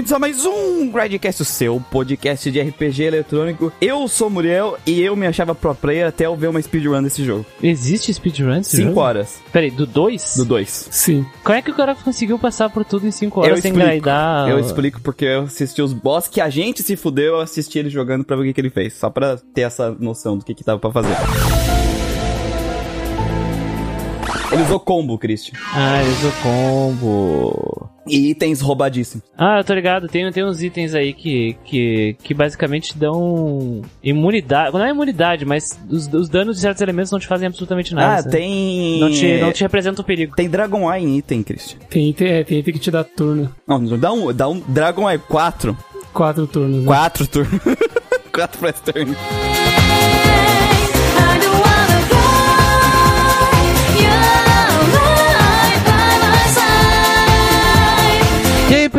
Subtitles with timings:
[0.00, 3.70] Bem-vindos a mais um Gradcast, o seu podcast de RPG eletrônico.
[3.82, 7.02] Eu sou o Muriel e eu me achava pro player até eu ver uma speedrun
[7.02, 7.44] desse jogo.
[7.62, 9.00] Existe speedrun desse 5 jogo?
[9.00, 10.36] horas Peraí, do 2?
[10.38, 10.88] do 2.
[10.90, 11.26] Sim.
[11.44, 13.86] Como é que o cara conseguiu passar por tudo em 5 Eu horas sem explico.
[13.86, 14.48] graidar?
[14.48, 17.90] Eu explico porque eu assisti os boss que a gente se fudeu, eu assisti ele
[17.90, 18.94] jogando pra ver o que, que ele fez.
[18.94, 21.14] Só pra ter essa noção do que, que tava pra fazer.
[24.50, 25.58] Ele usou combo, Christian.
[25.74, 27.90] Ah, ele usou combo.
[28.10, 29.24] E itens roubadíssimos.
[29.36, 34.72] Ah, eu tô ligado, tem, tem uns itens aí que, que, que basicamente dão imunidade.
[34.72, 38.14] Não é imunidade, mas os, os danos de certos elementos não te fazem absolutamente nada.
[38.14, 38.36] Ah, sabe?
[38.36, 39.00] tem.
[39.00, 40.34] Não te, não te representa o perigo.
[40.34, 41.78] Tem Dragon Eye em item, Christian.
[41.88, 43.54] Tem item, é, tem item que te dá turno.
[43.66, 45.76] Não, dá um, dá um Dragon Eye 4.
[46.12, 46.80] Quatro turnos.
[46.80, 46.86] Né?
[46.86, 47.60] 4 turnos.
[48.32, 49.16] 4 press turn.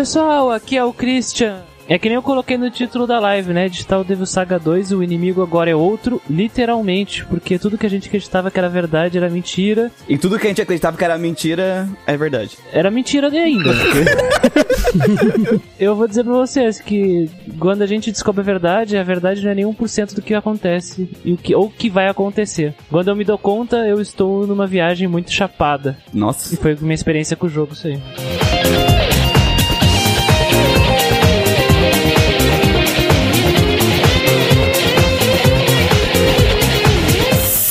[0.02, 1.62] Pessoal, aqui é o Christian.
[1.88, 3.70] É que nem eu coloquei no título da live, né?
[3.70, 8.08] Digital Devil Saga 2, o inimigo agora é outro, literalmente, porque tudo que a gente
[8.08, 11.88] acreditava que era verdade era mentira, E tudo que a gente acreditava que era mentira
[12.08, 12.58] é verdade.
[12.74, 13.70] era mentira de ainda.
[15.80, 19.52] eu vou dizer pra vocês que quando a gente descobre a verdade, a verdade não
[19.52, 22.74] é nem 1% do que acontece e o que, ou que vai acontecer.
[22.90, 25.96] Quando eu me dou conta, eu estou numa viagem muito chapada.
[26.12, 26.56] Nossa.
[26.56, 28.02] E foi minha experiência com o jogo, isso aí.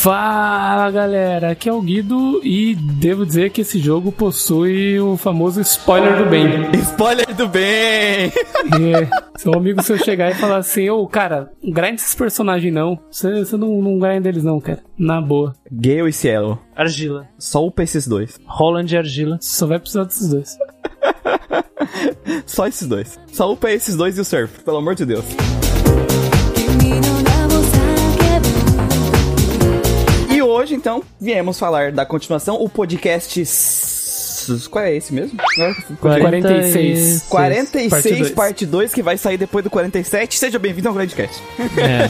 [0.01, 5.61] Fala galera, aqui é o Guido e devo dizer que esse jogo possui o famoso
[5.61, 6.71] spoiler do bem.
[6.81, 8.33] Spoiler do bem!
[8.33, 12.73] É, se um amigo seu chegar e falar assim, ô cara, não grind esses personagens
[12.73, 12.99] não.
[13.11, 14.83] Você, você não, não grind eles não, cara.
[14.99, 15.55] Na boa.
[15.71, 16.59] Gale e Cielo.
[16.75, 17.29] Argila.
[17.39, 18.41] Só upa esses dois.
[18.47, 19.37] Roland e Argila.
[19.43, 20.57] Só vai precisar desses dois.
[22.47, 23.21] Só esses dois.
[23.31, 25.27] Só upa esses dois e o Surf, pelo amor de Deus.
[30.61, 33.43] Hoje, então, viemos falar da continuação, o podcast.
[34.71, 35.39] Qual é esse mesmo?
[36.01, 37.23] 46.
[37.29, 38.31] 46, Parte dois.
[38.31, 40.39] parte 2, que vai sair depois do 47.
[40.39, 41.43] Seja bem-vindo ao Grandcast.
[41.77, 42.09] É.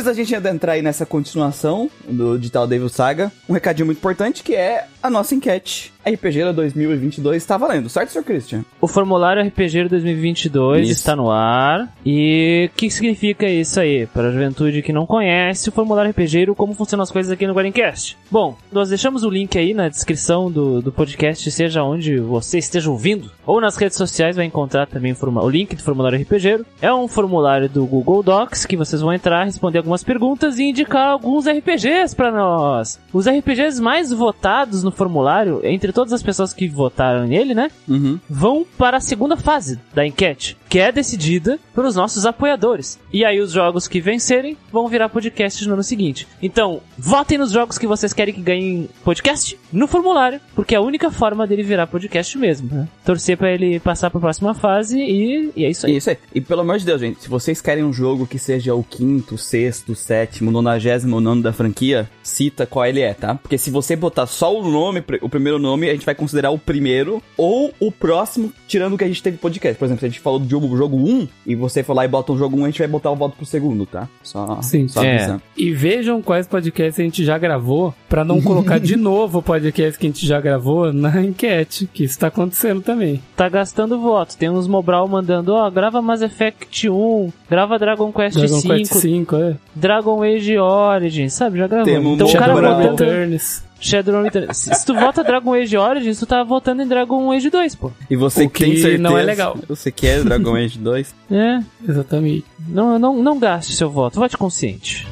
[0.00, 4.42] Antes da gente adentrar aí nessa continuação do Digital Devil Saga, um recadinho muito importante
[4.42, 5.92] que é a nossa enquete.
[6.06, 8.22] RPG da 2022 está valendo, certo, Sr.
[8.22, 8.64] Christian?
[8.80, 10.92] O formulário RPG 2022 Isso.
[10.92, 11.92] está no ar.
[12.04, 14.06] E o que significa isso aí?
[14.06, 17.52] Para a juventude que não conhece o formulário RPG, como funcionam as coisas aqui no
[17.52, 18.16] Guarincast.
[18.30, 22.90] Bom, nós deixamos o link aí na descrição do, do podcast, seja onde você esteja
[22.90, 26.64] ouvindo, ou nas redes sociais vai encontrar também o link do formulário RPG.
[26.80, 31.08] É um formulário do Google Docs que vocês vão entrar, responder algumas perguntas e indicar
[31.08, 32.98] alguns RPGs para nós.
[33.12, 37.70] Os RPGs mais votados no formulário, entre todas as pessoas que votaram nele, né?
[37.88, 38.18] Uhum.
[38.28, 42.98] vão para a segunda fase da enquete, que é decidida pelos nossos apoiadores.
[43.12, 46.26] E aí os jogos que vencerem vão virar podcast no ano seguinte.
[46.42, 50.82] Então, votem nos jogos que vocês querem que ganhem podcast no formulário, porque é a
[50.82, 52.68] única forma dele virar podcast mesmo.
[52.72, 52.88] né?
[53.04, 55.96] Torcer para ele passar para a próxima fase e, e é isso aí.
[55.96, 56.18] Isso aí.
[56.34, 59.36] E pelo amor de Deus, gente, se vocês querem um jogo que seja o quinto,
[59.36, 63.34] sexto, sétimo, nonagésimo nono da franquia, cita qual ele é, tá?
[63.34, 66.58] Porque se você botar só o nome, o primeiro nome, a gente vai considerar o
[66.58, 69.78] primeiro ou o próximo, tirando o que a gente teve podcast.
[69.78, 72.08] Por exemplo, se a gente falou do jogo, jogo 1 e você for lá e
[72.08, 74.08] bota o jogo 1, a gente vai botar o voto pro segundo, tá?
[74.22, 74.88] Só, Sim.
[74.88, 75.16] só É.
[75.16, 75.42] avisando.
[75.56, 79.98] E vejam quais podcasts a gente já gravou, pra não colocar de novo o podcast
[79.98, 83.22] que a gente já gravou na enquete, que isso tá acontecendo também.
[83.36, 84.36] Tá gastando voto.
[84.36, 88.92] Tem uns Mobral mandando, ó, grava Mass Effect 1, grava Dragon Quest Dragon 5, Quest
[88.94, 89.56] 5, é.
[89.74, 91.58] Dragon Age Origins, sabe?
[91.58, 91.86] Já gravou.
[91.86, 92.80] Temos então o cara votando...
[93.04, 93.69] Returns.
[93.80, 94.56] Shadowrun Returns.
[94.56, 97.90] Se, se tu vota Dragon Age Origins, tu tá votando em Dragon Age 2, pô.
[98.10, 99.56] E você O que tem certeza, não é legal.
[99.68, 101.14] Você quer Dragon Age 2?
[101.30, 102.44] É, Exatamente.
[102.68, 105.06] não, não, não gaste seu voto, vote consciente.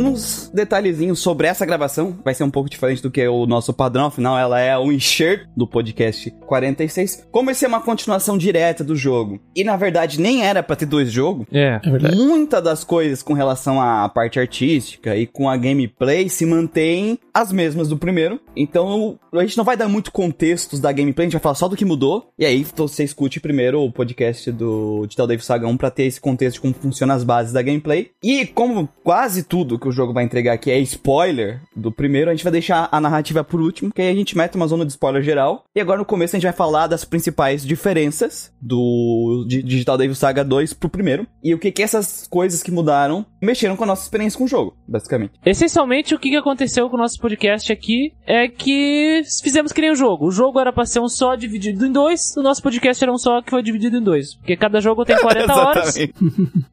[0.00, 0.16] Também
[0.50, 2.18] alguns detalhezinhos sobre essa gravação.
[2.24, 5.48] Vai ser um pouco diferente do que o nosso padrão, afinal ela é um enxerto
[5.56, 7.26] do podcast 46.
[7.30, 10.86] Como esse é uma continuação direta do jogo, e na verdade nem era pra ter
[10.86, 11.80] dois jogos, É.
[11.82, 12.16] É verdade.
[12.16, 17.52] Muita das coisas com relação à parte artística e com a gameplay se mantém as
[17.52, 18.40] mesmas do primeiro.
[18.56, 21.68] Então a gente não vai dar muito contextos da gameplay, a gente vai falar só
[21.68, 22.30] do que mudou.
[22.38, 26.20] E aí você escute primeiro o podcast do Digital Dave Saga 1 pra ter esse
[26.20, 28.10] contexto de como funcionam as bases da gameplay.
[28.22, 32.34] E como quase tudo que o jogo vai entregar aqui é spoiler do primeiro, a
[32.34, 34.92] gente vai deixar a narrativa por último, que aí a gente mete uma zona de
[34.92, 35.64] spoiler geral.
[35.74, 40.14] E agora no começo a gente vai falar das principais diferenças do Di- Digital Devil
[40.14, 41.26] Saga 2 pro primeiro.
[41.42, 44.48] E o que que essas coisas que mudaram mexeram com a nossa experiência com o
[44.48, 45.32] jogo, basicamente.
[45.44, 49.90] Essencialmente, o que que aconteceu com o nosso podcast aqui é que fizemos que nem
[49.90, 50.26] o jogo.
[50.26, 53.18] O jogo era pra ser um só dividido em dois, o nosso podcast era um
[53.18, 54.34] só que foi dividido em dois.
[54.36, 55.96] Porque cada jogo tem 40 horas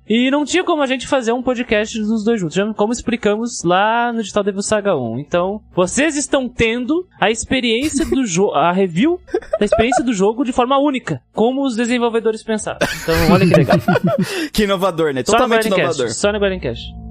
[0.08, 3.57] e não tinha como a gente fazer um podcast dos dois juntos, já como explicamos
[3.64, 5.20] lá no Digital Devil Saga 1.
[5.20, 9.20] Então, vocês estão tendo a experiência do jogo, a review
[9.60, 12.80] da experiência do jogo de forma única, como os desenvolvedores pensaram.
[13.04, 13.78] Então, olha que legal.
[14.54, 15.24] que inovador, né?
[15.24, 16.10] Totalmente inovador.
[16.12, 16.84] Só no Guardiancast.
[16.86, 17.07] Primeira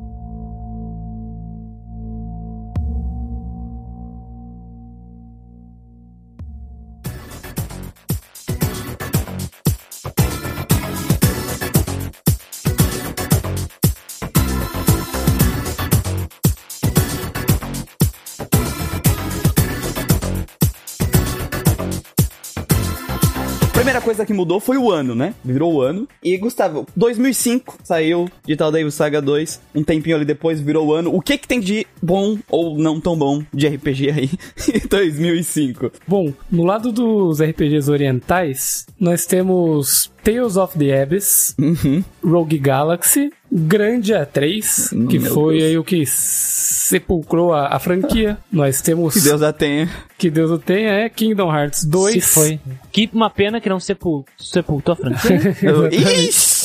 [24.07, 25.35] coisa que mudou foi o ano, né?
[25.45, 26.07] Virou o ano.
[26.23, 29.61] E, Gustavo, 2005 saiu Digital Devil Saga 2.
[29.75, 31.13] Um tempinho ali depois virou o ano.
[31.13, 34.31] O que que tem de bom ou não tão bom de RPG aí
[34.73, 35.91] em 2005?
[36.07, 42.03] Bom, no lado dos RPGs orientais, nós temos Tales of the Abyss, Uhum.
[42.25, 45.65] Rogue Galaxy, Grande A3, que Meu foi Deus.
[45.71, 48.37] aí o que sepulcrou a, a franquia.
[48.51, 49.89] Nós temos, Que Deus a tenha.
[50.19, 52.15] que Deus o tenha, é Kingdom Hearts 2.
[52.15, 52.61] Se foi.
[52.91, 55.57] Que uma pena que não sepul sepultou a franquia.
[55.63, 55.89] Eu-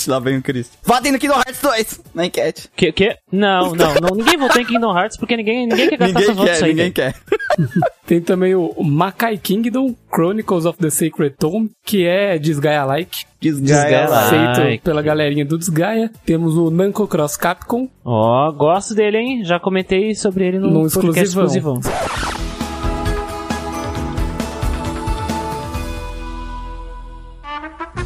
[0.10, 0.78] Lá vem o Cristo.
[0.84, 2.70] Votem no Kingdom Hearts 2 na enquete.
[2.76, 3.16] que, que?
[3.32, 4.16] Não, não, não.
[4.16, 6.70] Ninguém votou em Kingdom Hearts porque ninguém, ninguém quer gastar Ninguém seus votos quer, aí.
[6.72, 7.16] ninguém quer.
[8.06, 14.22] Tem também o Makai Kingdom, Chronicles of the Sacred Tome, que é Desgaia-like, Desgaia lá.
[14.24, 14.56] Desgaia.
[14.56, 16.12] feito Ai, pela galerinha do Desgaia.
[16.26, 19.44] Temos o Namco Cross Capcom, Ó, gosto dele, hein?
[19.46, 21.80] Já comentei sobre ele no, No podcast exclusivão.
[21.80, 22.51] exclusivão.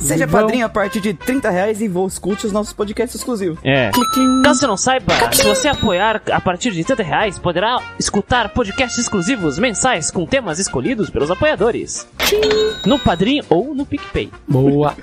[0.05, 3.57] Seja Vão- padrinho a partir de 30 reais e vou escute os nossos podcasts exclusivos.
[3.63, 3.91] É.
[4.43, 8.97] Caso você não saiba, se você apoiar a partir de 30 reais, poderá escutar podcasts
[8.99, 12.07] exclusivos mensais com temas escolhidos pelos apoiadores.
[12.85, 14.29] No Padrim ou no PicPay.
[14.47, 14.95] Boa.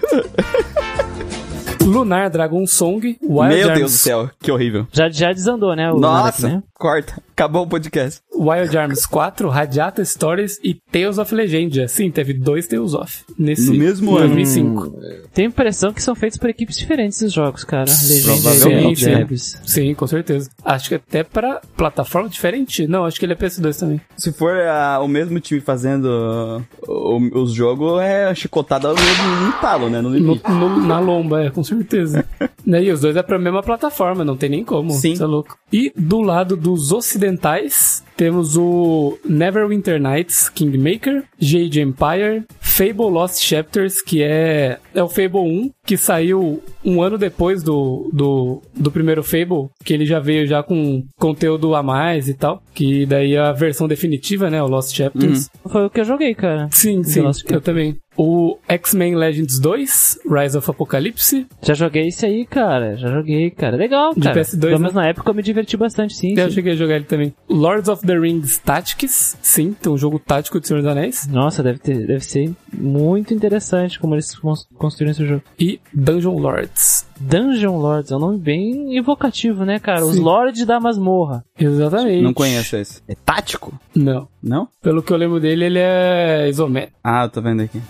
[1.84, 4.86] Lunar Dragon Song, Wild Meu Arms, Deus do céu, que horrível.
[4.92, 5.90] Já, já desandou, né?
[5.92, 6.62] O Nossa, né?
[6.74, 7.20] corta.
[7.42, 8.20] Acabou o podcast.
[8.38, 11.88] Wild Arms 4, Radiata Stories e Tales of Legendia.
[11.88, 14.28] Sim, teve dois Tales of nesse No mesmo ano.
[14.28, 14.94] 2005.
[15.34, 17.86] Tenho a impressão que são feitos por equipes diferentes esses jogos, cara.
[18.24, 19.14] Provavelmente, e?
[19.16, 19.60] Debs.
[19.64, 20.50] Sim, com certeza.
[20.64, 22.86] Acho que até pra plataforma diferente.
[22.86, 24.00] Não, acho que ele é PS2 também.
[24.16, 29.90] Se for ah, o mesmo time fazendo o- os jogos, é chicotada no, no talo,
[29.90, 30.00] né?
[30.00, 30.48] No No- limite.
[30.48, 32.24] no- na lomba, é, com certeza.
[32.64, 32.82] né?
[32.82, 34.90] E os dois é pra mesma plataforma, não tem nem como.
[34.90, 35.12] Sim.
[35.12, 35.56] Isso é louco.
[35.72, 44.02] E do lado dos ocidentais, temos o Neverwinter Nights Kingmaker, Jade Empire, Fable Lost Chapters,
[44.02, 49.22] que é, é o Fable 1, que saiu um ano depois do, do, do primeiro
[49.22, 52.62] Fable, que ele já veio já com conteúdo a mais e tal.
[52.74, 54.62] Que daí é a versão definitiva, né?
[54.62, 55.48] O Lost Chapters.
[55.66, 56.68] Foi o que eu joguei, cara.
[56.70, 57.96] Sim, sim, eu também.
[58.16, 61.46] O X-Men Legends 2, Rise of Apocalypse.
[61.62, 62.96] Já joguei esse aí, cara.
[62.96, 63.76] Já joguei, cara.
[63.76, 64.40] Legal, De cara.
[64.40, 64.78] PS2, Pelo né?
[64.78, 66.34] menos na época eu me diverti bastante, sim.
[66.38, 66.54] Eu sim.
[66.56, 67.34] cheguei a jogar ele também.
[67.48, 69.36] Lords of the Rings Tactics.
[69.40, 71.26] Sim, tem um jogo tático de Senhor dos Anéis.
[71.26, 75.42] Nossa, deve, ter, deve ser muito interessante como eles cons- construíram esse jogo.
[75.58, 77.06] E Dungeon Lords.
[77.20, 80.04] Dungeon Lords é um nome bem evocativo, né, cara?
[80.04, 80.20] Os Sim.
[80.22, 81.44] Lords da masmorra.
[81.58, 82.22] Exatamente.
[82.22, 83.02] Não conheço esse.
[83.08, 83.72] É tático?
[83.94, 84.28] Não.
[84.42, 84.68] Não?
[84.82, 86.98] Pelo que eu lembro dele, ele é isométrico.
[87.02, 87.80] Ah, eu tô vendo aqui.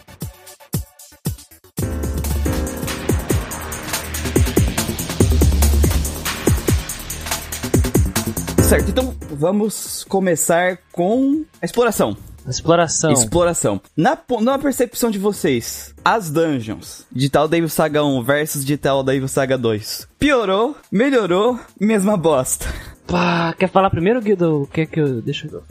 [8.62, 12.16] Certo, então vamos começar com a exploração.
[12.48, 13.12] Exploração.
[13.12, 13.80] Exploração.
[13.96, 18.76] Na, po- na percepção de vocês, as dungeons de tal Devil Saga 1 versus de
[18.76, 20.08] tal Devil Saga 2.
[20.18, 22.66] Piorou, melhorou, mesma bosta.
[23.06, 24.66] Pá, quer falar primeiro, Guido?
[24.72, 25.20] Quer que eu...
[25.20, 25.62] Deixa eu...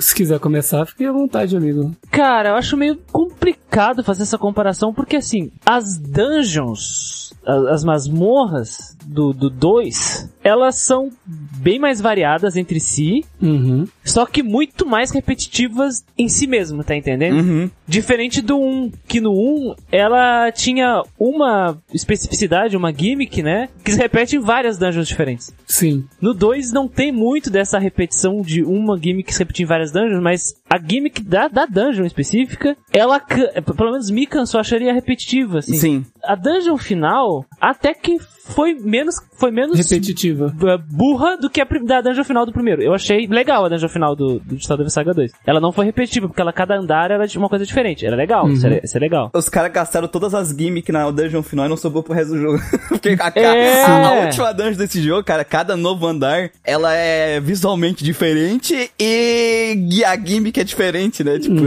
[0.00, 1.94] Se quiser começar, fique à vontade, amigo.
[2.10, 8.96] Cara, eu acho meio complicado fazer essa comparação, porque assim, as dungeons, a- as masmorras
[9.06, 13.86] do 2, elas são bem mais variadas entre si, Uhum.
[14.04, 17.36] só que muito mais repetitivas em si mesmo, tá entendendo?
[17.38, 17.70] Uhum.
[17.86, 23.68] Diferente do 1, que no 1 ela tinha uma especificidade, uma gimmick, né?
[23.84, 25.52] Que se repete em várias dungeons diferentes.
[25.66, 26.04] Sim.
[26.20, 29.92] No 2 não tem muito dessa repetição de uma gimmick que se repete em várias
[29.92, 35.58] dungeons, mas a gimmick da, da dungeon específica, ela, pelo menos me cansou, acharia repetitiva,
[35.58, 35.76] assim.
[35.76, 36.06] Sim.
[36.22, 40.54] A dungeon final, até que foi menos, foi menos Repetitiva.
[40.54, 42.80] b- burra do que a da dungeon final do primeiro.
[42.80, 45.32] Eu achei legal a dungeon final do, do Digital Devil Saga 2.
[45.44, 48.06] Ela não foi repetitiva, porque ela, cada andar era de uma coisa diferente.
[48.06, 49.30] Era legal, isso, era, isso é legal.
[49.34, 52.38] Os caras gastaram todas as gimmicks na dungeon final e não sobrou pro resto do
[52.40, 52.58] jogo.
[52.88, 53.82] Porque a, É.
[53.82, 59.74] a- a última dungeon desse jogo, cara, cada novo andar, ela é visualmente diferente e,
[59.90, 61.38] e a gimmick é diferente, né?
[61.40, 61.60] Tipo,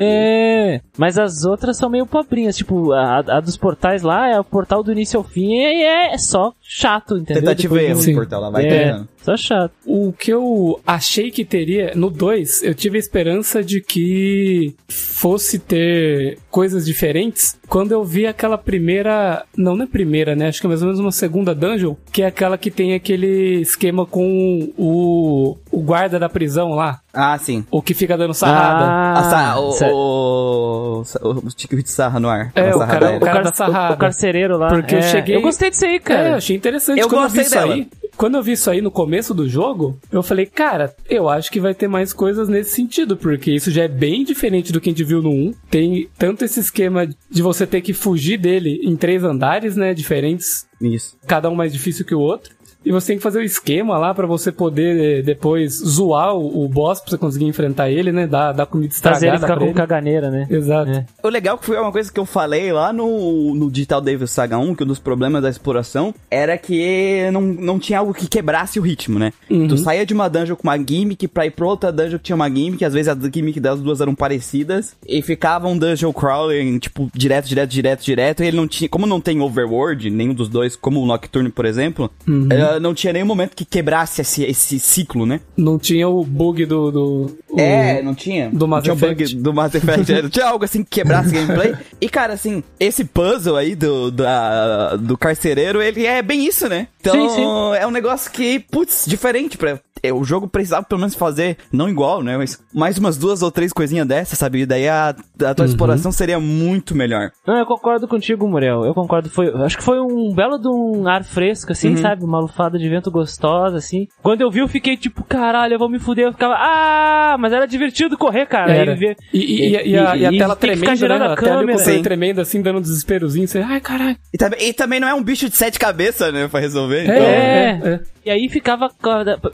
[0.00, 2.56] É, mas as outras são meio pobrinhas.
[2.56, 6.14] Tipo, a, a dos portais lá é o portal do início ao fim e é,
[6.14, 7.42] é só chato, entendeu?
[7.42, 9.08] tentativa e Depois erro de portal lá, vai É, treinando.
[9.22, 9.72] só chato.
[9.86, 15.58] O que eu achei que teria no 2, eu tive a esperança de que fosse
[15.58, 19.44] ter coisas diferentes quando eu vi aquela primeira.
[19.56, 20.48] Não, não é primeira, né?
[20.48, 23.60] Acho que é mais ou menos uma segunda dungeon, que é aquela que tem aquele
[23.62, 27.64] esquema com o, o guarda da prisão lá, Ah, sim.
[27.70, 29.18] o que fica dando sarrada.
[29.18, 32.52] Ah, sa- o, o, o, o Tico de Sarra no ar.
[32.54, 33.94] É, o cara- o cara da sarrada.
[33.94, 34.68] o carcereiro lá.
[34.68, 35.02] Porque eu é.
[35.02, 36.28] cheguei- Eu gostei disso aí, É, cara.
[36.30, 37.00] eu achei interessante.
[37.00, 37.66] Eu quando gostei eu vi dela.
[37.66, 37.88] isso aí.
[38.16, 41.60] Quando eu vi isso aí no começo do jogo, eu falei, cara, eu acho que
[41.60, 44.92] vai ter mais coisas nesse sentido, porque isso já é bem diferente do que a
[44.92, 45.54] gente viu no 1.
[45.70, 50.66] Tem tanto esse esquema de você ter que fugir dele em três andares, né, diferentes,
[50.80, 51.16] Isso.
[51.28, 52.57] cada um mais difícil que o outro.
[52.88, 56.64] E você tem que fazer o esquema lá pra você poder eh, depois zoar o,
[56.64, 58.26] o boss pra você conseguir enfrentar ele, né?
[58.26, 59.74] Dar, dar comida Fazer ele estragada ficar pra com ele.
[59.74, 60.46] caganeira, né?
[60.48, 60.90] Exato.
[60.90, 61.04] É.
[61.22, 64.26] O legal é que foi uma coisa que eu falei lá no, no Digital Devil
[64.26, 68.26] Saga 1, que um dos problemas da exploração era que não, não tinha algo que
[68.26, 69.34] quebrasse o ritmo, né?
[69.50, 69.68] Uhum.
[69.68, 72.36] Tu saía de uma dungeon com uma gimmick pra ir pra outra dungeon que tinha
[72.36, 76.78] uma gimmick, às vezes as gimmick das duas eram parecidas, e ficava um dungeon crawling,
[76.78, 80.48] tipo, direto, direto, direto, direto, e ele não tinha, como não tem overworld, nenhum dos
[80.48, 82.48] dois, como o Nocturne, por exemplo, Uhum.
[82.80, 85.40] Não tinha nenhum momento que quebrasse esse, esse ciclo, né?
[85.56, 86.90] Não tinha o bug do.
[86.90, 88.50] do o- É, não tinha.
[88.50, 89.34] do Mass não tinha Effect.
[89.34, 90.12] bug do Mass Effect.
[90.12, 91.74] é, não tinha algo assim que quebrasse gameplay.
[92.00, 96.88] E, cara, assim, esse puzzle aí do, da- do carcereiro, ele é bem isso, né?
[97.00, 97.76] Então, Sim, sim.
[97.78, 99.78] é um negócio que, putz, diferente pra...
[100.02, 102.36] é, O jogo precisava pelo menos fazer, não igual, né?
[102.36, 104.60] Mas mais umas duas ou três coisinhas dessas, sabe?
[104.62, 105.14] E daí a,
[105.44, 107.30] a tua exploração seria muito melhor.
[107.46, 108.84] Não, eu concordo contigo, Muriel.
[108.84, 109.28] Eu concordo.
[109.30, 112.24] Foi, acho que foi um belo de um ar fresco, assim, sabe?
[112.24, 114.06] Uma lufada de vento gostosa, assim.
[114.22, 116.26] Quando eu vi, eu fiquei tipo, caralho, eu vou me fuder.
[116.26, 118.72] Eu ficava, ah, mas era divertido correr, cara.
[118.72, 118.94] Era.
[118.94, 121.26] E, e- e- e a, e a tela girando né?
[121.28, 121.78] a A tela câmera.
[121.78, 122.02] Sim.
[122.02, 123.46] tremendo, assim, dando um desesperozinho.
[123.48, 124.16] Você, ai, caralho.
[124.32, 126.48] E também, e também não é um bicho de sete cabeças, né?
[126.48, 127.02] Pra resolver.
[127.04, 127.80] então- É.
[127.84, 128.00] é, é.
[128.26, 128.90] E aí ficava.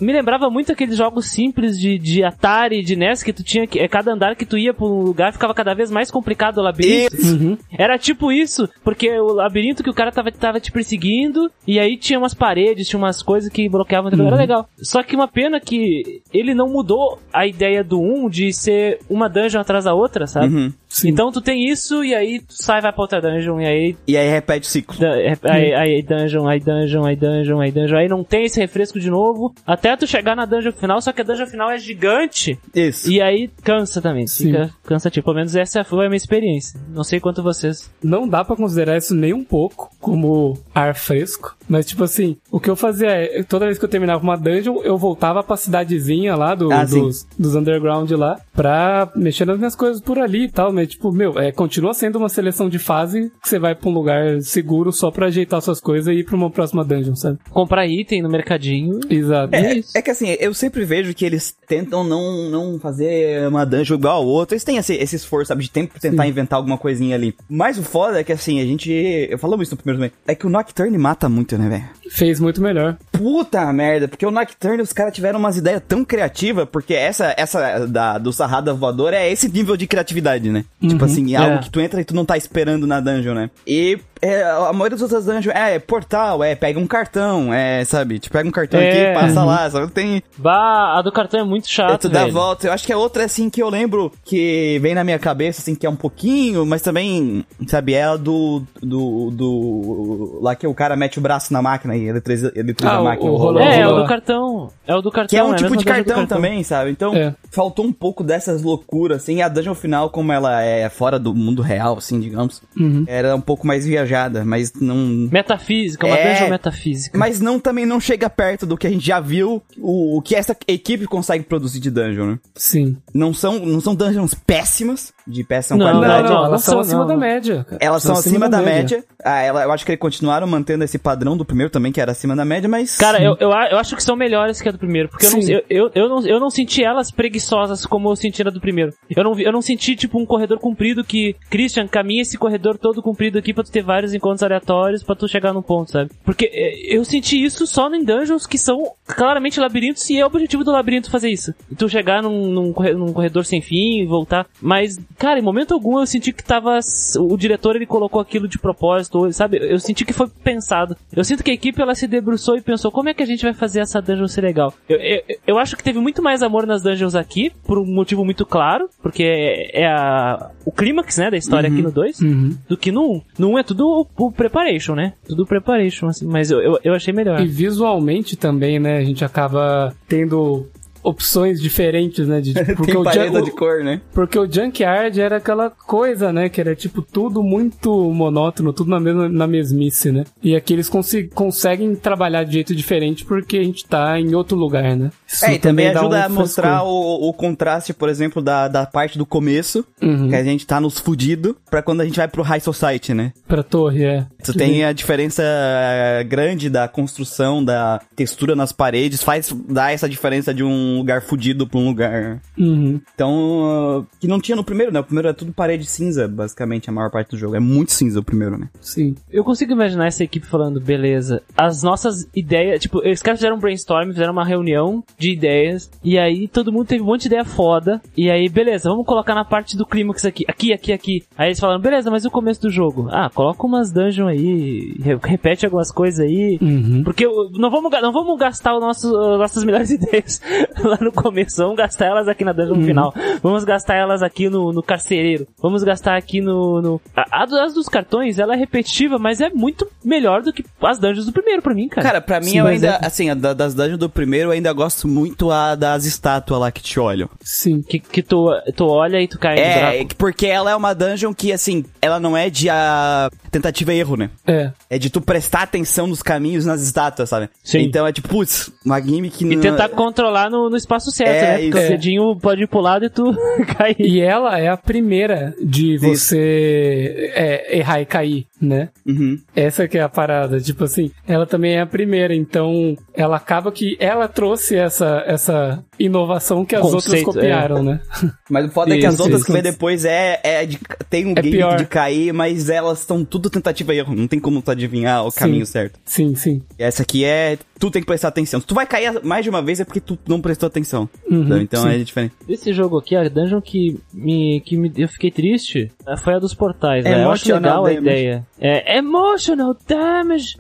[0.01, 3.79] Me lembrava muito aqueles jogos simples de, de Atari, de NES, que tu tinha que.
[3.79, 6.63] é, Cada andar que tu ia pra um lugar ficava cada vez mais complicado o
[6.63, 7.15] labirinto.
[7.15, 7.37] Isso.
[7.37, 7.57] Uhum.
[7.77, 11.97] Era tipo isso, porque o labirinto que o cara tava, tava te perseguindo, e aí
[11.97, 14.27] tinha umas paredes, tinha umas coisas que bloqueavam, entendeu?
[14.27, 14.69] era legal.
[14.83, 19.29] Só que uma pena que ele não mudou a ideia do 1 de ser uma
[19.29, 20.55] dungeon atrás da outra, sabe?
[20.55, 20.73] Uhum.
[20.95, 21.09] Sim.
[21.11, 24.17] Então tu tem isso, e aí tu sai, vai pra outra dungeon, e aí E
[24.17, 24.99] aí repete o ciclo.
[24.99, 27.97] Da- é- Aí, aí dungeon, aí dungeon, aí dungeon, aí dungeon.
[27.99, 29.53] Aí não tem esse refresco de novo.
[29.67, 32.59] Até tu chegar na dungeon final, só que a dungeon final é gigante.
[32.75, 33.11] Isso.
[33.11, 34.27] E aí cansa também.
[34.27, 34.47] Sim.
[34.53, 35.25] Fica cansativo.
[35.25, 36.79] Pelo menos essa foi a minha experiência.
[36.89, 37.91] Não sei quanto vocês.
[38.03, 41.57] Não dá pra considerar isso nem um pouco como ar fresco.
[41.69, 44.83] Mas, tipo assim, o que eu fazia é, toda vez que eu terminava uma dungeon,
[44.85, 49.75] eu voltava pra cidadezinha lá do- Ah, dos, dos underground lá, pra mexer nas minhas
[49.75, 50.73] coisas por ali e tal.
[50.73, 53.93] Mas, tipo, meu, é, continua sendo uma seleção de fase que você vai pra um
[53.93, 57.39] lugar seguro só pra ajeitar suas coisas e ir pra uma próxima dungeon, sabe?
[57.51, 59.01] Comprar item no mercadinho.
[59.09, 59.55] Exato.
[59.55, 63.65] É É, é que assim, eu sempre vejo que eles tentam não, não fazer uma
[63.65, 64.55] dungeon igual ao outro.
[64.55, 67.35] Eles têm esse, esse esforço, sabe, de tempo pra tentar inventar alguma coisinha ali.
[67.49, 68.91] Mas o foda é que assim, a gente.
[69.31, 70.15] Eu falamos isso no primeiro momento.
[70.27, 71.85] É que o Nocturne mata muito, né, velho?
[72.17, 72.97] Fez muito melhor.
[73.11, 77.87] Puta merda, porque o Nocturne os caras tiveram umas ideias tão criativas, porque essa, essa
[77.89, 80.65] da, do Sarrada Voadora é esse nível de criatividade, né?
[80.81, 81.59] Tipo assim, é algo É.
[81.59, 83.51] que tu entra e tu não tá esperando na dungeon, né?
[83.67, 88.19] E é, a maioria das outras dungeons é, portal, é pega um cartão, é, sabe?
[88.19, 89.11] Te pega um cartão É.
[89.13, 89.91] aqui, passa lá, sabe?
[89.93, 92.67] Tem, Bah, a do cartão é muito é, chato, tu dá volta.
[92.67, 95.75] Eu acho que é outra, assim, que eu lembro que vem na minha cabeça, assim,
[95.75, 100.75] que é um pouquinho, mas também, sabe, é a do, do, do, lá que o
[100.75, 103.31] cara mete o braço na máquina e eletriza, eletriza Ah, a o- máquina.
[103.31, 103.59] o rolando.
[103.65, 103.73] rolão.
[103.73, 104.71] É, é o do cartão.
[104.87, 105.29] É o do cartão.
[105.29, 106.91] Que é um a tipo de do cartão, também, sabe?
[106.91, 107.35] Então, É.
[107.55, 109.41] faltou um pouco dessas loucuras, assim.
[109.41, 113.05] A dungeon final, como ela é fora do mundo real, assim, digamos, Uhum.
[113.07, 115.29] era um pouco mais viajada, mas não.
[115.31, 116.33] Metafísica, uma É.
[116.35, 117.17] dungeon metafísica.
[117.17, 120.35] Mas não também não chega perto do que a gente já viu, o, o que
[120.35, 122.39] essa equipe consegue produzir de dungeon, né?
[122.55, 122.97] Sim.
[123.15, 126.23] Não são, não são dungeons péssimas, de péssima Não, qualidade.
[126.25, 127.65] não, não, não elas são são, acima não, da média.
[127.65, 127.79] cara.
[127.81, 129.05] Elas são acima da média.
[129.25, 132.13] Ah, ela, eu acho que eles continuaram mantendo esse padrão do primeiro também, que era
[132.13, 132.97] acima da média, mas.
[132.99, 135.31] Cara, eu, eu, a- eu acho que são melhores que a do primeiro, porque eu
[135.31, 138.61] não, eu, eu, eu, não, eu não senti elas preguiçosas como eu senti na do
[138.61, 138.93] primeiro.
[139.15, 143.03] Eu não, eu não senti, tipo, um corredor comprido que, Christian, caminha esse corredor todo
[143.03, 146.11] comprido aqui pra tu ter vários encontros aleatórios pra tu chegar num ponto, sabe?
[146.25, 150.27] Porque eh, eu senti isso só em dungeons que são claramente labirintos e é o
[150.27, 151.55] objetivo do labirinto fazer isso.
[151.71, 154.47] E tu chegar num, num, corre- num corredor sem fim e voltar.
[154.61, 156.79] Mas, cara, em momento algum eu senti que tava.
[157.19, 159.59] O diretor ele colocou aquilo de propósito, sabe?
[159.61, 160.97] Eu senti que foi pensado.
[161.15, 163.43] Eu sinto que a equipe ela se debruçou e pensou como é que a gente
[163.43, 164.73] vai fazer essa dungeon ser legal.
[164.89, 168.25] Eu, eu, eu acho que teve muito mais amor nas dungeons aqui, por um motivo
[168.25, 172.57] muito claro, porque é, é a, o clímax, né, da história aqui no 2, Uhum.
[172.69, 173.23] do que no 1.
[173.39, 173.87] No 1 é tudo
[174.19, 175.13] o, o preparation, né?
[175.27, 177.41] Tudo preparation, assim, mas eu, eu, eu achei melhor.
[177.41, 178.99] E visualmente também, né?
[178.99, 180.67] A gente acaba tendo
[181.05, 182.41] opções diferentes, né?
[182.41, 184.01] De, tipo, porque, Tem o, parede de cor, né?
[184.13, 186.49] porque o Junkyard era aquela coisa, né?
[186.49, 190.25] Que era tipo tudo muito monótono, tudo na, mesma, na mesmice, né?
[190.43, 194.57] E aqui eles consi- conseguem trabalhar de jeito diferente porque a gente tá em outro
[194.57, 195.11] lugar, né?
[195.27, 198.67] Isso É, e também dá ajuda um a mostrar o, o contraste, por exemplo, da,
[198.69, 200.29] da parte do começo, Uhum.
[200.29, 203.33] que a gente tá nos fudido, pra quando a gente vai pro High Society, né?
[203.47, 204.27] Pra torre, é.
[204.45, 210.09] Tu tem a diferença eh, grande da construção, da textura nas paredes, faz dar essa
[210.09, 212.41] diferença de um lugar fudido pra um lugar.
[212.59, 213.01] Uhum.
[213.15, 215.01] Então, ah, que não tinha no primeiro, né?
[215.01, 217.57] O primeiro era tudo parede cinza, basicamente, a maior parte do jogo.
[217.57, 218.69] É muito cinza o primeiro, né?
[218.81, 219.15] Sim.
[219.31, 223.61] Eu consigo imaginar essa equipe falando, beleza, as nossas ideias, tipo, os caras fizeram um
[223.61, 227.45] brainstorm, fizeram uma reunião de ideias, e aí todo mundo teve um monte de ideia
[227.45, 231.25] foda, e aí, beleza, vamos colocar na parte do clímax aqui, aqui, aqui, aqui.
[231.37, 233.09] Aí eles falaram, beleza, mas e o começo do jogo?
[233.11, 237.03] Ah, coloca umas dungeons aí, re- repete algumas coisas aí, Uhum.
[237.05, 237.27] porque
[237.59, 240.41] não vamos, não vamos gastar o nosso, as nossas melhores ideias
[240.89, 241.57] lá no começo.
[241.59, 243.15] Vamos gastar elas aqui na dungeon no final.
[243.43, 245.47] Vamos gastar elas aqui no, no carcereiro.
[245.61, 246.81] Vamos gastar aqui no.
[246.83, 247.01] no...
[247.17, 250.99] A, a das dos cartões, ela é repetitiva, mas é muito melhor do que as
[250.99, 252.07] dungeons do primeiro pra mim, cara.
[252.07, 254.53] Cara, pra mim Sim, eu ainda, é- assim, a da- das dungeons do primeiro eu
[254.53, 257.29] ainda gosto muito a das estátuas lá que te olham.
[257.41, 257.83] Sim.
[257.83, 260.17] que, que tu, tu olha e tu cai no É, buraco.
[260.17, 264.17] porque ela é uma dungeon que, assim, ela não é de a tentativa e erro,
[264.17, 264.31] né?
[264.47, 264.71] É.
[264.91, 267.49] É de tu prestar atenção nos caminhos, nas estátuas, sabe?
[267.63, 267.81] Sim.
[267.81, 269.43] Então é tipo, putz, uma gimmick...
[269.45, 271.63] E não- tentar controlar no, no espaço certo, É, né?
[271.65, 271.87] Porque isso.
[271.87, 273.33] o dedinho pode ir pro lado e tu
[273.79, 273.97] cair.
[273.99, 278.89] E ela é a primeira de você é, errar e cair, né?
[279.07, 279.39] Uhum.
[279.55, 283.71] Essa que é a parada, tipo assim, ela também é a primeira, então ela acaba
[283.71, 288.01] que ela trouxe essa, essa inovação que as outras Conceito, copiaram, né?
[288.51, 289.47] Mas o foda é que as Isso, outras isso.
[289.47, 291.77] que vem depois é, é de, tem um É gimmick pior.
[291.77, 294.15] de cair, mas elas estão tudo tentativa e erro.
[294.15, 295.41] Não tem como tu adivinhar o Sim.
[295.41, 295.99] caminho certo.
[296.05, 296.63] Sim, sim.
[296.79, 297.59] E essa aqui é.
[297.79, 298.61] Tu tem que prestar atenção.
[298.61, 301.09] Se tu vai cair mais de uma vez é porque tu não prestou atenção.
[301.29, 301.89] Uhum, então sim.
[301.89, 302.35] é diferente.
[302.49, 306.39] Esse jogo aqui, a dungeon que me, que me, eu fiquei triste, eh, foi a
[306.39, 307.25] dos portais, né?
[307.25, 308.47] Eu acho legal a ideia.
[308.61, 310.57] É, emotional damage!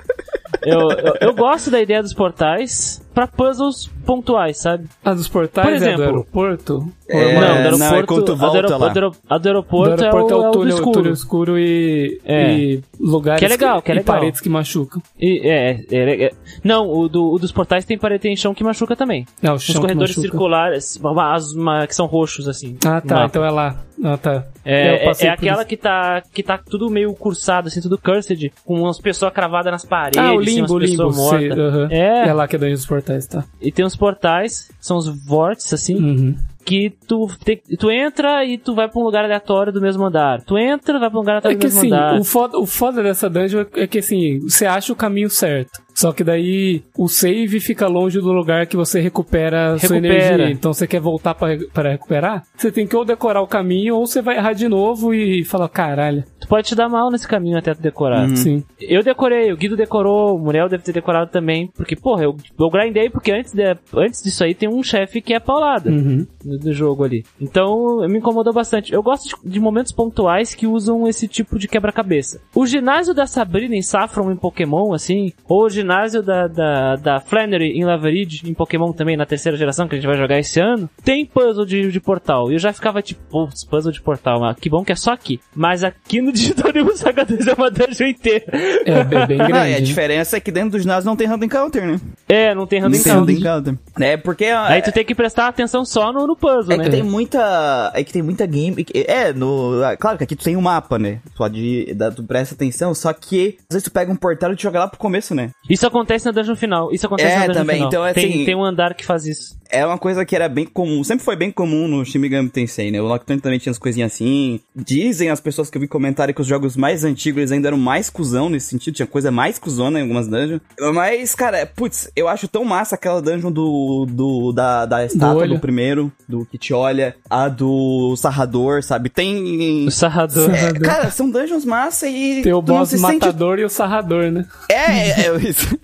[0.62, 4.86] eu, eu, eu gosto da ideia dos portais pra puzzles pontuais, sabe?
[5.04, 6.88] A dos portais Por é exemplo, do aeroporto?
[7.08, 8.06] É, é não, do não, é aeroporto.
[8.06, 8.86] quando tu a do volta aeroporto, lá.
[8.86, 10.92] a do aeroporto, a do do aeroporto aeroporto é o, é o túnel, escuro.
[10.92, 12.52] túnel escuro e, É.
[12.58, 14.16] e lugares Que é legal, que é e legal.
[14.16, 15.00] paredes que machucam.
[15.20, 16.30] E, é, é, é-
[16.64, 19.24] Não, o, do, o dos portais tem parede tem chão que machuca também.
[19.42, 22.76] É, o Os chão que corredores circulares, uma- as- uma- que são roxos, assim.
[22.84, 23.26] Ah, tá, mapa.
[23.26, 23.76] então é lá.
[24.06, 24.44] Ah, tá.
[24.64, 25.66] É, é, é aquela isso.
[25.66, 29.84] que tá, que tá tudo meio cursado, assim, tudo cursed, com umas pessoas cravadas nas
[29.84, 31.06] paredes, Ah, o assim, limbo, o umas limbo.
[31.08, 31.58] pessoas mortas.
[31.58, 31.88] aham.
[31.90, 32.28] É.
[32.28, 33.44] É lá que é daí os portais, tá?
[33.62, 36.36] E tem uns portais, são os vórtices, assim, Uhum.
[36.66, 40.42] que tu, te- tu entra e tu vai pra um lugar aleatório do mesmo andar.
[40.42, 42.20] Tu entra, vai pra um lugar É aleatório do que mesmo assim, andar.
[42.20, 45.80] o foda, o foda dessa dungeon é que assim, você acha o caminho certo.
[45.94, 50.14] Só que daí o save fica longe do lugar que você recupera, a sua Recupera.
[50.34, 50.50] energia.
[50.50, 52.42] Então você quer voltar pra, pra recuperar?
[52.56, 55.68] Você tem que ou decorar o caminho ou você vai errar de novo e falar,
[55.68, 56.24] caralho.
[56.40, 58.28] Tu pode te dar mal nesse caminho até tu decorar.
[58.28, 58.36] Uhum.
[58.36, 58.64] Sim.
[58.80, 62.70] Eu decorei, o Guido decorou, o Muriel deve ter decorado também, porque, porra, eu, eu
[62.70, 63.62] grindei porque antes, de,
[63.96, 66.26] antes disso aí tem um chefe que é paulada Uhum.
[66.44, 67.24] do, do jogo ali.
[67.40, 68.92] Então, me incomodou bastante.
[68.92, 72.40] Eu gosto de, de momentos pontuais que usam esse tipo de quebra-cabeça.
[72.54, 76.96] O ginásio da Sabrina em Saffron em Pokémon, assim, ou o ginásio ginásio da, da,
[76.96, 80.38] da Flannery em Laveridge, em Pokémon também, na terceira geração, que a gente vai jogar
[80.38, 82.50] esse ano, tem puzzle de, de portal.
[82.50, 85.12] E eu já ficava tipo, putz, puzzle de portal, mas que bom que é só
[85.12, 85.40] aqui.
[85.54, 88.44] Mas aqui no Digital Devil Saga 2 é uma dungeon inteira.
[88.84, 89.52] É bem, bem grande.
[89.52, 92.00] Ah, e a diferença é que dentro do ginásio não tem Random Encounter, né?
[92.28, 93.34] É, não tem random Não tem encounter.
[93.34, 93.78] Random Encounter.
[94.00, 94.44] É, porque...
[94.44, 96.84] Aí tu tem que prestar atenção só no, no puzzle, É né?
[96.84, 97.92] que tem muita.
[97.94, 98.84] É que tem muita game.
[99.06, 99.82] É, no.
[99.84, 101.20] ah, Claro que aqui tu tem um mapa, né?
[101.26, 101.96] Tu pode.
[102.16, 104.88] Tu presta atenção, só que às vezes tu pega um portal e te joga lá
[104.88, 105.50] pro começo, né?
[105.74, 106.92] Isso acontece na dungeon final.
[106.92, 107.88] Isso acontece É, na dungeon também, final.
[107.88, 109.54] então, tem, assim- tem um andar que faz isso.
[109.70, 112.90] É uma coisa que era bem comum, sempre foi bem comum no Shin Megami Tensei,
[112.90, 113.00] né?
[113.00, 114.60] O Nocturne também tinha as coisinhas assim.
[114.74, 117.78] Dizem as pessoas que eu vi comentário que os jogos mais antigos eles ainda eram
[117.78, 120.60] mais cuzão nesse sentido, tinha coisa mais cuzona em algumas dungeons.
[120.92, 125.54] Mas, cara, putz, eu acho tão massa aquela dungeon do, do da, da estátua olho.
[125.54, 129.08] do primeiro, do que te olha, a do sarrador, sabe?
[129.08, 130.50] Tem O sarrador.
[130.50, 132.42] É, cara, são dungeons massa e.
[132.42, 134.46] Tem o boss se sente- matador e o sarrador, né?
[134.68, 135.78] É, é, é isso.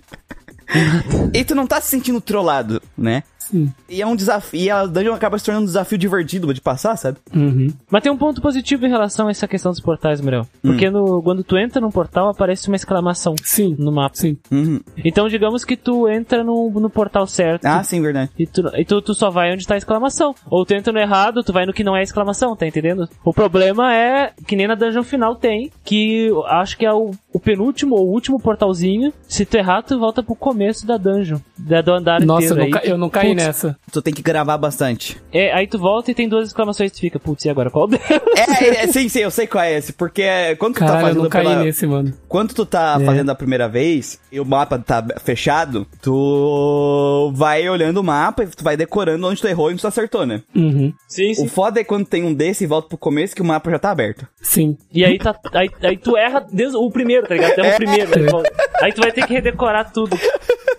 [1.33, 3.23] e tu não tá se sentindo trollado, né?
[3.51, 3.71] Sim.
[3.89, 4.59] E é um desafio.
[4.59, 7.17] E a dungeon acaba se tornando um desafio divertido de passar, sabe?
[7.35, 7.67] Uhum.
[7.89, 10.47] Mas tem um ponto positivo em relação a essa questão dos portais, Muriel.
[10.61, 10.91] Porque Hum.
[10.91, 13.75] no, quando tu entra num portal, aparece uma exclamação Sim.
[13.77, 14.15] no mapa.
[14.15, 14.37] Sim.
[14.51, 14.79] Uhum.
[15.03, 17.65] Então, digamos que tu entra no, no portal certo.
[17.65, 18.31] Ah, sim, verdade.
[18.37, 20.33] E, tu, e tu, tu só vai onde tá a exclamação.
[20.49, 23.07] Ou tu entra no errado, tu vai no que não é exclamação, tá entendendo?
[23.23, 27.11] O problema é, que nem na dungeon final tem, que eu acho que é o,
[27.33, 29.13] o penúltimo ou último portalzinho.
[29.27, 31.37] Se tu errar, tu volta pro começo da dungeon.
[31.57, 32.71] Da, do andar Nossa, eu inteiro.
[32.71, 33.77] ca- eu não caí putz, nessa.
[33.91, 35.17] Tu tem que gravar bastante.
[35.31, 37.87] É, aí tu volta e tem duas exclamações e tu fica, putz, e agora qual
[37.87, 38.05] delas?
[38.09, 39.93] É, é, é, sim, sim, eu sei qual é esse.
[39.93, 40.23] Porque
[40.57, 41.63] quando tu tá Caralho, eu fazendo não caí pela.
[41.63, 42.13] nesse, mano.
[42.27, 43.05] Quando tu tá É.
[43.05, 48.47] fazendo a primeira vez e o mapa tá fechado, tu vai olhando o mapa e
[48.47, 50.41] tu vai decorando onde tu errou e onde tu acertou, né?
[50.55, 50.93] Uhum.
[51.07, 53.69] Sim, O foda é quando tem um desse e volta pro começo que o mapa
[53.71, 54.27] já tá aberto.
[54.41, 54.77] Sim.
[54.93, 57.51] E aí, tá, aí, aí tu erra desde o primeiro, tá ligado?
[57.51, 58.11] Até o primeiro.
[58.17, 58.53] Aí, volta.
[58.81, 60.17] Aí tu vai ter que redecorar tudo.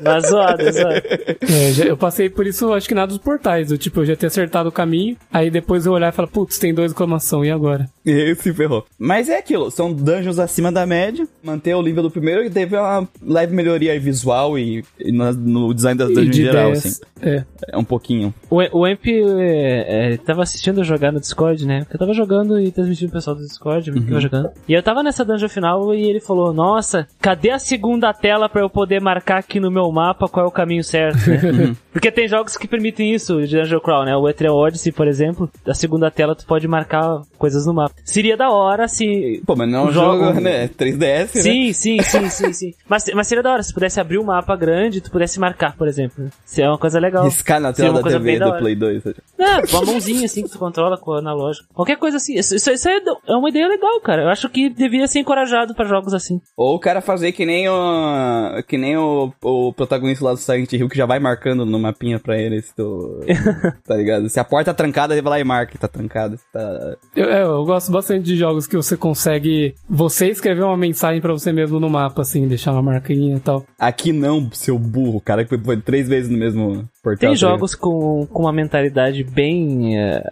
[0.02, 1.02] Na zoada, zoada.
[1.40, 3.70] É, já- eu passei por isso, acho que nada dos portais.
[3.70, 6.58] Eu, tipo, eu já tinha acertado o caminho, aí depois eu olhar e falar, putz,
[6.58, 7.88] tem dois exclamação, e agora?
[8.04, 8.84] E se ferrou.
[8.98, 12.76] Mas é aquilo, são dungeons acima da média, manter o nível do primeiro e teve
[12.76, 16.86] uma leve melhoria visual e, e na- no design das dungeons em de geral, ideias.
[16.86, 17.00] assim.
[17.24, 17.44] É.
[17.68, 18.34] É um pouquinho.
[18.50, 21.86] O, o Emp é, é, tava assistindo eu jogar no Discord, né?
[21.92, 24.50] Eu tava jogando e transmitindo o pessoal do Discord, eu tava jogando.
[24.68, 28.62] E eu tava nessa dungeon final e ele falou: Nossa, cadê a segunda tela pra
[28.62, 31.76] eu poder marcar aqui no meu mapa qual é o caminho certo, né?
[31.92, 34.16] Porque tem jogos que permitem isso de Dungeon Crawl, né?
[34.16, 37.94] O Ethereum Odyssey, por exemplo, a segunda tela tu pode marcar coisas no mapa.
[38.04, 40.68] Seria da hora se Pô, mas não é um jogo- jogo, né?
[40.68, 41.26] 3DS, né?
[41.26, 42.74] Sim, sim, sim, sim, sim.
[42.88, 45.76] Mas, mas seria da hora se pudesse abrir um mapa grande e tu pudesse marcar,
[45.76, 46.28] por exemplo.
[46.44, 47.24] Isso é uma coisa legal.
[47.24, 48.58] Riscar na Seria tela uma da TV da do.
[48.58, 49.02] Play 2.
[49.02, 49.16] sabe?
[49.38, 51.66] É, uma mãozinha assim que tu controla com o analógico.
[51.74, 52.34] Qualquer coisa assim.
[52.38, 54.22] Isso, isso, isso é, é uma ideia legal, cara.
[54.22, 56.40] Eu acho que deveria ser encorajado pra jogos assim.
[56.56, 58.62] Ou o cara fazer que nem o.
[58.68, 62.18] Que nem o, o protagonista lá do Silent Hill que já vai marcando no mapinha
[62.18, 62.60] pra ele.
[62.62, 63.20] Se tu,
[63.86, 64.28] tá ligado?
[64.28, 66.38] Se a porta tá trancada, ele vai lá e marca que tá trancada.
[66.52, 66.96] Tá...
[67.14, 71.32] Eu, é, eu gosto bastante de jogos que você consegue você escrever uma mensagem pra
[71.32, 73.64] você mesmo no mapa, assim, deixar uma marquinha e tal.
[73.78, 75.18] Aqui não, seu burro.
[75.18, 77.28] O cara que foi três vezes no mesmo portal.
[77.30, 79.98] Tem jogos com, com uma mentalidade bem.
[79.98, 80.22] eh,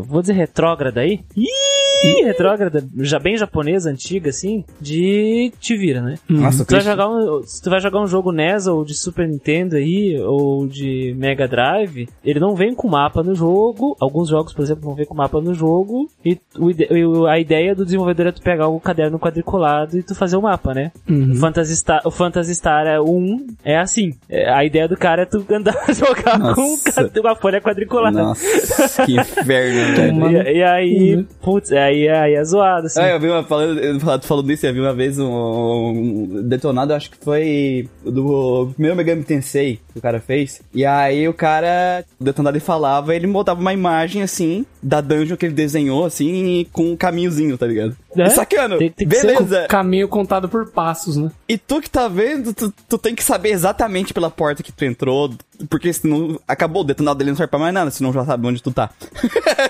[0.00, 1.20] vou dizer retrógrada aí?
[1.36, 1.79] Ih,
[2.24, 6.14] retrógrada, já bem japonesa, antiga, assim, de te vira, né?
[6.28, 6.42] ligado?
[6.44, 9.28] Nossa, Tu vai jogar um, se tu vai jogar um jogo NES ou de Super
[9.28, 13.96] Nintendo aí, ou de Mega Drive, ele não vem com mapa no jogo.
[14.00, 16.08] Alguns jogos, por exemplo, vão vir com mapa no jogo.
[16.24, 20.36] E o a ideia do desenvolvedor é tu pegar o caderno quadriculado e tu fazer
[20.36, 20.92] o mapa, né?
[21.08, 21.32] Uhum.
[21.32, 24.14] O Phantasy Star, o Phantasy Star é um, é assim.
[24.28, 27.08] É, A ideia do cara é tu andar jogar com Nossa.
[27.08, 28.22] ca- uma folha quadriculada.
[28.22, 30.48] Nossa, que inferno, velho.
[30.48, 31.26] E, e aí, Uhum.
[31.42, 33.00] putz, aí, aí é zoado, assim.
[33.00, 37.10] Ah, eu vi uma falando, falando- disso, eu vi uma vez um, um detonado, acho
[37.10, 40.62] que foi do primeiro Megami Tensei que o cara fez.
[40.74, 45.36] E aí o cara, o detonado ele falava, ele botava uma imagem assim da dungeon
[45.36, 47.96] que ele desenhou assim com um caminhozinho, tá ligado?
[48.16, 48.28] É?
[48.30, 48.78] Sacando.
[48.78, 49.66] Tem- tem que ser Beleza.
[49.68, 51.30] Caminho contado por passos, né?
[51.48, 54.84] E tu que tá vendo, tu, tu tem que saber exatamente pela porta que tu
[54.84, 55.30] entrou,
[55.68, 58.62] porque senão acabou o detonado dele não serve pra mais nada, senão já sabe onde
[58.62, 58.90] tu tá.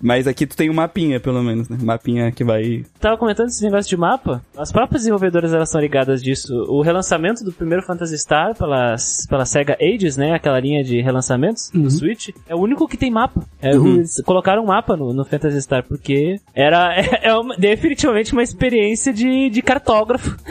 [0.00, 1.78] Mas aqui tu tem um mapinha, pelo menos, né?
[1.80, 4.42] Mapinha que vai Tava comentando esse negócio de mapa.
[4.56, 6.52] As próprias desenvolvedoras elas são ligadas disso.
[6.68, 8.96] O relançamento do primeiro Phantasy Star pela,
[9.28, 10.32] pela Sega Ages, né?
[10.34, 13.42] Aquela linha de relançamentos do Switch, é o único que tem mapa.
[13.60, 13.94] É, Uhum.
[13.96, 18.42] Eles colocaram um mapa no, no Phantasy Star porque era é, é uma- definitivamente uma
[18.42, 20.36] experiência de, de cartógrafo.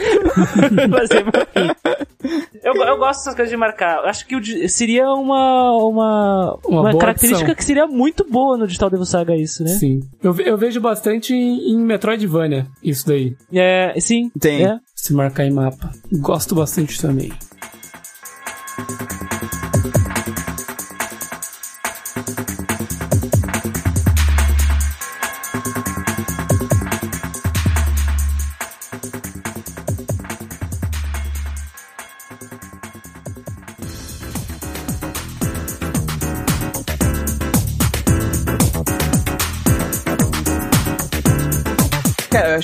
[2.63, 4.05] Eu, eu gosto dessas coisas de marcar.
[4.05, 7.55] Acho que seria uma, uma, Uma uma característica opção.
[7.55, 9.71] que seria muito boa no Digital Devil Saga isso, né?
[9.71, 10.01] Sim.
[10.23, 13.35] Eu, eu vejo bastante em, em Metroidvania, isso daí.
[13.51, 14.29] É, sim.
[14.39, 14.65] Tem.
[14.67, 14.77] É.
[14.95, 15.89] Se marcar em mapa.
[16.19, 17.31] Gosto bastante também.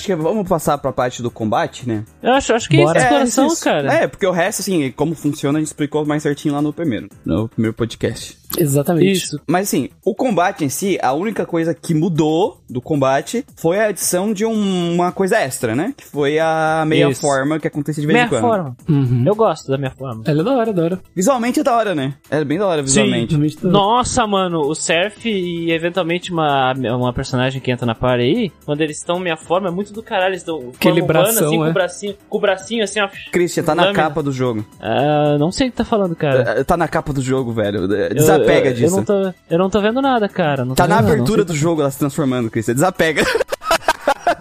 [0.07, 2.05] Que vamos passar pra parte do combate, né?
[2.23, 2.99] Eu acho, acho que é isso, Bora.
[3.01, 3.63] exploração, isso.
[3.63, 3.93] cara.
[3.93, 7.09] É, porque o resto, assim, como funciona, a gente explicou mais certinho lá no primeiro,
[7.25, 8.37] no primeiro podcast.
[8.57, 9.11] Exatamente.
[9.11, 9.39] Isso.
[9.47, 13.87] Mas assim, o combate em si, a única coisa que mudou do combate foi a
[13.87, 15.93] adição de um- uma coisa extra, né?
[15.95, 17.21] Que foi a meia Isso.
[17.21, 18.41] forma que acontecia de vez Minha em quando.
[18.41, 18.77] forma.
[18.89, 19.23] Uhum.
[19.25, 20.23] Eu gosto da minha forma.
[20.25, 20.99] Ela é da hora, da hora.
[21.15, 22.13] Visualmente é da hora, né?
[22.29, 23.35] É bem da hora visualmente.
[23.35, 23.47] Hora.
[23.71, 28.81] Nossa, mano, o Surf e eventualmente uma, uma personagem que entra na par aí, quando
[28.81, 30.31] eles estão minha forma, é muito do caralho.
[30.31, 31.69] Eles estão Aquele humana, bração, assim, com é.
[31.69, 33.09] o bracinho, com o bracinho assim, ó.
[33.31, 34.03] Christian, tá na Lâmina.
[34.03, 34.65] capa do jogo.
[34.81, 36.59] Ah, não sei o que tá falando, cara.
[36.59, 37.91] É, Tá na capa do jogo, velho.
[37.93, 38.93] Eu- Desapega eu, disso.
[38.93, 40.63] Eu não, tô, eu não tô vendo nada, cara.
[40.65, 42.73] Não Tá na vendo não abertura do jogo ela se transformando, Christian.
[42.75, 43.23] Desapega.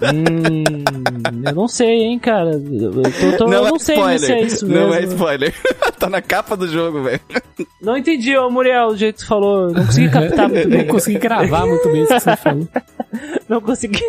[0.02, 0.85] Hum,
[1.46, 2.50] eu não sei, hein, cara.
[2.52, 3.02] Eu,
[3.38, 4.87] tô- tô- eu é não sei se é isso mesmo.
[4.88, 5.54] Não é spoiler.
[5.98, 7.20] tá na capa do jogo, velho.
[7.80, 9.70] Não entendi, ô Muriel, do jeito que você falou.
[9.72, 10.78] Não consegui captar muito bem.
[10.78, 12.68] não consegui gravar muito bem isso que você falou.
[13.48, 14.00] Não consegui.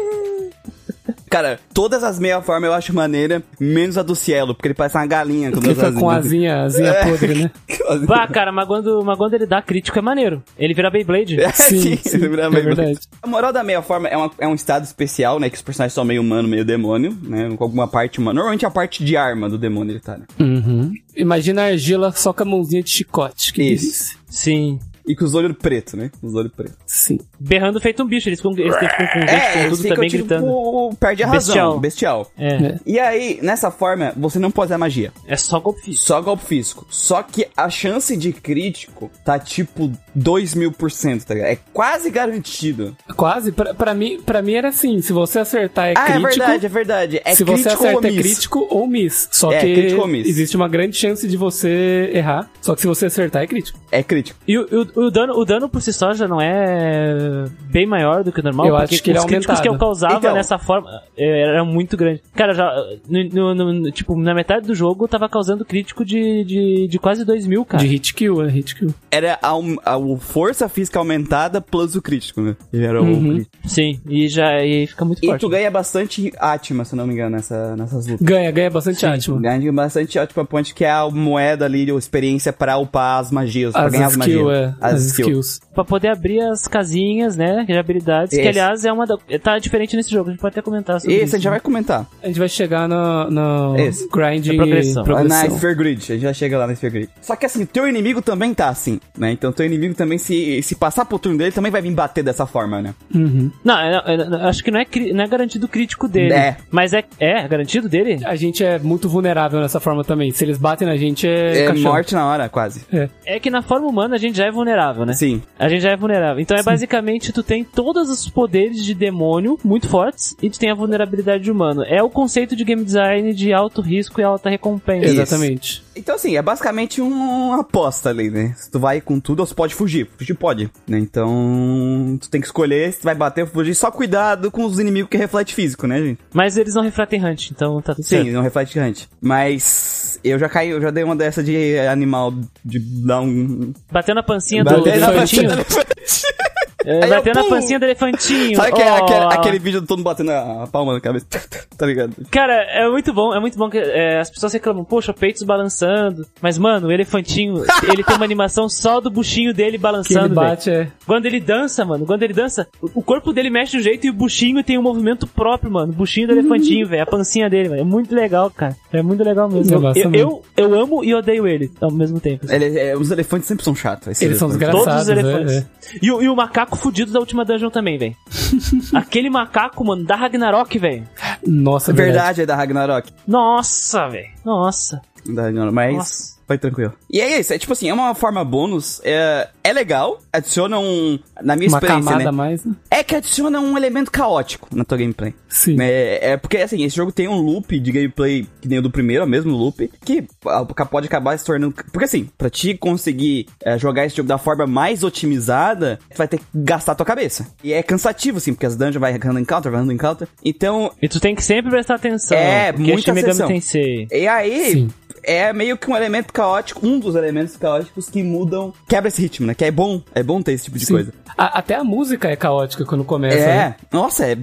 [1.30, 4.98] Cara, todas as meia formas eu acho maneira, menos a do Cielo, porque ele parece
[4.98, 7.06] uma galinha com Ele fica com asinha, asinha É.
[7.10, 7.52] podre, né?
[8.08, 10.44] Bah, cara, mas quando, mas quando ele dá crítico é maneiro.
[10.58, 11.40] Ele vira Beyblade.
[11.42, 13.00] É, sim, sim, ele vira é meio- verdade.
[13.22, 15.50] A moral da meia forma é, uma- é um estado especial, né?
[15.50, 17.50] Que os personagens são meio humano, meio demônio, né?
[17.58, 18.36] Com alguma parte humana.
[18.36, 20.26] Normalmente a parte de arma do demônio ele tá, né?
[20.40, 20.94] Uhum.
[21.16, 23.54] Imagina a argila só com a mãozinha de chicote.
[23.54, 23.84] Que Isso.
[23.86, 24.18] delícia.
[24.30, 24.80] Sim.
[25.08, 26.12] E com os olhos pretos, né?
[26.20, 26.76] Com os olhos pretos.
[26.86, 27.18] Sim.
[27.40, 28.28] Berrando feito um bicho.
[28.28, 30.98] Eles ficam, eles ficam com, gente, É, com eles tudo ficam, também tipo, gritando.
[31.00, 31.80] perde a razão.
[31.80, 32.28] Bestial.
[32.28, 32.32] Bestial.
[32.38, 32.80] É.
[32.86, 35.14] E aí, nessa forma, você não pode usar magia.
[35.26, 36.04] É só golpe físico.
[36.06, 36.86] Só golpe físico.
[36.90, 41.50] Só que a chance de crítico tá tipo 2 mil por cento, tá ligado?
[41.52, 42.96] É quase garantido.
[43.16, 43.52] Quase.
[43.52, 46.28] Pra, pra, mim, pra mim era assim: se você acertar é ah, crítico.
[46.28, 47.22] é verdade, é verdade.
[47.24, 49.30] É se você crítico ou acerta é crítico ou miss.
[49.32, 50.28] Só É, que crítico ou miss.
[50.28, 52.50] existe uma grande chance de você errar.
[52.62, 53.80] Só que se você acertar é crítico.
[53.92, 54.40] É crítico.
[54.48, 54.64] E o,
[54.96, 58.40] o- o dano, o dano por si só já não é bem maior do que
[58.40, 58.68] o normal?
[58.68, 60.34] Eu porque acho que ele os é críticos que eu causava Então.
[60.34, 62.22] nessa forma é, era muito grande.
[62.36, 62.74] Cara, já.
[63.08, 67.00] No, no- no- tipo, na metade do jogo eu tava causando crítico de, de, de
[67.00, 67.84] quase 2 mil, cara.
[67.84, 68.94] De hit kill, é hit kill.
[69.12, 69.52] Era a,
[69.86, 72.56] a- o força física aumentada plus o crítico, né?
[72.72, 73.34] Ele era o Uhum.
[73.36, 73.52] crítico.
[73.66, 75.42] Sim, e já e fica muito E forte.
[75.42, 78.26] tu ganha bastante Atma, se não me engano, nessa, nessas lutas.
[78.26, 79.40] Ganha, ganha bastante Atma.
[79.42, 83.74] Ganha bastante Atma Point, que é a moeda ali, a experiência pra upar as magias,
[83.74, 84.70] pra As ganhar as skills, magias.
[84.70, 84.76] é.
[84.82, 85.60] As, skills.
[85.74, 87.64] Pra poder abrir as casinhas, né?
[87.68, 88.48] De habilidades, que Esse.
[88.50, 91.26] aliás é uma da, tá diferente nesse jogo, a gente pode até comentar sobre Esse
[91.26, 91.36] isso.
[91.36, 91.54] a gente já né?
[91.56, 92.08] vai comentar.
[92.24, 94.08] A gente vai chegar no, no Esse.
[94.10, 95.04] grind Na progressão.
[95.28, 97.10] Na Sphere Grid, a gente já chega lá na Sphere Grid.
[97.22, 99.32] Só que assim, o teu inimigo também tá assim, né?
[99.32, 102.46] Então teu inimigo também, se, se passar pro turno dele, também vai vir bater dessa
[102.46, 102.94] forma, né?
[103.14, 103.52] Uhum.
[103.64, 106.34] Não, é- é- é- acho que não é, não é garantido crítico dele.
[106.34, 106.58] É.
[106.72, 108.20] Mas é, é garantido dele?
[108.26, 110.32] A gente é muito vulnerável nessa forma também.
[110.32, 111.92] Se eles batem na gente, é, É caixão.
[111.92, 112.86] morte na hora, quase.
[112.94, 113.10] É.
[113.26, 115.14] É que na forma humana a gente já é vulnerável, né?
[115.14, 115.42] Sim.
[115.58, 116.40] A gente já é vulnerável.
[116.42, 120.70] Então é basicamente tu tem todos os poderes de demônio muito fortes e tu tem
[120.70, 121.84] a vulnerabilidade de humano.
[121.84, 125.06] É o conceito de game design de alto risco e alta recompensa.
[125.08, 125.22] Isso.
[125.22, 125.84] Exatamente.
[125.96, 128.54] Então, assim, é basicamente um- uma aposta ali, né?
[128.56, 129.87] Se tu vai com tudo, ou você pode fugir.
[130.18, 131.00] Fugir pode, né?
[131.00, 133.76] Então, tu tem que escolher se tu vai bater ou fugir.
[133.76, 136.20] Só cuidado com os inimigos que reflete físico, né, gente?
[136.34, 138.32] Mas eles não refletem hunt, então tá tudo Sim, certo.
[138.32, 139.06] não reflete hunt.
[139.22, 143.74] Mas eu já caí, eu já dei uma dessa de animal, de dar um...
[143.92, 145.50] Bateu na pancinha do, do na elefantinho.
[145.50, 146.57] pancinha
[146.88, 147.50] É, Aí bateu eu, na pum!
[147.50, 148.56] pancinha do elefantinho.
[148.58, 148.94] Sabe aquele, Oh.
[149.04, 151.26] aquele, aquele vídeo do todo mundo batendo a palma na cabeça?
[151.78, 152.14] tá ligado?
[152.32, 156.26] Cara, é muito bom, é muito bom que é, as pessoas reclamam, poxa, peitos balançando.
[156.42, 160.34] Mas, mano, o elefantinho, ele tem uma animação só do buchinho dele Que ele balançando,
[160.36, 160.88] bate é.
[161.06, 164.10] Quando ele dança, mano, quando ele dança, o corpo dele mexe de um jeito e
[164.10, 165.92] o buchinho tem um movimento próprio, mano.
[165.92, 167.04] O buchinho do elefantinho, velho.
[167.04, 167.82] A pancinha dele, velho.
[167.82, 168.76] É muito legal, cara.
[168.94, 169.76] É muito legal mesmo.
[169.76, 172.46] Eu Eu, eu, eu, amo e odeio ele ao mesmo tempo.
[172.46, 172.56] assim.
[172.56, 174.22] Ele- é, os elefantes sempre são chatos.
[174.22, 174.72] Eles são elefantes.
[174.80, 175.54] Todos os desgraçados, elefantes.
[175.56, 176.00] é, é.
[176.02, 178.16] E, e o macaco fudido da última dungeon também, velho.
[178.94, 181.08] Aquele macaco, mano, da Ragnarok, velho.
[181.46, 183.12] Nossa, É verdade, é da Ragnarok.
[183.28, 184.30] Nossa, velho.
[184.46, 185.02] Nossa.
[185.26, 186.37] Da Ragnarok, mas Nossa.
[186.48, 186.94] Foi tranquilo.
[187.12, 191.20] E é isso, é tipo assim, é uma forma bônus, é, é legal, adiciona um,
[191.42, 192.32] na minha Uma experiência, camada né?
[192.32, 192.74] mais, né?
[192.90, 195.34] É que adiciona um elemento caótico na tua gameplay.
[195.50, 195.76] Sim.
[195.82, 198.90] É, é porque, assim, esse jogo tem um loop de gameplay que nem o do
[198.90, 201.76] primeiro, é o mesmo loop, que ah, pode acabar se tornando...
[201.92, 206.28] Porque, assim, pra te conseguir é, jogar esse jogo da forma mais otimizada, tu vai
[206.28, 207.46] ter que gastar a tua cabeça.
[207.62, 210.28] E é cansativo, assim, porque as dungeons vai random encounter, vai random encounter.
[210.44, 212.38] Então, E tu tem que sempre prestar atenção.
[212.38, 213.48] É, muita atenção.
[213.48, 214.08] Tensei.
[214.12, 214.72] e aí...
[214.72, 214.88] Sim.
[215.24, 219.48] É meio que um elemento caótico, um dos elementos caóticos que mudam, quebra esse ritmo,
[219.48, 219.54] né?
[219.54, 220.94] Que é bom, é bom ter esse tipo de Sim.
[220.94, 221.14] coisa.
[221.38, 223.38] A- até a música é caótica quando começa.
[223.38, 223.76] É, né?
[223.92, 224.36] nossa, é.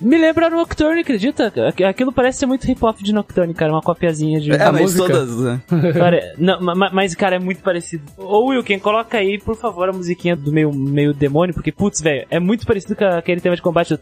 [0.00, 1.46] Me lembra Nocturne, acredita?
[1.68, 3.72] Aqu- Aquilo parece ser muito hip-hop de Nocturne, cara.
[3.72, 4.50] Uma copiazinha de...
[4.52, 5.06] É, A mas música.
[5.08, 5.36] todas.
[5.36, 5.60] né?
[5.92, 8.02] Cara, não, ma- ma- mas, cara, é muito parecido.
[8.18, 12.26] Ô, Wilkin, coloca aí, por favor, a musiquinha do meio, meio demônio, porque, putz, velho,
[12.30, 14.00] é muito parecido com aquele tema de combate do...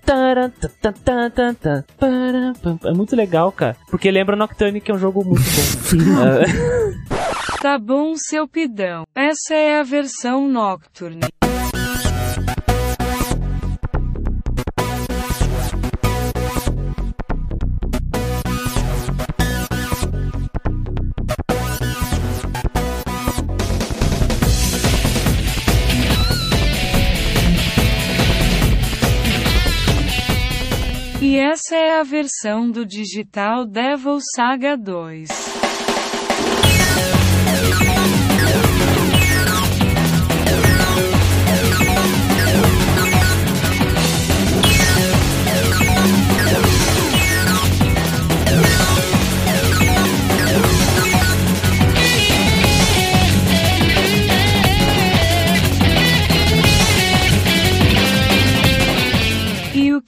[2.85, 3.77] É muito legal, cara.
[3.91, 6.18] Porque lembra Nocturne, que é um jogo muito bom.
[7.61, 9.05] Tá bom, seu pidão.
[9.15, 11.21] Essa é a versão Nocturne.
[31.21, 35.58] E essa é a versão do Digital Devil Saga 2.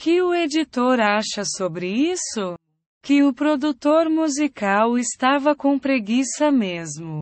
[0.00, 2.54] Que o editor acha sobre isso?
[3.02, 7.20] Que o produtor musical estava com preguiça mesmo.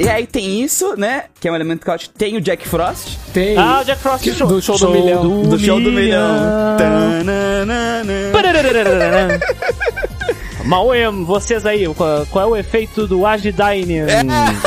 [0.00, 1.26] E aí tem isso, né?
[1.38, 2.14] Que é um elemento caótico.
[2.16, 3.18] Tem o Jack Frost.
[3.34, 3.56] Tem.
[3.58, 4.48] Ah, o Jack Frost show.
[4.48, 5.42] do show do milhão.
[5.42, 6.76] do show do milhão.
[6.78, 8.32] Tananana.
[10.64, 13.98] Mauem, vocês aí, qual, qual é o efeito do Agidyne?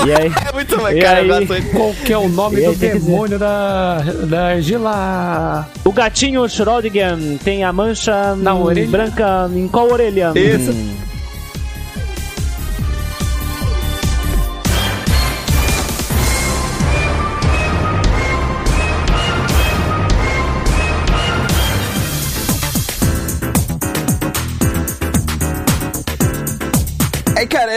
[0.05, 0.31] E aí?
[0.47, 1.47] É muito bom, E aí?
[1.71, 5.67] Qual que é o nome do demônio da, da argila?
[5.83, 8.87] O gatinho Schrödinger tem a mancha Na hum, orelha?
[8.87, 10.31] branca em qual orelha?
[10.35, 10.71] Isso.
[10.71, 11.06] Hum.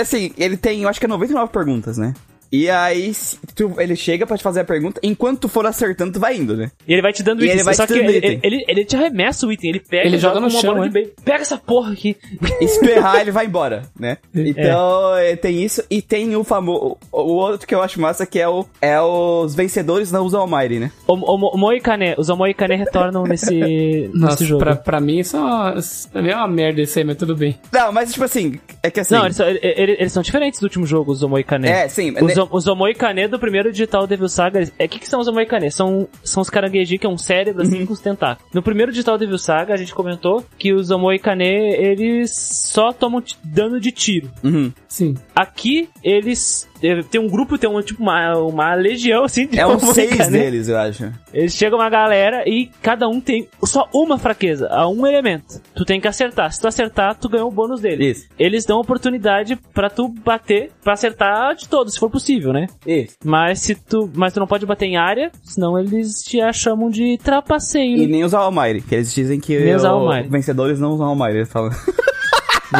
[0.00, 2.14] Assim, ele tem, eu acho que é 99 perguntas, né?
[2.52, 3.12] E aí,
[3.54, 6.56] tu- ele chega pra te fazer a pergunta, enquanto tu for acertando, tu vai indo,
[6.56, 6.70] né?
[6.86, 7.54] E ele vai te dando E itens.
[7.56, 8.40] ele vai só te que dando ele, item.
[8.42, 10.60] ele, ele, ele te arremessa o item, ele pega Ele e joga no com uma
[10.60, 10.88] chão, bola é.
[10.88, 11.10] de beijo.
[11.24, 12.16] Pega essa porra aqui.
[12.60, 14.18] Esperrar, ele vai embora, né?
[14.34, 15.82] Então, é, tem isso.
[15.90, 16.96] E tem o famoso.
[17.12, 18.66] O outro que eu acho massa que é o.
[18.80, 20.90] É os vencedores não usam Almighty, né?
[21.06, 23.54] O, o, o Moicane, os Moicane retornam nesse,
[24.12, 24.62] Nossa, nesse jogo.
[24.64, 25.74] pra, pra mim isso é uma,
[26.12, 27.58] pra mim é uma merda isso aí, mas tudo bem.
[27.72, 29.14] Não, mas tipo assim, é que assim.
[29.14, 31.68] Não, eles são, ele- ele- eles são diferentes do último jogo, os Omoikane.
[31.68, 32.10] É, sim.
[32.20, 34.60] Os, né- os Omoikane do primeiro Digital Devil Saga.
[34.62, 35.70] O é, que, que são os Omoikane?
[35.70, 37.68] São, são os caranguejinhos que é um cérebro Uhum.
[37.68, 38.50] assim com os tentáculos.
[38.52, 43.80] No primeiro Digital Devil Saga, a gente comentou que os Omoikane eles só tomam dano
[43.80, 44.30] de tiro.
[44.42, 44.72] Uhum.
[44.88, 45.14] Sim.
[45.34, 46.68] Aqui, eles.
[47.10, 50.30] Tem um grupo, tem um, tipo uma, uma legião assim de É uns seis Omoikane.
[50.38, 51.12] deles, eu acho.
[51.32, 55.60] Eles chegam uma galera e cada um tem só uma fraqueza, a um elemento.
[55.74, 56.50] Tu tem que acertar.
[56.52, 58.10] Se tu acertar, tu ganha o bônus dele.
[58.10, 58.26] Isso.
[58.38, 62.66] Eles dão oportunidade pra tu bater, pra acertar de todos, se for possível, né?
[62.86, 63.14] Isso.
[63.24, 67.18] Mas se tu, mas tu não pode bater em área, senão eles te chamam de
[67.18, 68.02] trapaceiro.
[68.02, 70.28] E nem usar Almighty, que eles dizem que Nem usar o- Almighty.
[70.28, 71.70] vencedores não usam Almighty, eles falam.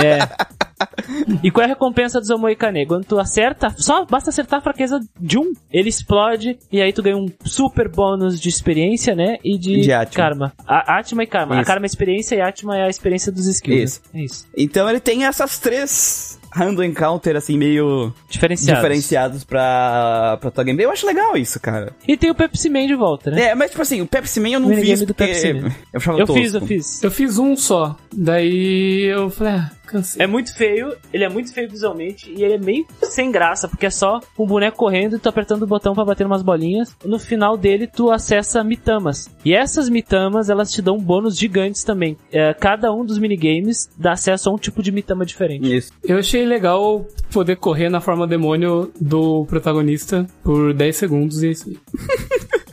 [0.02, 0.18] É.
[1.42, 2.86] E qual é a recompensa dos Omoikane?
[2.86, 7.02] Quando tu acerta, só basta acertar a fraqueza de um, ele explode e aí tu
[7.02, 9.36] ganha um super bônus de experiência, né?
[9.44, 10.14] E de, De Atma.
[10.14, 10.52] karma.
[10.66, 11.54] A, Atma e karma.
[11.56, 11.66] A Isso.
[11.66, 13.82] karma é experiência e Atma é a experiência dos skills.
[13.92, 14.00] Isso.
[14.12, 14.20] né?
[14.20, 14.46] É isso.
[14.56, 18.80] Então ele tem essas três random encounter, assim, meio Diferenciados.
[18.82, 20.86] diferenciados pra, pra tua gameplay.
[20.86, 21.92] Eu acho legal isso, cara.
[22.06, 23.50] E tem o Pepsi Man de volta, né?
[23.50, 25.68] É, mas tipo assim, o Pepsi Man eu não Minigame fiz do porque Pepsi Man.
[25.94, 27.02] eu eu fiz, eu fiz.
[27.02, 27.96] Eu fiz um só.
[28.12, 30.22] Daí eu falei, ah, cansei.
[30.22, 33.86] É muito feio, ele é muito feio visualmente e ele é meio sem graça, porque
[33.86, 36.96] é só um boneco correndo e tu apertando o botão pra bater umas bolinhas.
[37.04, 39.28] No final dele, tu acessa mitamas.
[39.44, 42.16] E essas mitamas, elas te dão bônus gigantes também.
[42.32, 45.76] É, cada um dos minigames dá acesso a um tipo de mitama diferente.
[45.76, 45.92] Isso.
[46.02, 51.50] Eu achei legal poder correr na forma demônio do protagonista por 10 segundos e é
[51.50, 51.78] isso aí.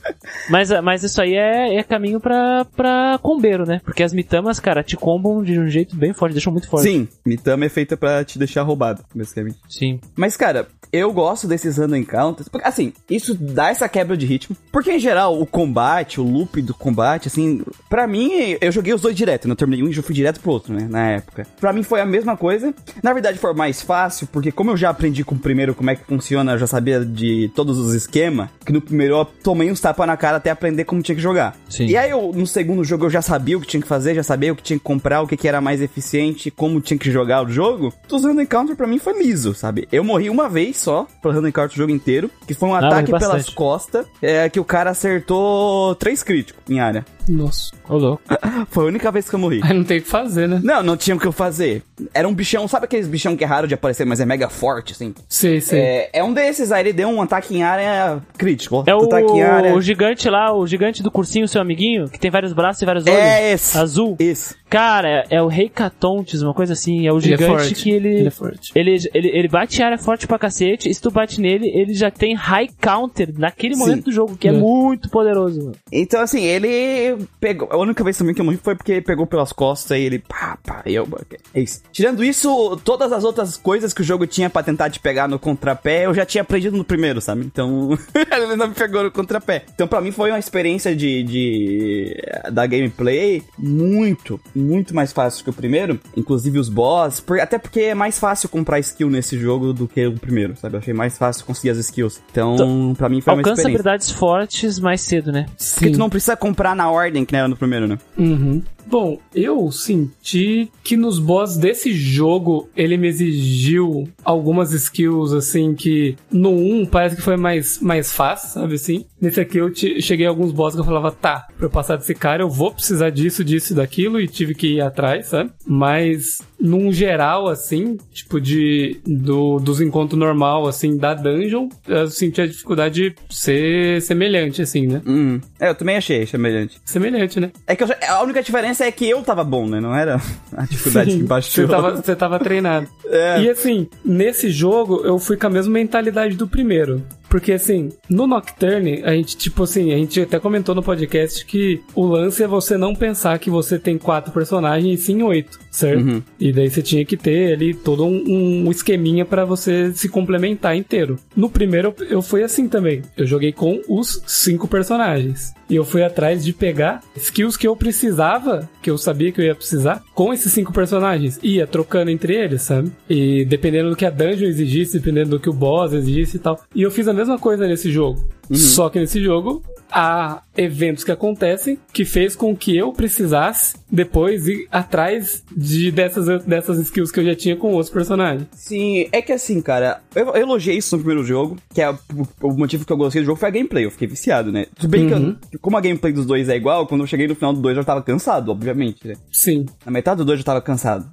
[0.50, 3.82] Mas, mas isso aí é, é caminho pra, pra combeiro, né?
[3.84, 6.84] Porque as mitamas, cara, te combam de um jeito bem forte, deixam muito forte.
[6.84, 9.58] Sim, Mitama é feita pra te deixar roubado, basicamente.
[9.70, 10.00] Sim.
[10.16, 12.48] Mas, cara, eu gosto desses random encounters.
[12.48, 14.56] Porque, assim, isso dá essa quebra de ritmo.
[14.72, 19.02] Porque, em geral, o combate, o loop do combate, assim, pra mim, eu joguei os
[19.02, 19.48] dois direto.
[19.48, 19.52] né?
[19.52, 20.88] Eu terminei um e já fui direto pro outro, né?
[20.90, 21.46] Na época.
[21.60, 22.74] Pra mim foi a mesma coisa.
[23.04, 25.96] Na verdade, foi mais fácil, porque como eu já aprendi com o primeiro como é
[25.96, 28.50] que funciona, eu já sabia de todos os esquemas.
[28.66, 31.22] Que no primeiro eu tomei uns tapas na cara cara até aprender como tinha que
[31.22, 31.56] jogar.
[31.70, 31.86] Sim.
[31.88, 34.24] E aí, eu, no segundo jogo, eu já sabia o que tinha que fazer, já
[34.24, 37.12] sabia o que tinha que comprar, o que, que era mais eficiente, como tinha que
[37.12, 37.94] jogar o jogo.
[38.12, 39.88] Os Random Encounter pra mim foi liso, sabe?
[39.92, 43.12] Eu morri uma vez só Random Encounter o jogo inteiro, que foi um Ah, ataque
[43.12, 47.06] pelas costas, é, que o cara acertou três críticos em área.
[47.28, 47.72] Nossa.
[47.88, 48.22] Ô, louco.
[48.70, 49.60] Foi a única vez que eu morri.
[49.64, 50.60] Aí não tem o que fazer, né?
[50.64, 51.84] Não, não tinha o que eu fazer.
[52.14, 54.94] Era um bichão, sabe aqueles bichão que é raro de aparecer, mas é mega forte,
[54.94, 55.14] assim?
[55.28, 55.80] Sei, sei.
[55.80, 58.84] É, é um desses, aí ele deu um ataque em área crítico.
[58.86, 59.76] É o, ataque em área...
[59.76, 63.06] o gigante lá, o gigante do cursinho, seu amiguinho, que tem vários braços e vários
[63.06, 63.18] olhos.
[63.18, 63.78] É esse.
[63.78, 64.16] Azul.
[64.20, 64.56] Isso.
[64.70, 67.08] Cara, é o Rei Catontes, uma coisa assim.
[67.08, 68.10] É o Ele é gigante que ele.
[68.10, 68.72] Ele é forte.
[68.76, 71.94] Ele, ele, ele bate em área forte pra cacete, e se tu bate nele, ele
[71.94, 73.80] já tem high counter naquele Sim.
[73.80, 74.54] momento do jogo, que é, É.
[74.54, 75.76] muito poderoso, mano.
[75.92, 77.68] Então, assim, ele pegou.
[77.72, 80.20] A única vez também que eu morri foi porque ele pegou pelas costas e ele.
[80.20, 81.08] Pá, pá, e eu.
[81.54, 81.82] É isso.
[81.92, 85.40] Tirando isso, todas as outras coisas que o jogo tinha pra tentar te pegar no
[85.40, 87.42] contrapé, eu já tinha aprendido no primeiro, sabe?
[87.46, 87.98] Então.
[88.32, 89.66] ele não me pegou no contrapé.
[89.74, 91.24] Então, pra mim, foi uma experiência de.
[91.24, 96.00] de da gameplay muito, muito mais fácil que o primeiro.
[96.16, 97.20] Inclusive os boss.
[97.20, 100.76] por- até porque é mais fácil comprar skill nesse jogo do que o primeiro, sabe?
[100.76, 102.22] Eu achei mais fácil conseguir as skills.
[102.32, 103.68] Então, pra mim, foi uma Alcança experiência.
[103.90, 105.46] habilidades fortes mais cedo, né?
[105.74, 107.98] Porque tu não precisa comprar na ordem que era no primeiro, né?
[108.18, 108.62] Uhum.
[108.90, 116.16] Bom, eu senti que nos boss desse jogo ele me exigiu algumas skills assim que
[116.32, 119.06] no 1 parece que foi mais, mais fácil, sabe assim?
[119.20, 121.98] Nesse aqui eu te- cheguei a alguns boss que eu falava, tá, pra eu passar
[121.98, 125.52] desse cara eu vou precisar disso, disso e daquilo e tive que ir atrás, sabe?
[125.66, 132.42] Mas num geral assim, tipo de do, dos encontros normal assim da dungeon, eu senti
[132.42, 135.02] a dificuldade de ser semelhante assim, né?
[135.06, 135.40] Hum.
[135.60, 136.80] É, eu também achei semelhante.
[136.86, 137.52] Semelhante, né?
[137.68, 139.80] É que eu a única diferença é que eu tava bom, né?
[139.80, 140.22] Não era
[140.56, 141.66] a dificuldade Sim, que baixou.
[141.66, 142.88] Você tava, você tava treinado.
[143.06, 143.42] É.
[143.42, 147.04] E assim, nesse jogo eu fui com a mesma mentalidade do primeiro.
[147.30, 151.82] Porque assim, no Nocturne, a gente, tipo assim, a gente até comentou no podcast que
[151.94, 156.06] o lance é você não pensar que você tem quatro personagens e sim oito, certo?
[156.06, 156.24] Uhum.
[156.40, 158.24] E daí você tinha que ter ali todo um,
[158.66, 161.20] um esqueminha pra você se complementar inteiro.
[161.36, 163.02] No primeiro eu, eu fui assim também.
[163.18, 165.54] Eu joguei com os cinco personagens.
[165.70, 169.46] E eu fui atrás de pegar skills que eu precisava, que eu sabia que eu
[169.46, 171.40] ia precisar, com esses cinco personagens.
[171.44, 172.92] Ia trocando entre eles, sabe?
[173.10, 176.62] E dependendo do que a dungeon exigisse, dependendo do que o boss exigisse e tal.
[176.74, 178.26] E eu fiz a mesma coisa nesse jogo.
[178.52, 184.48] Só que nesse jogo há eventos que acontecem que fez com que eu precisasse depois
[184.48, 188.46] ir atrás de dessas, dessas skills que eu já tinha com outros personagens.
[188.52, 191.98] Sim, é que assim, cara, eu, eu elogiei isso no primeiro jogo, que é o,
[192.42, 194.66] o motivo que eu gostei do jogo foi a gameplay, eu fiquei viciado, né?
[194.78, 195.36] Tudo bem Uhum.
[195.50, 197.62] que eu- como a gameplay dos dois é igual, quando eu cheguei no final do
[197.62, 199.14] dois eu já tava cansado, obviamente, né?
[199.32, 199.66] Sim.
[199.86, 201.10] Na metade do dois eu já tava cansado.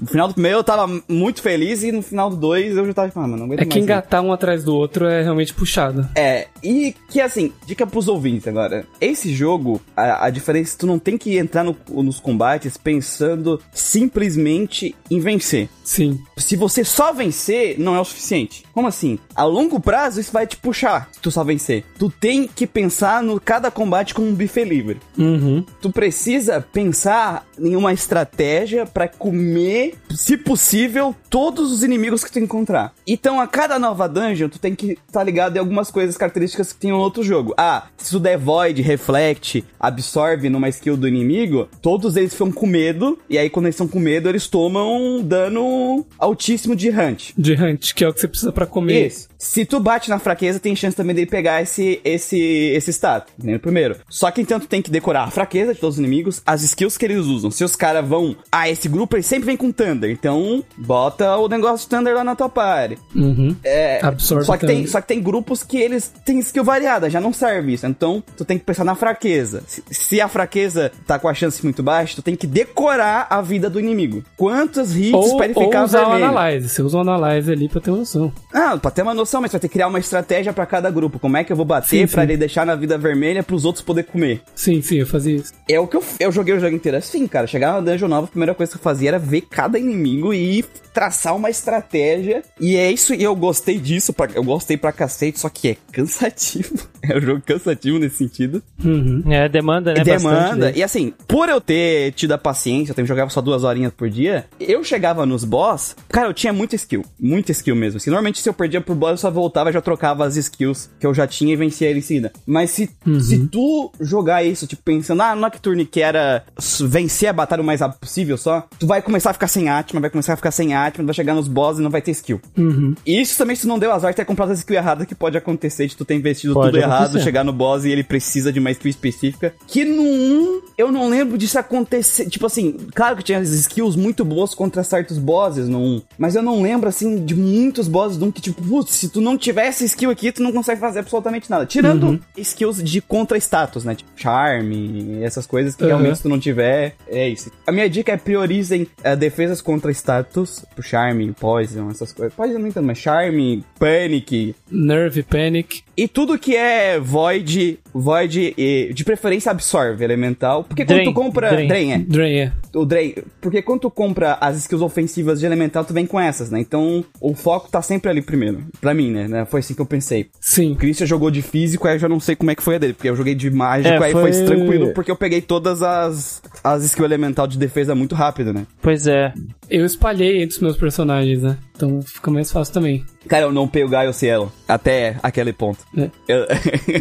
[0.00, 2.92] No final do primeiro eu tava muito feliz e no final do dois eu já
[2.94, 3.72] tava tipo, ah, mano, não aguento É mais.
[3.72, 3.84] que né?
[3.84, 6.08] engatar um atrás do outro é realmente puxado.
[6.14, 6.75] É, e
[7.10, 8.86] que assim, dica pros ouvintes agora.
[9.00, 12.76] Esse jogo, a, a diferença é que tu não tem que entrar no- nos combates
[12.76, 15.68] pensando simplesmente em vencer.
[15.84, 16.20] Sim.
[16.36, 18.64] Se você só vencer, não é o suficiente.
[18.72, 19.18] Como assim?
[19.34, 21.84] A longo prazo, isso vai te puxar se tu só vencer.
[21.98, 24.98] Tu tem que pensar no cada combate como um buffet livre.
[25.18, 25.64] Uhum.
[25.80, 32.38] Tu precisa pensar em uma estratégia pra comer, se possível, todos os inimigos que tu
[32.38, 32.92] encontrar.
[33.06, 36.80] Então, a cada nova dungeon, tu tem que estar ligado em algumas coisas características que
[36.80, 37.54] tem no outro jogo.
[37.56, 42.66] Ah, se tu der void, reflect, absorve numa skill do inimigo, todos eles ficam com
[42.66, 47.30] medo, e aí quando eles estão com medo, eles tomam dano altíssimo de hunt.
[47.36, 49.06] De hunt, que é o que você precisa pra comer.
[49.06, 49.28] Isso.
[49.38, 53.58] Se tu bate na fraqueza, tem chance também dele pegar esse, esse, esse status, no
[53.58, 53.96] primeiro.
[54.08, 56.96] Só que então tu tem que decorar a fraqueza de todos os inimigos, as skills
[56.96, 57.50] que eles usam.
[57.50, 61.48] Se os caras vão, ah, esse grupo ele sempre vem com Thunder, então bota o
[61.48, 62.98] negócio de Thunder lá na tua party.
[63.14, 63.54] Uhum.
[63.62, 64.90] É, Absorve só que, tem, Thunder.
[64.90, 67.86] só que tem grupos que eles têm skill variada, já não serve isso.
[67.86, 69.62] Então tu tem que pensar na fraqueza.
[69.66, 73.42] Se, se a fraqueza tá com a chance muito baixa, tu tem que decorar a
[73.42, 74.22] vida do inimigo.
[74.36, 76.26] Quantos hits Ou, pra ele ou ficar usar o vermelho?
[76.38, 76.68] Analyze.
[76.68, 78.32] Você usa o Analyze ali pra ter uma noção.
[78.52, 81.18] Ah, pra ter uma noção, mas vai ter que criar uma estratégia pra cada grupo.
[81.18, 82.20] Como é que eu vou bater sim.
[82.20, 84.40] ele deixar na vida vermelha pros outros poder comer?
[84.54, 85.52] Sim, sim, eu fazia isso.
[85.68, 87.46] É o que eu, eu joguei o jogo inteiro assim, cara.
[87.46, 90.64] Chegar na dungeon nova, a primeira coisa que eu fazia era ver cada inimigo e
[90.92, 92.42] traçar uma estratégia.
[92.58, 95.76] E é isso, e eu gostei disso, pra- eu gostei pra cacete, só que é
[95.92, 96.45] cansativo.
[97.08, 98.60] É um jogo cansativo nesse sentido.
[98.84, 99.22] Uhum.
[99.26, 99.98] É, demanda, né?
[99.98, 100.56] bastante Demanda.
[100.56, 100.78] daí.
[100.78, 104.46] E assim, por eu ter tido a paciência, eu jogava só duas horinhas por dia,
[104.58, 107.04] eu chegava nos boss, cara, eu tinha muita skill.
[107.18, 107.98] Muita skill mesmo.
[107.98, 110.90] Assim, normalmente se eu perdia pro boss, eu só voltava e já trocava as skills
[110.98, 112.32] que eu já tinha e vencia ele em seguida.
[112.44, 112.90] Mas se,
[113.20, 116.42] se tu jogar isso, tipo, pensando, ah, Nocturne que era
[116.80, 120.00] vencer a batalha o mais rápido possível só, tu vai começar a ficar sem Atma,
[120.00, 122.40] vai começar a ficar sem Atma, vai chegar nos boss e não vai ter skill.
[122.56, 122.94] Uhum.
[123.06, 125.36] E isso também se não deu azar de ter comprado as skills erradas que pode
[125.38, 128.52] acontecer de tu ter investido sido Pode tudo errado, chegar no boss e ele precisa
[128.52, 129.54] de uma skill específica.
[129.66, 132.28] Que no 1, eu não lembro disso acontecer.
[132.28, 136.02] Tipo assim, claro que tinha skills muito boas contra certos bosses no 1.
[136.18, 139.20] Mas eu não lembro, assim, de muitos bosses do 1 que, tipo, putz, se tu
[139.20, 141.66] não tiver essa skill aqui, tu não consegue fazer absolutamente nada.
[141.66, 143.94] Tirando skills de contra-status, né?
[143.94, 145.88] Tipo, charme, essas coisas que Uhum.
[145.88, 147.50] realmente se tu não tiver, é isso.
[147.66, 152.34] A minha dica é priorizem eh, defesas contra status, tipo, charme, poison, essas coisas.
[152.34, 155.82] Poison nem tanto, mas charme, panic, Nerve, Panic.
[155.96, 160.64] e tudo que é void, void e de preferência absorve elemental.
[160.64, 161.50] Porque quando Drain, tu compra.
[161.50, 161.68] drain.
[161.68, 161.98] Drain, é.
[161.98, 162.52] Drain, é.
[162.74, 163.14] O Drain.
[163.40, 166.60] Porque quando tu compra as skills ofensivas de elemental, tu vem com essas, né?
[166.60, 168.64] Então o foco tá sempre ali primeiro.
[168.80, 169.28] Pra mim, né?
[169.28, 169.44] né?
[169.44, 170.28] Foi assim que eu pensei.
[170.40, 170.72] Sim.
[170.72, 172.78] O Christian jogou de físico, aí eu já não sei como é que foi a
[172.78, 172.92] dele.
[172.92, 174.32] Porque eu joguei de mágico, É, aí foi...
[174.32, 178.66] foi- tranquilo, porque eu peguei todas as, as skills elemental de defesa muito rápido, né?
[178.82, 179.32] Pois é.
[179.68, 181.56] Eu espalhei entre os meus personagens, né?
[181.74, 183.04] Então fica mais fácil também.
[183.28, 184.52] Cara, eu não peguei o Gaio Cielo.
[184.68, 185.78] Até aquele ponto.
[185.96, 186.08] É.
[186.28, 186.46] Eu-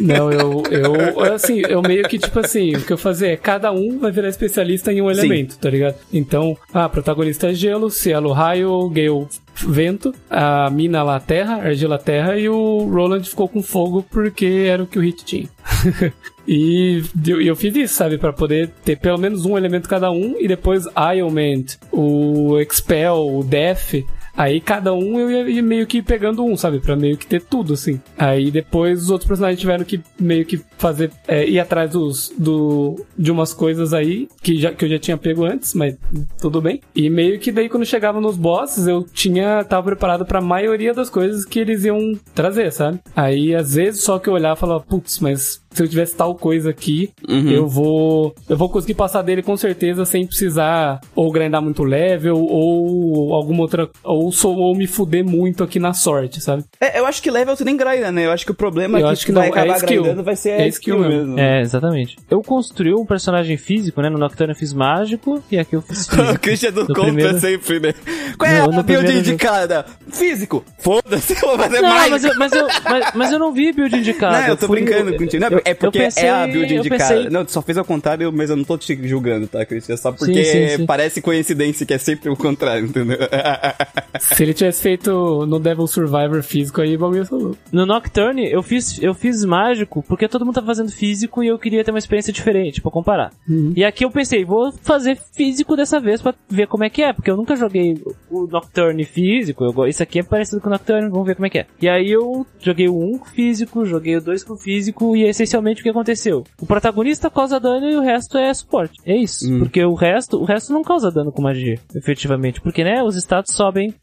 [0.01, 0.84] Não, eu, eu,
[1.33, 4.29] assim, eu meio que, tipo assim, o que eu fazia é, cada um vai virar
[4.29, 5.19] especialista em um Sim.
[5.19, 5.95] elemento, tá ligado?
[6.11, 12.37] Então, a protagonista é gelo, cielo, raio, Gale, vento, a mina lá, terra, argila, terra,
[12.37, 15.49] e o Roland ficou com fogo porque era o que o Hit tinha.
[16.47, 18.17] E eu, eu fiz isso, sabe?
[18.17, 20.35] Pra poder ter pelo menos um elemento cada um.
[20.39, 23.95] E depois Ailment, o Expel, o Death.
[24.37, 26.79] Aí cada um eu ia, meio que pegando um, sabe?
[26.79, 28.01] Pra meio que ter tudo, assim.
[28.17, 31.11] Aí depois os outros personagens tiveram que meio que fazer.
[31.27, 35.17] É, ir atrás dos, do, de umas coisas aí que, já, que eu já tinha
[35.17, 35.95] pego antes, mas
[36.39, 36.81] tudo bem.
[36.95, 39.63] E meio que daí quando chegava nos bosses eu tinha.
[39.63, 41.99] tava preparado pra maioria das coisas que eles iam
[42.33, 42.99] trazer, sabe?
[43.15, 46.35] Aí às vezes só que eu olhava e falava, putz, mas se eu tivesse tal
[46.35, 47.49] coisa aqui, Uhum.
[47.51, 48.33] eu vou.
[48.49, 53.61] Eu vou conseguir passar dele com certeza sem precisar ou grindar muito level, ou alguma
[53.61, 53.89] outra.
[54.03, 56.63] Ou, sou, ou me fuder muito aqui na sorte, sabe?
[56.79, 58.25] É, eu acho que level tu nem grinda, né?
[58.25, 60.01] Eu acho que o problema Eu é que acho que vai não, é acabar skill.
[60.03, 61.17] grindando vai ser É a skill skill mesmo.
[61.33, 61.39] mesmo.
[61.39, 62.17] É, exatamente.
[62.29, 64.09] Eu construí um personagem físico, né?
[64.09, 66.39] No Nocturne eu fiz mágico e aqui eu fiz o físico.
[66.39, 67.93] Christian do No contra primeiro- sempre, né?
[68.37, 69.19] Qual é No- a build primeiro jogo.
[69.29, 69.85] indicada?
[70.09, 70.63] Físico.
[70.79, 72.11] Foda-se, eu vou fazer Não, mais.
[72.11, 74.35] mas eu, mas, eu, mas, mas eu não vi build indicado.
[74.37, 75.41] Não, eu tô fui- brincando eu- contigo.
[75.43, 77.13] Não, eu- é porque eu pensei- é a build indicada.
[77.15, 79.97] pensei- Não, tu só fez ao contrário, mas eu não tô te julgando, tá, Christian?
[79.97, 80.85] Só porque sim, sim.
[80.85, 83.17] parece coincidência que é sempre o contrário, entendeu?
[84.19, 87.57] Se ele tivesse feito no Devil Survivor físico aí, o bagulho ia ser louco.
[87.71, 91.59] No Nocturne, eu fiz, eu fiz mágico porque todo mundo tá fazendo físico e eu
[91.59, 93.31] queria ter uma experiência diferente pra comparar.
[93.75, 97.11] E aqui eu pensei, vou fazer físico dessa vez pra ver como é que é,
[97.13, 97.97] porque eu nunca joguei
[98.29, 99.63] o Nocturne físico.
[99.65, 101.65] Eu, isso aqui é parecido com o Nocturne, vamos ver como é que é.
[101.81, 105.23] E aí eu joguei o 1 com físico, joguei o 2 com físico e
[105.55, 106.43] essencialmente o que aconteceu?
[106.59, 108.95] O protagonista causa dano e o resto é suporte.
[109.05, 109.45] É isso.
[109.59, 112.61] Porque o resto, o resto não causa dano com magia, efetivamente.
[112.61, 113.93] Porque, né, os status sobem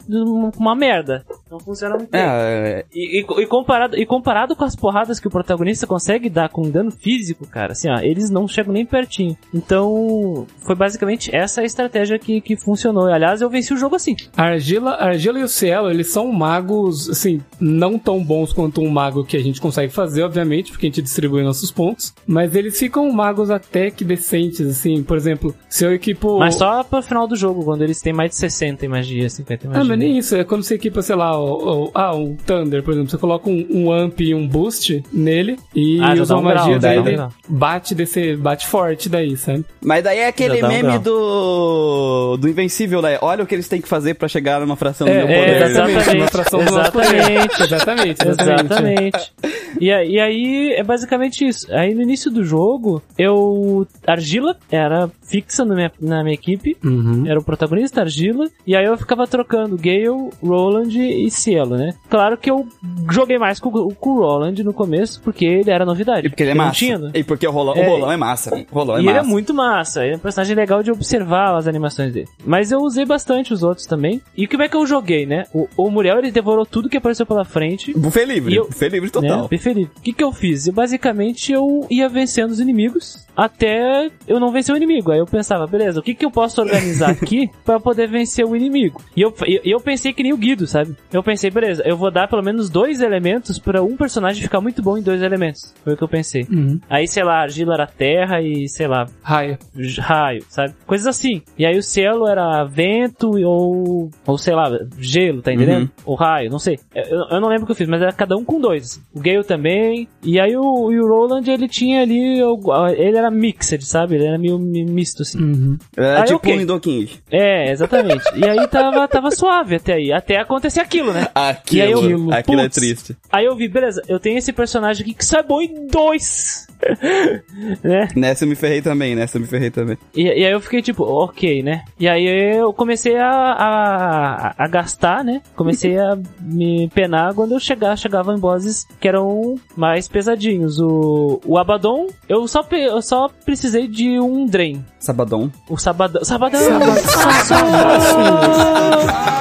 [0.57, 1.23] uma merda.
[1.53, 2.19] Não funciona muito bem.
[2.21, 6.49] é, E, e- e comparado, e comparado com as porradas que o protagonista consegue dar
[6.49, 9.37] com dano físico, cara, assim, ó, eles não chegam nem pertinho.
[9.53, 13.07] Então, foi basicamente essa a estratégia que, que funcionou.
[13.09, 14.15] E, aliás, eu venci o jogo assim.
[14.35, 18.81] A Argila, a Argila e o Cielo, eles são magos, assim, não tão bons quanto
[18.81, 22.13] um mago que a gente consegue fazer, obviamente, porque a gente distribui nossos pontos.
[22.25, 25.03] Mas eles ficam magos até que decentes, assim.
[25.03, 26.39] Por exemplo, se eu equipo.
[26.39, 29.65] Mas só pro final do jogo, quando eles têm mais de 60 em magia, 50
[29.65, 29.81] em magia.
[29.83, 30.35] Ah, mas nem isso.
[30.35, 33.09] É quando você equipa, sei lá, o, o- ah, um Thunder, por exemplo.
[33.09, 36.79] Você coloca um, um Amp e um Boost nele e Ah, usa uma um magia,
[36.79, 39.63] daí um bate, desse, bate forte daí, sabe?
[39.81, 40.99] Mas daí é aquele um meme grau.
[40.99, 42.37] do.
[42.37, 43.17] do Invencível, né?
[43.21, 45.61] Olha o que eles têm que fazer pra chegar numa fração do meu é, poder.
[45.65, 46.17] exatamente.
[46.17, 47.07] Uma fração do nosso poder.
[47.13, 47.63] Exatamente.
[47.63, 48.65] Exatamente, exatamente.
[48.65, 49.33] Exatamente.
[49.79, 51.71] E, e aí é basicamente isso.
[51.73, 53.87] Aí no início do jogo, eu.
[54.05, 56.77] Argila era fixa na minha, na minha equipe.
[56.83, 57.23] Uhum.
[57.27, 58.45] Era o protagonista, Argila.
[58.65, 61.93] E aí eu ficava trocando Gale, Roland e Cielo, né?
[62.09, 62.67] Claro que eu
[63.11, 66.27] joguei mais com, o- com o Roland no começo, porque ele era novidade.
[66.27, 66.75] E porque ele é Eu massa.
[66.79, 67.11] tinha, né?
[67.13, 67.85] E porque o rolão, É.
[67.87, 68.55] o rolão é massa.
[68.71, 69.17] O rolão é e massa.
[69.17, 72.27] ele é muito massa, ele é um personagem legal de observar as animações dele.
[72.45, 74.21] Mas eu usei bastante os outros também.
[74.37, 75.43] E como é que eu joguei, né?
[75.53, 77.93] O, o Muriel ele devorou tudo que apareceu pela frente.
[77.97, 78.55] Buffet livre.
[78.55, 79.11] Eu- Buffet livre Né?
[79.11, 79.47] total.
[79.49, 79.91] Preferido.
[79.97, 80.67] O que, que eu fiz?
[80.67, 85.11] Eu, basicamente eu ia vencendo os inimigos até eu não vencer o inimigo.
[85.11, 88.55] Aí eu pensava, beleza, o que, que eu posso organizar aqui pra poder vencer o
[88.55, 89.01] inimigo?
[89.15, 90.95] E eu, e eu pensei que nem o Guido, sabe?
[91.11, 94.81] Eu pensei, beleza, eu vou dar pelo menos dois elementos pra um personagem ficar muito
[94.81, 95.73] bom em dois elementos.
[95.83, 96.45] Foi o que eu pensei.
[96.49, 96.79] Uhum.
[96.89, 99.57] Aí, sei lá, argila era terra e, sei lá, Raio.
[99.99, 100.73] raio, sabe?
[100.85, 101.41] Coisas assim.
[101.57, 104.69] E aí o cielo era vento ou, ou sei lá,
[104.99, 105.83] gelo, tá entendendo?
[105.83, 105.89] Uhum.
[106.05, 106.79] Ou raio, não sei.
[106.93, 109.01] Eu, eu não lembro o que eu fiz, mas era cada um com dois.
[109.13, 110.07] O Gale também.
[110.21, 112.59] E aí o, e o Roland, ele tinha ali, o-
[112.95, 114.15] ele era mixed, sabe?
[114.15, 115.77] Ele era meio mi- misto, assim.
[115.97, 116.53] É Aí, tipo ok.
[116.53, 117.09] um Nidoking.
[117.31, 118.23] É, exatamente.
[118.35, 120.11] E aí tava, tava suave até aí.
[120.11, 121.02] Até acontecer aquilo.
[121.03, 121.27] Aquilo, né?
[121.35, 122.75] Aquilo, E aí eu- aquilo é Putz.
[122.75, 123.17] triste.
[123.31, 126.67] Aí eu vi, beleza, eu tenho esse personagem aqui que sai bom em dois.
[127.83, 128.09] né?
[128.15, 129.97] Nessa eu me ferrei também, nessa eu me ferrei também.
[130.15, 131.83] E, e aí eu fiquei tipo, ok, né?
[131.99, 132.25] E aí
[132.57, 135.41] eu comecei a, a, a gastar, né?
[135.55, 140.79] Comecei a me penar quando eu chegar, chegava em bosses que eram mais pesadinhos.
[140.79, 144.83] O, o Abaddon, eu só, eu só precisei de um Drain.
[144.99, 145.51] Sabadão.
[145.69, 146.23] O Sabadão.
[146.23, 146.59] Sabadão!
[146.61, 147.57] Atração!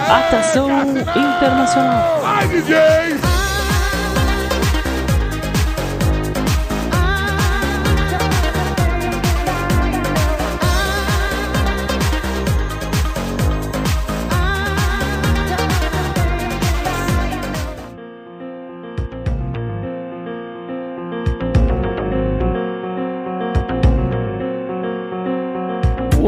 [0.08, 0.68] Atração
[1.52, 3.31] internacional.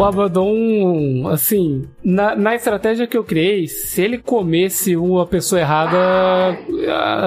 [0.04, 5.96] O Abaddon, assim, na, na estratégia que eu criei, se ele comesse uma pessoa errada,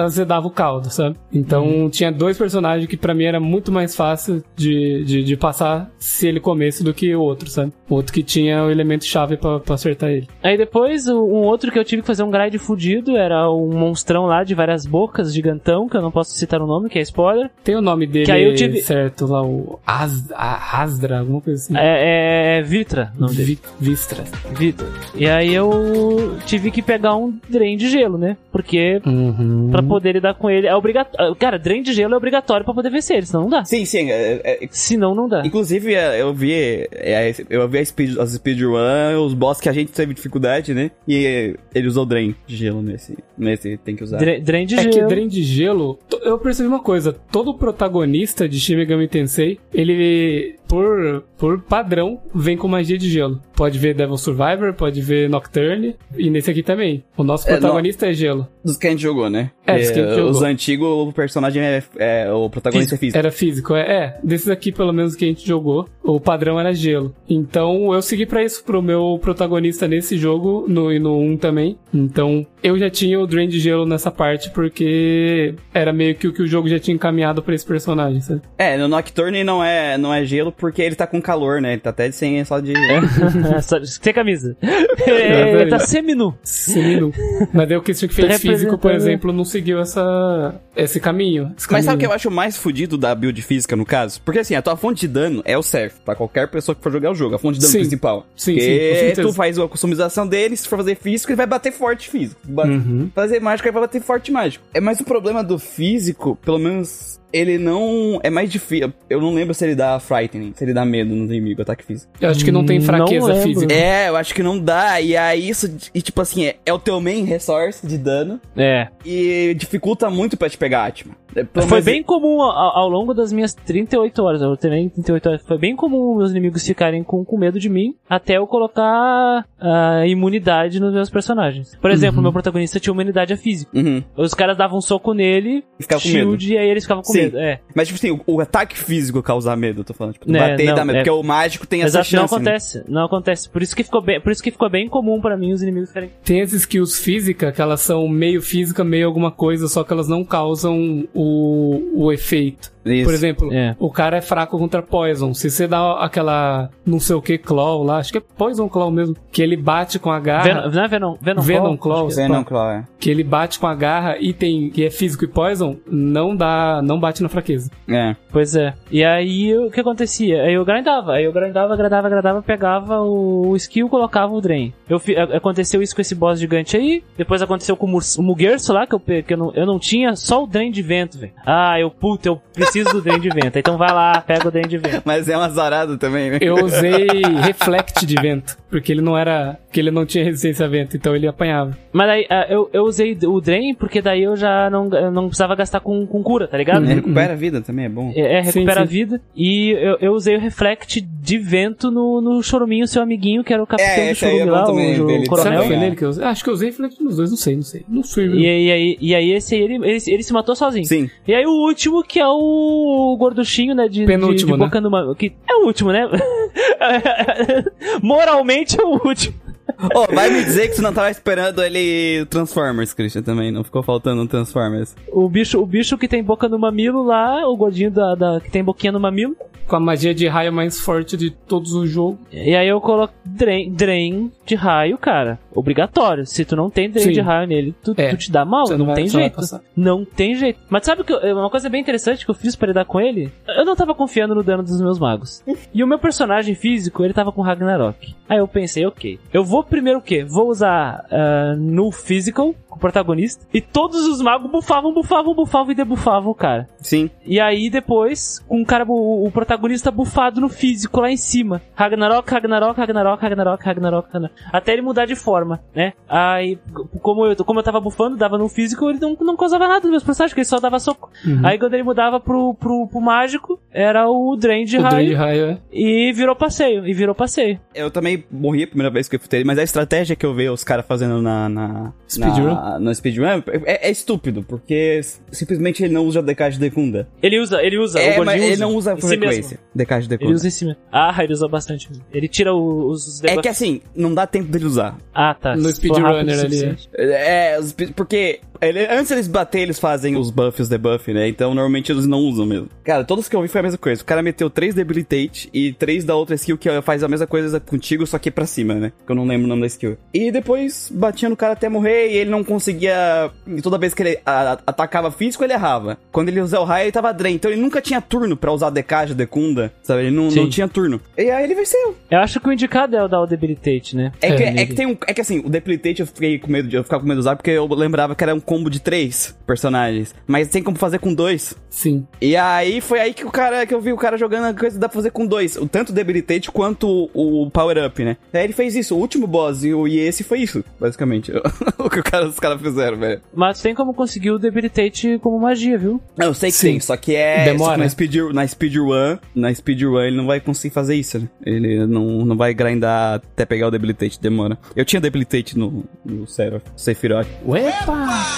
[0.04, 1.16] azedava o caldo, sabe?
[1.32, 5.90] Então tinha dois personagens que pra mim era muito mais fácil de, de, de passar
[5.98, 7.72] se ele comesse do que o outro, sabe?
[7.88, 10.28] O outro que tinha o elemento chave pra, pra acertar ele.
[10.40, 14.26] Aí depois, um outro que eu tive que fazer um grind fudido era um monstrão
[14.26, 17.50] lá de várias bocas, gigantão, que eu não posso citar o nome, que é spoiler.
[17.64, 21.60] Tem o nome dele Que aí eu tive- certo lá, o As, Asdra, alguma coisa
[21.60, 21.76] assim.
[21.76, 23.58] É, é Vitra, o nome dele.
[23.80, 24.24] Vi- Vistra.
[24.56, 24.86] Vitra.
[25.14, 28.36] E aí eu tive que pegar um drain de gelo, né?
[28.52, 29.68] Porque Uhum.
[29.70, 31.34] pra poder lidar com ele é obrigatório.
[31.36, 33.64] Cara, drain de gelo é obrigatório pra poder vencer ele, senão não dá.
[33.64, 34.10] Sim, sim.
[34.10, 35.42] é- é- Senão não dá.
[35.44, 39.72] inclusive, é, eu vi, é, eu vi a speed, as speedrun, os boss que a
[39.72, 40.90] gente teve dificuldade, né?
[41.06, 43.16] E ele usou Drain de gelo nesse.
[43.36, 44.18] Nesse tem que usar.
[44.18, 45.08] Dra- drain de É que gelo.
[45.08, 51.24] Drain de Gelo, eu percebi uma coisa, todo protagonista de Shin Megami Tensei, ele, por,
[51.38, 53.40] por padrão, vem com magia de gelo.
[53.58, 57.02] Pode ver Devil Survivor, pode ver Nocturne, e nesse aqui também.
[57.16, 58.46] O nosso É, protagonista é gelo.
[58.64, 59.50] Dos que a gente jogou, né?
[59.66, 60.30] É, dos que a gente jogou.
[60.30, 63.18] Os antigos, o personagem é, é- O protagonista é físico.
[63.18, 64.18] Era físico, é, é.
[64.22, 67.12] Desses aqui, pelo menos, que a gente jogou, o padrão era gelo.
[67.28, 71.76] Então, eu segui pra isso, pro meu protagonista nesse jogo, no, e no 1 também.
[71.92, 76.32] Então, eu já tinha o Drain de gelo nessa parte, porque era meio que o
[76.32, 78.42] que o jogo já tinha encaminhado pra esse personagem, sabe?
[78.56, 81.72] É, no Nocturne não é, não é gelo porque ele tá com calor, né?
[81.72, 82.72] Ele tá até sem só de.
[83.62, 84.56] Só- Sem camisa.
[85.06, 86.36] É, tá seminu.
[86.42, 87.12] Seminu.
[87.52, 91.52] Mas daí o Christian que fez físico, por exemplo, não seguiu essa, esse caminho.
[91.56, 92.10] esse Mas sabe o que caminho.
[92.10, 94.20] eu acho mais fudido da build física, no caso?
[94.24, 96.92] Porque assim, a tua fonte de dano é o Serf, pra qualquer pessoa que for
[96.92, 97.78] jogar o jogo, a fonte de dano Sim.
[97.80, 98.26] principal.
[98.36, 101.72] Sim, Porque sim, tu faz a customização dele, se for fazer físico, ele vai bater
[101.72, 102.40] forte físico.
[102.48, 103.10] Uhum.
[103.14, 104.64] Fazer mágico, ele vai bater forte mágico.
[104.72, 108.18] É mais o problema do físico, pelo menos ele não.
[108.22, 108.92] É mais difícil.
[109.08, 112.10] Eu não lembro se ele dá frightening, se ele dá medo no inimigo, ataque físico.
[112.20, 113.42] Eu acho que não tem Não fraqueza lembro.
[113.42, 113.72] física.
[113.74, 115.00] É, eu acho que não dá.
[115.00, 115.70] E aí isso.
[115.94, 118.40] E tipo assim, é, é o teu main resource de dano.
[118.56, 118.88] É.
[119.04, 121.14] E dificulta muito pra te pegar Atma.
[121.36, 125.42] É, Foi bem comum ao, ao longo das minhas 38 horas, eu treinei 38 horas,
[125.46, 130.06] foi bem comum meus inimigos ficarem com, com medo de mim até eu colocar a
[130.06, 131.76] imunidade nos meus personagens.
[131.80, 133.70] Por exemplo, meu protagonista tinha imunidade a físico.
[133.76, 134.02] Uhum.
[134.16, 136.54] Os caras davam um soco nele, E ficava com shield, medo.
[136.54, 137.22] e aí eles ficavam com Sim.
[137.24, 137.38] medo.
[137.38, 137.60] É.
[137.74, 140.14] Mas, tipo assim, o, o ataque físico causar medo, eu tô falando.
[140.14, 140.96] Tipo, Né, bater e não, dar medo.
[140.96, 142.34] é- Porque o mágico tem essa Exato, não chance.
[142.34, 142.40] né?
[142.40, 143.50] acontece, não acontece.
[143.50, 145.90] Por isso que ficou bem, por isso que ficou bem comum pra mim os inimigos
[145.90, 149.92] ficarem Tem as skills físicas, que elas são meio física, meio alguma coisa, só que
[149.92, 152.70] elas não causam o, o efeito.
[152.84, 153.04] Isso.
[153.04, 153.76] Por exemplo, É.
[153.78, 155.34] o cara é fraco contra Poison.
[155.34, 158.90] Se você dá aquela não sei o que Claw lá, acho que é Poison Claw
[158.90, 161.78] mesmo, que ele bate com a garra, Venom, não é Venom, Venom, Venom Claw?
[161.78, 162.28] Claw, Acho que é.
[162.28, 162.84] Venom Claw, é.
[162.98, 166.80] que ele bate com a garra e tem que é físico e Poison, não dá,
[166.82, 167.70] não bate na fraqueza.
[167.86, 168.16] É.
[168.32, 168.72] Pois é.
[168.90, 170.42] E aí o que acontecia?
[170.44, 174.72] Aí eu grindava, aí eu grindava, grindava, grindava, pegava o, o skill, colocava o drain.
[174.88, 178.22] Eu fi- aconteceu isso com esse boss gigante aí, depois aconteceu com o, Mur- o
[178.22, 181.18] Mugerso lá, que, eu, que eu, não, eu não tinha só o drain de vento,
[181.18, 181.32] velho.
[181.46, 183.58] Ah, eu, puta, eu preciso do drain de vento.
[183.58, 185.02] Então vai lá, pega o drain de vento.
[185.04, 186.38] Mas é uma zarada também, né?
[186.40, 187.06] Eu usei
[187.42, 191.14] Reflect de vento, porque ele não era, que ele não tinha resistência a vento, então
[191.14, 191.76] ele apanhava.
[191.92, 195.26] Mas aí ah, eu, eu usei o drain porque daí eu já não, eu não
[195.26, 196.84] precisava gastar com, com cura, tá ligado?
[196.84, 198.12] É, Recupera a vida também, é bom.
[198.14, 198.80] É, é, recupera sim.
[198.80, 199.20] a vida.
[199.36, 203.62] E eu, eu usei o Reflect de vento no, no Choruminho, seu amiguinho, que era
[203.62, 205.24] o capitão É, do é Chorume bom lá, também, o, dele.
[205.24, 205.60] o coronel.
[205.60, 205.78] que foi é.
[205.80, 206.24] nele que eu usei?
[206.24, 207.84] Acho que eu usei Reflect nos dois, não sei, não sei.
[207.88, 208.26] Não sei.
[208.26, 210.86] E, aí- e aí, e aí esse aí, ele, ele, ele se matou sozinho.
[210.86, 211.10] Sim.
[211.26, 214.64] E aí o último, que é o gorduchinho, né, de, de, Penúltimo, de né?
[214.64, 215.14] boca numa...
[215.14, 216.08] Que é o último, né?
[218.02, 219.47] Moralmente é o último.
[219.94, 223.50] Ô, vai me dizer que você não tava esperando ele Transformers, Christian, também.
[223.52, 224.94] Não ficou faltando um Transformers.
[225.12, 228.50] O bicho, o bicho que tem boca no mamilo lá, o gordinho da, da- que
[228.50, 229.36] tem boquinha no mamilo.
[229.68, 232.18] com a magia de raio mais forte de todos os jogos.
[232.32, 235.38] E aí eu coloco Drain, drain de raio, cara.
[235.54, 236.24] Obrigatório.
[236.26, 237.12] Se tu não tem Drain Sim.
[237.12, 238.08] de raio nele, tu, É.
[238.08, 238.66] tu te dá mal.
[238.66, 239.38] Você Não, não vai- tem jeito.
[239.76, 240.58] Não tem jeito.
[240.70, 243.30] Mas sabe que eu- uma coisa bem interessante que eu fiz pra lidar com ele?
[243.46, 245.42] Eu não tava confiando no dano dos meus magos.
[245.74, 248.14] E o meu personagem físico, ele tava com Ragnarok.
[248.26, 249.18] Aí eu pensei, ok.
[249.32, 250.24] Eu vou primeiro o quê?
[250.24, 253.44] Vou usar ah, no physical, o protagonista.
[253.52, 256.68] E todos os magos bufavam, bufavam, bufavam e debufavam o cara.
[256.78, 257.10] Sim.
[257.26, 261.60] E aí depois, com o cara, o, o protagonista bufado no físico lá em cima.
[261.74, 264.34] Ragnarok, Ragnarok, Ragnarok, Ragnarok, Ragnarok, Ragnarok.
[264.52, 265.92] Até ele mudar de forma, né?
[266.08, 266.58] Aí,
[267.02, 269.90] como eu, como eu tava bufando, dava no físico, ele não, não causava nada nos
[269.90, 271.10] meus personagens, porque ele só dava soco.
[271.26, 271.42] Uhum.
[271.44, 274.94] Aí quando ele mudava pro, pro, pro mágico, era o Drain de o raio.
[274.94, 275.58] Drain de raio, é.
[275.72, 277.60] E virou passeio, e virou passeio.
[277.74, 280.52] Eu também morri a primeira vez que eu futei, mas a estratégia que eu vejo
[280.52, 282.54] os caras fazendo na, na, Speedrun?
[282.68, 283.26] Na, no speedrun
[283.64, 285.00] é, é estúpido, porque
[285.30, 287.08] simplesmente ele não usa DK de Decunda.
[287.22, 289.58] Ele usa, ele usa, o É, gordinho mas ele usa não usa com si frequência.
[289.74, 290.34] DK de Ele Decunda.
[290.34, 290.76] usa em cima.
[290.92, 291.88] Ah, ele usa bastante.
[292.12, 294.96] Ele tira o- os É que assim, não dá tempo dele usar.
[295.14, 295.56] Ah, tá.
[295.56, 297.56] No o speedrunner ali, é.
[297.58, 301.28] os- porque ele- antes eles bater, eles fazem os buffs os debuff, né?
[301.28, 302.68] Então normalmente eles não usam mesmo.
[302.84, 304.02] Cara, todos que eu vi foi a mesma coisa.
[304.02, 307.60] O cara meteu 3 debilitate e 3 da outra skill que faz a mesma coisa
[307.60, 308.92] contigo, só que pra cima, né?
[309.06, 309.96] Que eu não lembro o nome da skill.
[310.12, 313.30] E depois batia no cara até morrer e ele não conseguia.
[313.46, 315.98] e Toda vez que ele a- a- atacava físico, ele errava.
[316.10, 317.34] Quando ele usava o raio, ele tava drain.
[317.34, 320.02] Então ele nunca tinha turno pra usar DK de Decunda, sabe?
[320.02, 320.40] Ele não, Sim.
[320.40, 321.00] não tinha turno.
[321.16, 321.96] E aí ele venceu.
[322.10, 324.12] Eu acho que o indicado é o dar o debilitate, né?
[324.20, 324.66] É, É, que, é nele.
[324.66, 324.96] que tem um.
[325.06, 327.20] É que assim, o Debilitate eu fiquei com medo de eu ficar com medo de
[327.20, 330.14] usar, porque eu lembrava que era um combo de três personagens.
[330.26, 331.54] Mas tem como fazer com dois.
[331.68, 332.06] Sim.
[332.18, 334.76] E aí foi aí que o cara que eu vi o cara jogando a coisa
[334.76, 335.56] que dá pra fazer com dois.
[335.56, 338.16] O tanto o Debilitate quanto o, o Power Up, né?
[338.32, 341.30] Aí ele fez isso, o último boss e, o, e esse foi isso, basicamente.
[341.76, 343.20] o que o cara, os caras fizeram, velho.
[343.34, 346.00] Mas tem como conseguir o debilitate como magia, viu?
[346.16, 346.66] Eu sei que Sim.
[346.68, 347.44] tem, só que é.
[347.44, 347.72] Demora.
[347.72, 351.28] só que na speedrun, na speedrun, na speedrun ele não vai conseguir fazer isso, né?
[351.44, 354.56] Ele não, não vai grindar até pegar o Debilitate, demora.
[354.74, 357.28] Eu tinha Debilitate no, no Seraph, Sephiroth.
[357.46, 358.37] Uepa!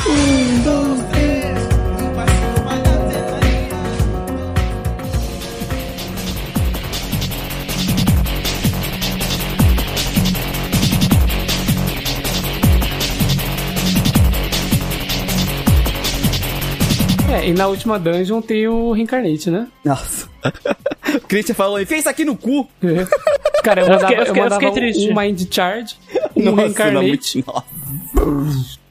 [17.32, 19.68] É, e na última dungeon tem o Reincarnate, né?
[19.84, 20.28] Nossa.
[21.14, 22.68] o Christian falou, enfia isso aqui no cu.
[22.82, 23.06] É.
[23.62, 25.10] Cara, eu Eu mandava, fiquei- eu eu fiquei- eu mandava fiquei triste.
[25.10, 25.94] um Mind Charge,
[26.34, 27.06] um Nossa, não, Reincarnate.
[27.36, 27.64] muito- nossa.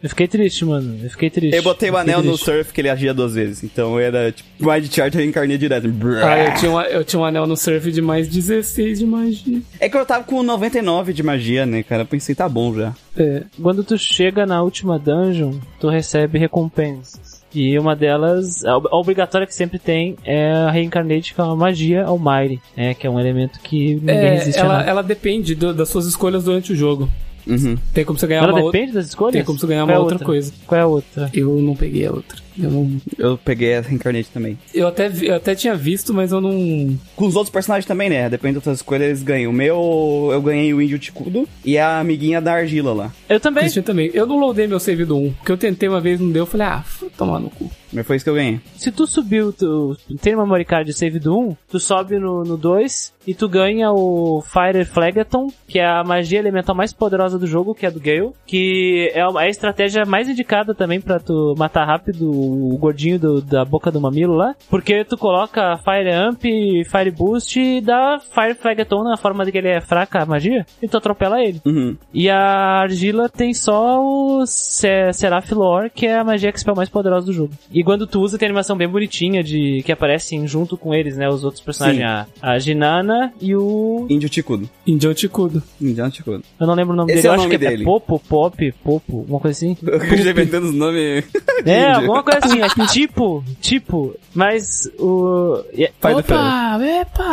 [0.01, 0.97] Eu fiquei triste, mano.
[1.03, 1.55] Eu fiquei triste.
[1.55, 2.45] Eu botei o anel no triste.
[2.45, 3.63] surf que ele agia duas vezes.
[3.63, 5.87] Então era tipo, Mind Charge eu reencarnei direto.
[6.23, 9.61] Ah, eu tinha, um, eu tinha um anel no surf de mais 16 de magia.
[9.79, 12.03] É que eu tava com 99 de magia, né, cara?
[12.03, 12.93] Eu pensei, tá bom já.
[13.17, 13.43] É.
[13.61, 17.39] Quando tu chega na última dungeon, tu recebe recompensas.
[17.53, 21.43] E uma delas, a ob- a obrigatória que sempre tem, é a Reincarnate, que é
[21.43, 22.93] uma magia Almighty, né?
[22.93, 24.89] Que é um elemento que ninguém É, resiste a ela, nada.
[24.89, 27.09] ela depende do- das suas escolhas durante o jogo.
[27.47, 27.77] Uhum.
[27.93, 28.79] Tem como você ganhar Ela uma outra.
[28.79, 29.33] depende das escolhas?
[29.33, 30.53] Tem como você ganhar Qual é uma a outra coisa.
[30.67, 31.29] Qual é a outra?
[31.33, 32.37] Eu não peguei a outra.
[32.61, 33.01] Eu, não...
[33.17, 34.57] Eu peguei a reencarnate também.
[34.73, 36.97] eu, até, eu até tinha visto, mas eu não.
[37.15, 38.29] Com os outros personagens também, né?
[38.29, 39.51] Depende das suas escolhas, eles ganham.
[39.51, 43.13] O meu, eu ganhei o Índio Ticudo e a amiguinha da argila lá.
[43.29, 43.63] Eu também.
[43.63, 44.11] Christian também.
[44.13, 46.43] Eu não loadei meu save do 1, porque eu tentei uma vez, não deu.
[46.43, 46.83] Eu falei, ah,
[47.17, 47.69] tomar no cu.
[47.91, 48.59] Mas foi isso que eu ganhei.
[48.75, 52.43] Se tu subiu, tu tem uma memory card de save do 1, tu sobe no,
[52.43, 57.39] no 2 e tu ganha o Fire Phlegethon, que é a magia elemental mais poderosa
[57.39, 61.19] do jogo, que é do Gale, que é é a estratégia mais indicada também pra
[61.19, 66.11] tu matar rápido o gordinho do- da boca do mamilo lá, porque tu coloca Fire
[66.11, 70.25] Amp, Fire Boost e dá Fire Phlegethon na forma de que ele é fraca a
[70.25, 71.61] magia, e tu atropela ele.
[71.65, 71.95] Uhum.
[72.13, 76.89] E a argila tem só o Se- Seraph Lore, que é a magia Expel mais
[76.89, 77.53] poderosa do jogo.
[77.71, 81.27] E quando tu usa, tem animação bem bonitinha de que aparecem junto com eles, né?
[81.29, 84.05] Os outros personagens, a, a Ginana e o.
[84.09, 84.69] Índio Ticudo.
[84.85, 85.61] Indião Ticudo.
[85.81, 86.43] Índio Ticudo.
[86.59, 87.27] Eu não lembro o nome Esse dele.
[87.27, 87.83] é o eu acho nome que é dele.
[87.85, 89.77] Popo, Pop, Popo, uma coisa assim.
[89.83, 91.23] Eu já inventando os nomes.
[91.63, 92.07] de É, índio.
[92.37, 95.63] Assim, é tipo, tipo, mas o.
[95.73, 96.39] e é- Pai Fred.
[96.41, 97.29] Opa, epa!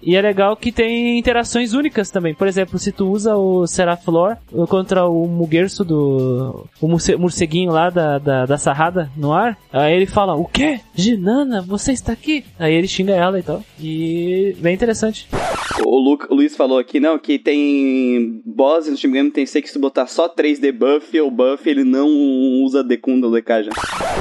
[0.00, 2.32] E é legal que tem interações únicas também.
[2.34, 4.36] Por exemplo, se tu usa o Seraph Lore
[4.68, 6.66] contra o Mugerso do.
[6.80, 10.80] O morce- morceguinho lá da, da, da Sarrada no ar, aí ele fala: O quê?
[10.94, 12.44] Ginana, você está aqui?
[12.58, 13.62] Aí ele xinga ela e tal.
[13.80, 15.28] E bem interessante.
[15.84, 19.46] O, Lu, o Luiz falou aqui, não, que tem boss, se não me engano, tem
[19.46, 22.08] sei que se botar só 3 debuff ou buff, ele não
[22.64, 23.70] usa decunda ou decagem.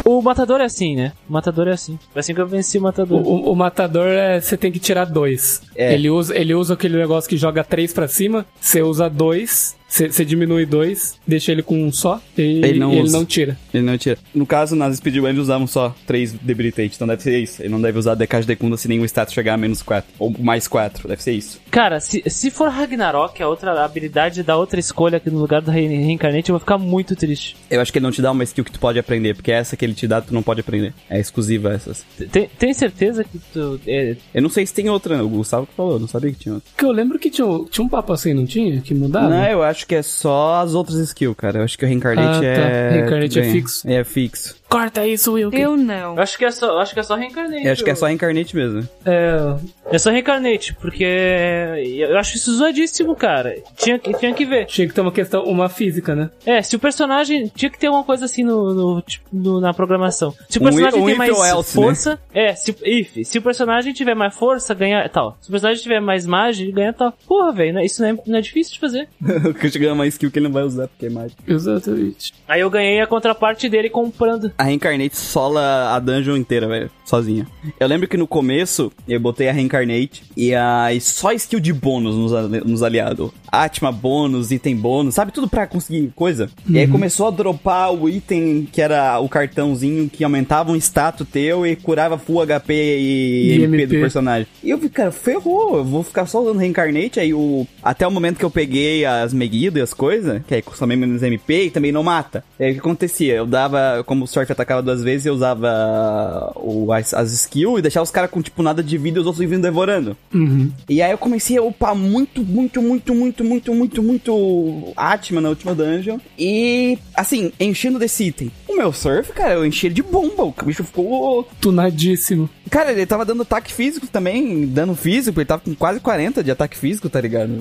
[0.07, 1.11] O matador é assim, né?
[1.29, 1.99] O matador é assim.
[2.13, 3.21] Foi assim que eu venci o O, matador.
[3.21, 4.39] o- o matador é.
[4.39, 5.61] Você tem que tirar dois.
[5.75, 5.93] É.
[5.93, 8.45] Ele, usa, ele usa aquele negócio que joga três pra cima.
[8.59, 9.75] Você usa dois.
[9.87, 13.57] Você diminui dois, deixa ele com um só e Ele não e ele não tira.
[13.73, 14.17] Ele não tira.
[14.35, 17.61] No caso, nas speedruns usavam só 3 debilitate, então deve ser isso.
[17.61, 20.11] Ele não deve usar DK de Decunda se nenhum status chegar a menos 4.
[20.19, 21.59] Ou mais 4, deve ser isso.
[21.71, 25.71] Cara, se, se for Ragnarok, a outra habilidade da outra escolha aqui no lugar do
[25.71, 27.55] Re- Reincarnate, eu vou ficar muito triste.
[27.69, 29.77] Eu acho que ele não te dá uma skill que tu pode aprender, porque essa
[29.77, 30.93] que ele te dá, tu não pode aprender.
[31.09, 32.05] É exclusiva essas.
[32.31, 33.79] Tem, tem certeza que tu.
[33.87, 36.39] é, Eu não sei se tem outra, o Gustavo que falou, eu não sabia que
[36.39, 36.69] tinha outra.
[36.71, 38.81] Porque eu lembro que tinha, tinha um papo assim, não tinha?
[38.81, 39.29] Que mudava?
[39.29, 41.59] Não, eu acho que é só as outras skills, cara.
[41.59, 42.45] Eu acho que o Reincarnate Ah, tá.
[42.47, 42.89] é.
[42.91, 43.87] Reincarnate é fixo.
[43.89, 44.55] É fixo.
[44.69, 45.49] Corta isso, Will.
[45.53, 46.15] Eu não.
[46.15, 47.65] eu acho que é só, eu acho que é só Reincarnate.
[47.65, 48.87] Eu acho que é só Reincarnate mesmo.
[49.05, 49.55] É,
[49.89, 53.55] É só Reincarnate, porque eu acho isso zoadíssimo, cara.
[53.77, 54.65] Tinha, que- tinha que ver.
[54.65, 56.29] tinha que ter uma questão, uma física, né?
[56.45, 57.47] É, se o personagem.
[57.55, 60.33] Tinha que ter alguma coisa assim no, no- tipo, no- na programação.
[60.49, 61.83] Se o personagem um tem mais else, né?
[61.85, 62.19] força.
[62.33, 65.37] É, se, if, se o personagem tiver mais força, ganha tal.
[65.41, 67.13] Se o personagem tiver mais magia, ganha tal.
[67.25, 69.07] Porra, velho, né, isso não é, não é difícil de fazer.
[69.21, 71.41] o Kurt ganha uma skill que ele não vai usar, porque é mágico.
[71.47, 72.33] Exatamente.
[72.47, 74.51] Aí eu ganhei a contraparte dele comprando.
[74.57, 76.89] A Reincarnate sola a dungeon inteira, velho.
[77.07, 77.47] Sozinha.
[77.79, 82.15] Eu lembro que no começo eu botei a Reincarnate e aí só skill de bônus
[82.15, 83.31] nos, nos aliados.
[83.49, 85.31] Atma bônus, item bônus, sabe?
[85.31, 86.49] Tudo pra conseguir coisa.
[86.69, 91.25] E aí começou a dropar o item que era o cartãozinho que aumentava um status
[91.31, 94.47] teu e curava full HP e, E MP, do personagem.
[94.61, 95.77] E eu vi, cara, ferrou.
[95.77, 97.21] Eu vou ficar só usando Reincarnate.
[97.21, 97.65] Aí o.
[97.81, 101.23] Até o momento que eu peguei as Megiddo e as coisas, que aí custa menos
[101.23, 102.43] MP e também não mata.
[102.59, 103.35] E aí o que acontecia?
[103.35, 107.81] Eu dava, como o Surf atacava duas vezes, eu usava o, as, as skills e
[107.81, 110.17] deixava os caras com tipo nada de vida e os outros vindo devorando.
[110.33, 110.71] Uhum.
[110.89, 115.49] E aí eu comecei a upar muito, muito, muito, muito, muito, muito, muito Atma na
[115.49, 116.19] última dungeon.
[116.37, 118.51] E, assim, enchendo desse item.
[118.67, 120.43] O meu surf, cara, eu enchi ele de bomba.
[120.43, 121.47] O bicho ficou.
[121.59, 122.49] Tunadíssimo.
[122.69, 126.51] Cara, ele tava dando ataque físico também, dano físico, ele tava com quase 40 de
[126.51, 127.57] ataque físico, tá ligado?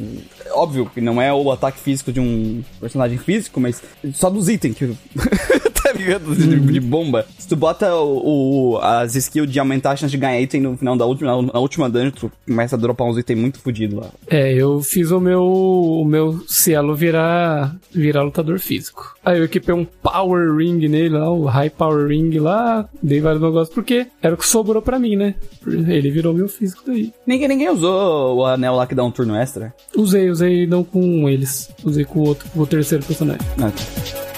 [0.52, 3.80] Óbvio que não é o ataque físico de um personagem físico, mas
[4.14, 4.86] só dos itens que.
[5.86, 6.34] tá ligado?
[6.34, 7.24] De, de bomba.
[7.38, 10.76] Se tu bota o, o- as skills de aumentar a chance de ganhar item no
[10.76, 14.10] final da última, na última dungeon, tu começa a dropar uns itens muito fodidos lá.
[14.28, 19.14] É, eu fiz o meu, o meu cielo virar, virar lutador físico.
[19.24, 23.42] Aí eu equipei um Power Ring nele lá, o High Power Ring lá, dei vários
[23.42, 25.34] negócios, porque era o que sobrou pra mim, né?
[25.66, 27.12] Ele virou meu físico daí.
[27.26, 29.72] Ninguém, ninguém usou o anel lá que dá um turno extra.
[29.96, 31.70] Usei, usei não com eles.
[31.84, 33.40] Usei com o outro, com o terceiro personagem.
[33.58, 34.35] Ah, tá.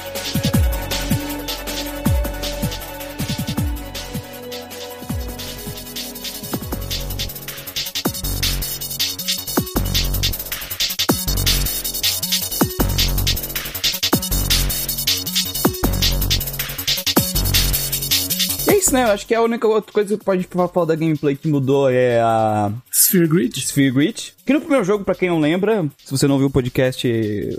[18.89, 19.05] Isso, né?
[19.05, 22.21] Eu acho que a única outra coisa que pode falar da gameplay que mudou é
[22.21, 22.73] a
[23.09, 23.59] Sphere Grid.
[23.61, 24.35] Sphere Grid.
[24.45, 27.07] Que no primeiro jogo, pra quem não lembra, se você não ouviu o podcast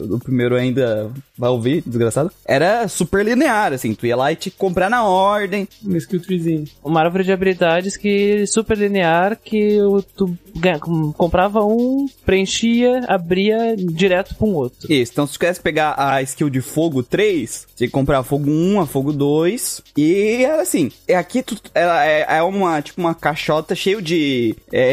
[0.08, 2.32] do primeiro ainda, vai ouvir, desgraçado.
[2.43, 5.68] Era super linear, assim, tu ia lá e te comprar na ordem.
[5.86, 6.66] Um skill treezinho.
[6.84, 9.78] Uma árvore de habilidades que super linear que
[10.18, 14.91] tu ganha- com- comprava um, preenchia, abria direto pra um outro.
[14.91, 18.18] Isso, então se tu quisesse pegar a skill de fogo 3, você tinha que comprar
[18.18, 19.84] a fogo 1, a fogo 2.
[19.95, 24.56] E era assim, é aqui tu, ela é, é uma, tipo, uma caixota cheio de
[24.72, 24.91] é,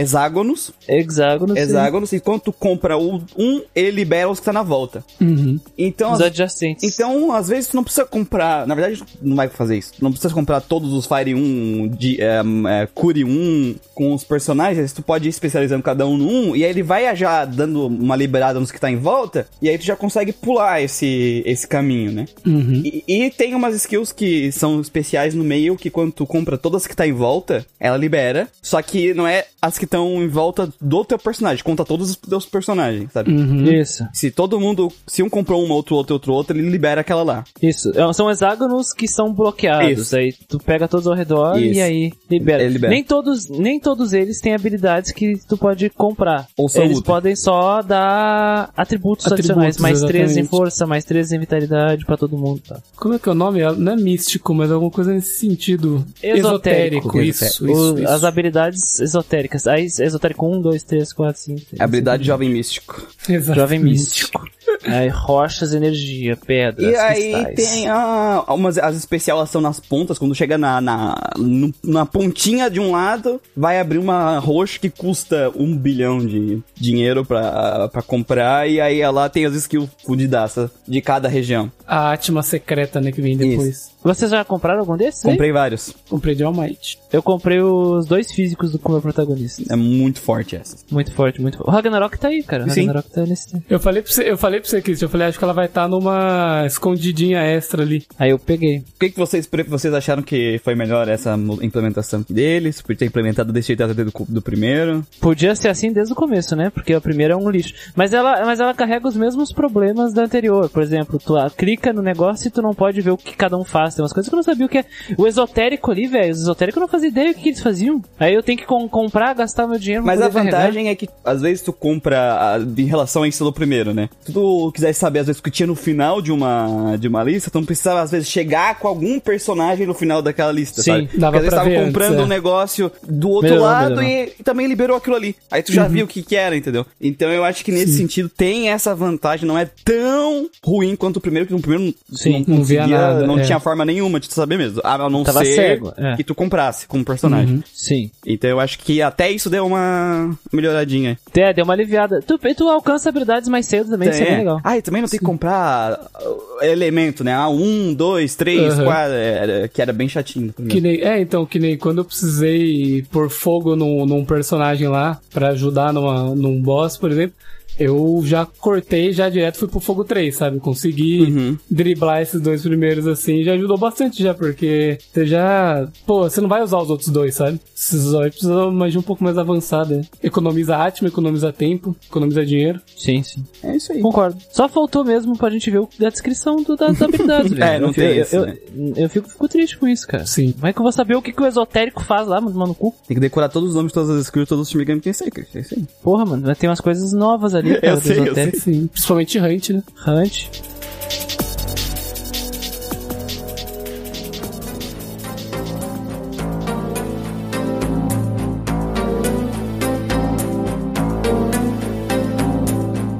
[0.53, 0.73] hexágonos.
[0.89, 1.57] Hexágono.
[1.57, 5.05] Hexágonos, e quando tu compra o 1, ele libera os que tá na volta.
[5.21, 5.59] Uhum.
[5.77, 6.85] Então, Os adjacentes.
[6.85, 8.67] Então, às vezes, tu não precisa comprar.
[8.67, 9.93] Na verdade, não vai fazer isso.
[10.01, 14.93] Não precisa comprar todos os Fire 1, de, é, é, Cure 1 com os personagens.
[14.93, 16.57] Tu pode ir especializando cada um 1.
[16.57, 19.47] E aí ele vai já dando uma liberada nos que tá em volta.
[19.61, 22.27] E aí tu já consegue pular esse, esse caminho, né?
[22.45, 22.83] Uhum.
[22.85, 25.77] E, e tem umas skills que são especiais no meio.
[25.77, 28.49] Que quando tu compra todas que tá em volta, ela libera.
[28.63, 31.64] Só que não é as que estão em volta do teu personagem.
[31.64, 33.32] Conta todos os teus personagens, sabe?
[33.32, 33.64] Uhum.
[33.64, 34.93] Isso, Se todo mundo.
[35.07, 37.45] Se um comprou uma, outro, outro, outro, outro, ele libera aquela lá.
[37.62, 37.91] isso.
[37.99, 39.99] É, São hexágonos que são bloqueados.
[39.99, 40.16] Isso.
[40.16, 41.74] Aí tu pega todos ao redor Isso.
[41.78, 42.62] e aí libera.
[42.62, 42.93] Ele libera.
[42.93, 46.47] Nem, todos, nem todos eles têm habilidades que tu pode comprar.
[46.57, 47.07] Ou são eles úteis.
[47.07, 49.76] podem só dar atributos, Atributos, adicionais.
[49.78, 50.51] Mais 3 em exatamente.
[50.51, 52.61] força, mais 3 em vitalidade pra todo mundo.
[52.68, 52.78] Tá?
[52.97, 53.61] Como é que é o nome?
[53.76, 56.05] Não é místico, mas alguma coisa nesse sentido.
[56.22, 57.18] Esotérico.
[57.18, 58.09] Esotérico, isso, isso, isso.
[58.09, 59.66] As habilidades esotéricas.
[59.66, 59.87] Aí,
[60.27, 61.59] esotérico 1, 2, 3, 4, 5.
[61.61, 63.07] seis, Habilidade Jovem Místico.
[63.29, 63.61] Exatamente.
[63.61, 64.45] Jovem místico.
[64.85, 67.55] Aí, rochas, energia, pedras, E aí cristais.
[67.55, 72.68] tem a, umas, as especial ação nas pontas, quando chega na, na, no- na pontinha
[72.70, 78.03] de um lado, vai abrir uma roxa que custa um bilhão de dinheiro pra, pra
[78.03, 81.70] comprar, e aí lá tem as skills fudidaça de cada região.
[81.87, 83.95] a Atma secreta, né, que vem depois.
[84.03, 85.22] Vocês já compraram algum desses?
[85.22, 85.93] Comprei vários.
[86.09, 86.97] Comprei de All Might.
[87.12, 89.64] Eu comprei os dois físicos do como protagonista.
[89.68, 90.77] É muito forte essa.
[90.89, 91.68] Muito forte, muito forte.
[91.68, 92.66] O Ragnarok tá aí, cara.
[92.66, 92.83] O Sim.
[92.83, 93.61] Ragnarok tá nesse.
[93.68, 95.67] Eu falei pra você, eu falei pra você, Christian, eu falei, acho que ela vai
[95.67, 98.05] estar numa escondidinha extra ali.
[98.19, 98.79] Aí eu peguei.
[98.79, 102.81] O que, que vocês, vocês acharam que foi melhor essa implementação deles?
[102.83, 105.05] Por ter implementado desse jeito até do, do primeiro?
[105.21, 106.71] Podia ser assim desde o começo, né?
[106.71, 107.75] Porque a primeira é um lixo.
[107.95, 110.69] Mas ela, mas ela carrega os mesmos problemas da anterior.
[110.69, 113.64] Por exemplo, tu clica no negócio e tu não pode ver o que cada um
[113.64, 113.95] faz.
[113.95, 114.85] Tem umas coisas que eu não sabia o que é.
[115.17, 116.33] O esotérico ali, velho.
[116.33, 118.03] Os esotéricos eu não fazia ideia do que eles faziam.
[118.19, 120.59] Aí eu tenho que com- comprar, gastar meu dinheiro pra Mas a poder carregar.
[120.61, 124.09] vantagem é que, às vezes, tu compra ah, em relação a isso do primeiro, né?
[124.21, 127.23] Se tu quisesse saber, às vezes, o que tinha no final de uma, de uma
[127.25, 130.91] lista, tu não precisava, às vezes, chegar com algum personagem no final daquela lista, Sim,
[130.91, 131.09] sabe?
[131.19, 132.25] dava Porque às vezes pra tava ver comprando antes, é.
[132.25, 134.29] um negócio do outro Melhorou, lado melhorou.
[134.29, 135.35] e, e também liberou aquilo ali.
[135.51, 136.87] Aí tu já viu o que que era, entendeu?
[137.01, 141.21] Então eu acho que nesse sentido tem essa vantagem, não é tão ruim quanto o
[141.21, 143.43] primeiro, que no primeiro Sim, não não via conseguia, nada, não é.
[143.43, 144.81] tinha forma nenhuma de tu saber mesmo.
[144.85, 146.17] A não Tava ser cego, é.
[146.17, 147.63] que tu comprasse como personagem.
[147.73, 148.11] Sim.
[148.25, 151.19] Então eu acho que até isso deu uma melhoradinha.
[151.35, 152.21] É, deu uma aliviada.
[152.23, 154.61] Tu, tu alcança habilidades mais cedo também, isso é bem legal.
[154.64, 157.32] Ah, e também não tem que comprar uh, elemento, né?
[157.34, 158.84] Ah, um, dois, três, Aham.
[158.84, 160.53] quatro, era- que era bem chatinho.
[160.68, 165.20] Que nem, é, então, que nem quando eu precisei pôr fogo num, num personagem lá
[165.32, 167.34] pra ajudar numa, num boss, por exemplo,
[167.79, 170.59] eu já cortei, já direto fui pro fogo 3, sabe?
[170.61, 171.59] Consegui Uhum.
[171.70, 175.89] driblar esses dois primeiros assim, já ajudou bastante já, porque você já.
[176.07, 177.61] Pô, você não vai usar os outros dois, sabe?
[177.77, 180.01] Esses dois precisa de uma magia um pouco mais avançada.
[180.22, 182.81] Economiza Atma, economiza tempo, economiza dinheiro.
[182.97, 183.45] Sim, sim.
[183.62, 184.01] É isso aí.
[184.01, 184.37] Concordo.
[184.51, 187.53] Só faltou mesmo pra gente ver o, da descrição do, das habilidades.
[187.53, 187.64] velho.
[187.64, 188.57] É, não eu, tem eu, isso, eu, né?
[188.97, 190.27] eu fico, fico triste com isso, cara.
[190.27, 190.53] Sim.
[190.53, 192.74] Como é que eu vou saber o que, que o esotérico faz lá, mano, no
[192.74, 192.95] cu?
[193.07, 195.49] Tem que decorar todos os nomes de todas as skills, todos os Shimigami tem Sacred.
[195.55, 195.85] É isso aí.
[196.03, 198.61] Porra, mano, mas tem umas coisas novas ali, cara, Eu sei, eu esotérico.
[198.61, 198.87] Sim.
[198.89, 199.83] Principalmente Hunt, né?
[200.07, 200.49] Hunt.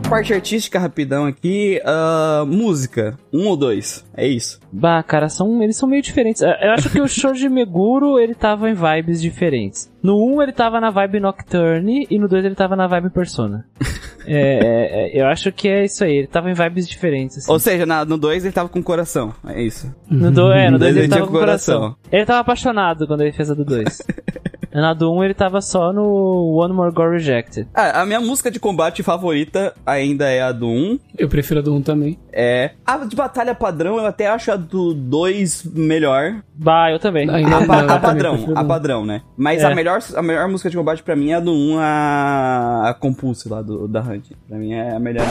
[0.09, 1.80] Parte artística, rapidão aqui.
[1.84, 3.18] ah, música.
[3.32, 4.04] Um ou dois.
[4.16, 4.61] É isso.
[4.72, 6.42] Bah, cara, são, eles são meio diferentes.
[6.42, 9.90] Eu eu acho que o Shoji Meguro, ele tava em vibes diferentes.
[10.02, 13.64] No 1 ele tava na vibe Nocturne e no 2 ele tava na vibe Persona.
[14.28, 17.38] É, é, é, eu acho que é isso aí, ele tava em vibes diferentes.
[17.38, 17.52] assim.
[17.52, 19.32] Ou seja, na- no dois ele tava com coração.
[19.46, 19.94] É isso.
[20.11, 21.78] No 2 é, no No dois 2 ele ele tava com coração.
[21.80, 21.96] coração.
[22.11, 24.02] Ele tava apaixonado quando ele fez a do 2.
[24.81, 27.66] Na do 1 ele tava só no One More Go Rejected.
[27.74, 30.99] Ah, a minha música de combate favorita ainda é a do 1.
[31.18, 32.18] Eu prefiro a do 1 também.
[32.33, 32.72] É.
[32.87, 36.43] A de batalha padrão, eu até acho a do 2 melhor.
[36.55, 37.29] Bah, eu também.
[37.31, 39.22] Ainda A, não, pa- a também padrão, prefiro a do padrão, né?
[39.37, 39.66] Mas É.
[39.66, 42.95] a, melhor, a melhor música de combate pra mim é a do 1, a, a
[42.95, 44.31] Compulse lá do, da Hunt.
[44.49, 45.24] Pra mim é a melhor.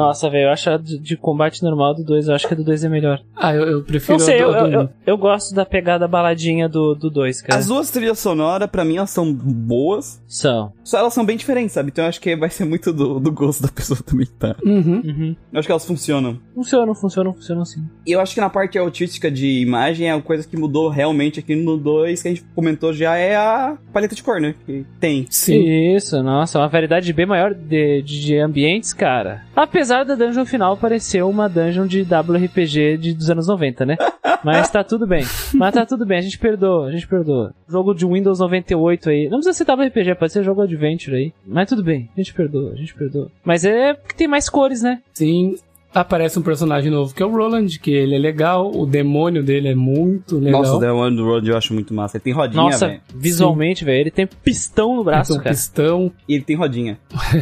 [0.00, 2.64] Nossa, velho, eu acho a de, combate normal do 2, eu acho que a do
[2.64, 3.20] 2 é melhor.
[3.36, 4.80] Ah, eu, eu prefiro Não sei, a eu, do, a eu, do 1.
[4.80, 7.58] eu, eu gosto da pegada baladinha do 2, do dois, cara.
[7.58, 10.22] As duas trilhas sonoras, pra mim, elas são boas.
[10.26, 10.72] São.
[10.84, 11.90] Só elas são bem diferentes, sabe?
[11.90, 14.56] Então eu acho que vai ser muito do, do gosto da pessoa também, tá?
[14.64, 15.02] Uhum.
[15.04, 15.36] Uhum.
[15.52, 16.38] Eu acho que elas funcionam.
[16.54, 17.84] Funcionam, funcionam, funcionam sim.
[18.06, 21.54] E eu acho que na parte artística de imagem, a coisa que mudou realmente aqui
[21.54, 24.54] no 2, que a gente comentou já, é a paleta de cor, né?
[24.64, 25.26] Que tem.
[25.30, 25.94] Sim.
[25.94, 29.42] Isso, nossa, uma variedade bem maior de, de, de ambientes, cara.
[29.54, 33.96] Apesar da dungeon final parecer uma dungeon de WRPG de, dos anos 90, né?
[34.44, 35.22] Mas tá tudo bem.
[35.54, 37.52] Mas tá tudo bem, a gente perdoa, a gente perdoa.
[37.68, 39.28] Jogo de Windows 98 aí.
[39.28, 41.32] Não precisa ser WRPG, pode ser jogo Adventure aí.
[41.46, 43.30] Mas tudo bem, a gente perdoa, a gente perdoa.
[43.44, 45.02] Mas é porque tem mais cores, né?
[45.12, 45.56] Sim.
[45.92, 49.68] Aparece um personagem novo que é o Roland, que ele é legal, o demônio dele
[49.68, 50.62] é muito legal.
[50.62, 52.16] Nossa, o The One Road eu acho muito massa.
[52.16, 53.00] Ele tem rodinha, Nossa, velho.
[53.12, 55.54] visualmente, velho, ele tem pistão no braço, Tem um cara.
[55.54, 56.12] pistão.
[56.28, 56.96] E ele tem rodinha.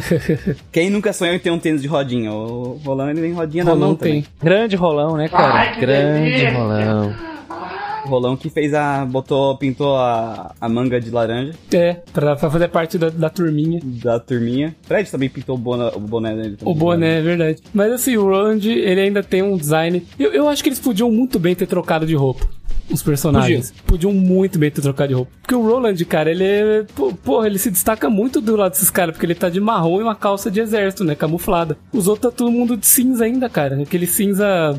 [0.71, 2.31] Quem nunca sonhou em ter um tênis de rodinha?
[2.33, 4.21] O Rolando ele tem rodinha na Rolão mão tem.
[4.23, 4.25] também.
[4.41, 5.79] Grande rolão, né, cara?
[5.79, 7.13] Grande rolão.
[8.05, 9.05] O Rolão que fez a...
[9.05, 13.79] botou, pintou a, a manga de laranja É, pra, pra fazer parte da, da turminha.
[13.83, 14.75] da turminha.
[14.83, 16.57] Fred também pintou o boné, o boné dele.
[16.57, 16.73] também.
[16.73, 17.61] O boné, é verdade.
[17.73, 20.05] Mas assim, o Roland, ele ainda tem um design.
[20.17, 22.47] Eu, eu acho que eles podiam muito bem ter trocado de roupa.
[22.91, 23.71] Os personagens.
[23.85, 25.31] Podiam muito bem ter trocado de roupa.
[25.41, 26.85] Porque o Roland, cara, ele é.
[26.95, 29.99] pô- Porra, ele se destaca muito do lado desses caras, porque ele tá de marrom
[29.99, 31.13] e uma calça de exército, né?
[31.13, 31.77] Camuflada.
[31.93, 33.79] Os outros tá todo mundo de cinza ainda, cara.
[33.83, 34.75] Aquele cinza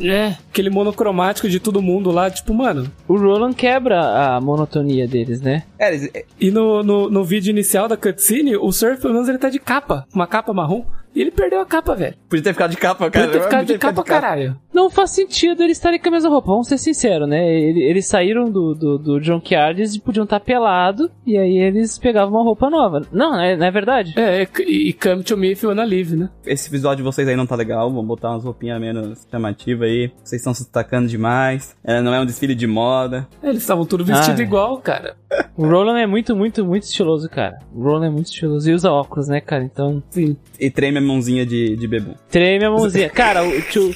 [0.00, 2.90] É, aquele monocromático de todo mundo lá, tipo, mano.
[3.06, 4.00] O Roland quebra
[4.36, 5.64] a monotonia deles, né?
[5.78, 9.38] É, eles- E no, no, no vídeo inicial da cutscene, o Surf, pelo menos, ele
[9.38, 10.06] tá de capa.
[10.14, 10.84] Uma capa marrom.
[11.14, 12.14] E ele perdeu a capa, velho.
[12.28, 13.26] podia ter ficado de capa, cara.
[13.26, 14.56] Podia ter ficado de Podia capa, caralho.
[14.78, 17.44] Não faz sentido eles estarem com a mesma roupa, vamos ser sinceros, né?
[17.52, 22.34] Ele- Eles saíram do, do, do Junkyards e podiam estar pelado, e aí eles pegavam
[22.38, 23.00] uma roupa nova.
[23.12, 24.14] Não, não é, não é verdade?
[24.16, 26.30] É, e, e Come to Me if you wanna live, né?
[26.46, 27.90] Esse visual de vocês aí não tá legal.
[27.90, 30.10] Vamos botar umas roupinhas menos chamativas aí.
[30.22, 31.76] Vocês estão se destacando demais.
[31.84, 33.26] É, não é um desfile de moda.
[33.42, 34.44] É, Eles estavam tudo vestido Ah, é.
[34.44, 35.16] igual, cara.
[35.56, 37.58] O Roland é muito, muito, muito estiloso, cara.
[37.74, 39.64] O Roland é muito estiloso e usa óculos, né, cara?
[39.64, 40.36] Então, Sim.
[40.58, 42.14] E treme a mãozinha de, de bebum.
[42.30, 43.10] treme a mãozinha.
[43.10, 43.90] Cara, o tio,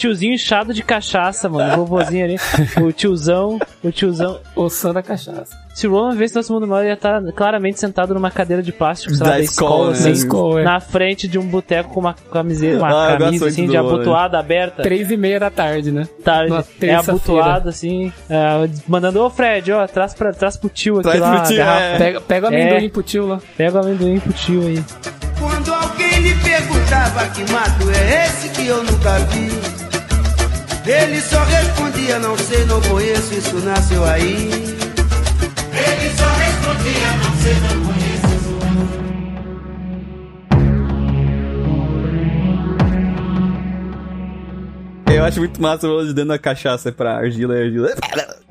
[0.00, 1.74] tiozinho inchado de cachaça, mano.
[1.82, 2.36] O vovozinho ali.
[2.82, 4.40] O tiozão, o tiozão.
[4.56, 5.58] Ossando a cachaça.
[5.74, 8.72] Se o Roland vesse nosso mundo mal, ele ia estar claramente sentado numa cadeira de
[8.72, 9.92] plástico, sei lá, Da da escola, escola, né?
[9.92, 10.64] assim, Da escola, é.
[10.64, 14.82] na frente de um boteco com uma camiseta, uma Ah, camisa assim, de abotoada aberta.
[14.82, 16.08] Três e meia da tarde, né?
[16.24, 16.54] tarde.
[16.82, 21.20] É abotoado, assim, é, mandando, ô Fred, ó, traz, pra, traz pro tio aqui Traz
[21.20, 21.36] lá.
[21.40, 21.98] pro tio, é.
[21.98, 22.60] Pega, pega o É.
[22.62, 23.40] amendoim pro tio lá.
[23.56, 24.82] Pega o amendoim pro tio aí.
[25.38, 29.48] Quando alguém lhe perguntava que mato é esse que eu nunca vi,
[30.86, 34.50] ele só respondia: Não sei, não conheço, isso nasceu aí.
[34.52, 38.30] Ele só respondia: Não sei, não conheço.
[45.12, 47.88] Eu acho muito massa o Roland dando a cachaça pra argila e argila.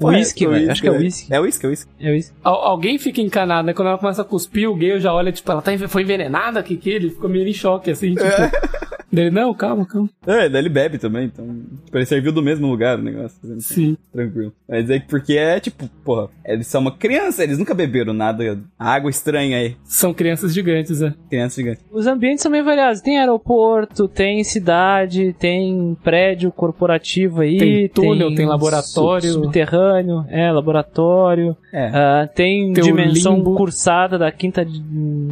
[0.01, 0.71] Whisky, É, velho.
[0.71, 1.33] Acho que é whisky.
[1.33, 1.91] É whisky, é whisky.
[1.99, 2.33] É isso.
[2.43, 3.73] Al- alguém fica encanado, né?
[3.73, 6.61] Quando ela começa a cuspir, o gay já olha, tipo, ela tá, foi envenenada?
[6.61, 6.89] Que que?
[6.89, 8.23] Ele ficou meio em choque, assim, tipo.
[9.11, 10.09] Dele, não, calma, calma.
[10.27, 11.45] É, daí ele bebe também, então.
[11.85, 13.37] Tipo, ele serviu do mesmo lugar o negócio.
[13.43, 13.97] assim, Sim.
[14.13, 14.53] Tranquilo.
[14.67, 18.59] Mas é que porque é tipo, porra, eles são uma criança, eles nunca beberam nada.
[18.77, 19.75] Água estranha aí.
[19.83, 21.13] São crianças gigantes, né?
[21.29, 21.81] Criança gigante.
[21.91, 23.01] Os ambientes são bem variados.
[23.01, 27.57] Tem aeroporto, tem cidade, tem prédio corporativo aí.
[27.57, 29.29] Tem túnel, tem laboratório.
[29.31, 31.55] sub- Subterrâneo, é, laboratório.
[31.73, 31.87] É.
[31.93, 33.55] Ah, tem, Tem dimensão limbo.
[33.55, 34.79] cursada da quinta di-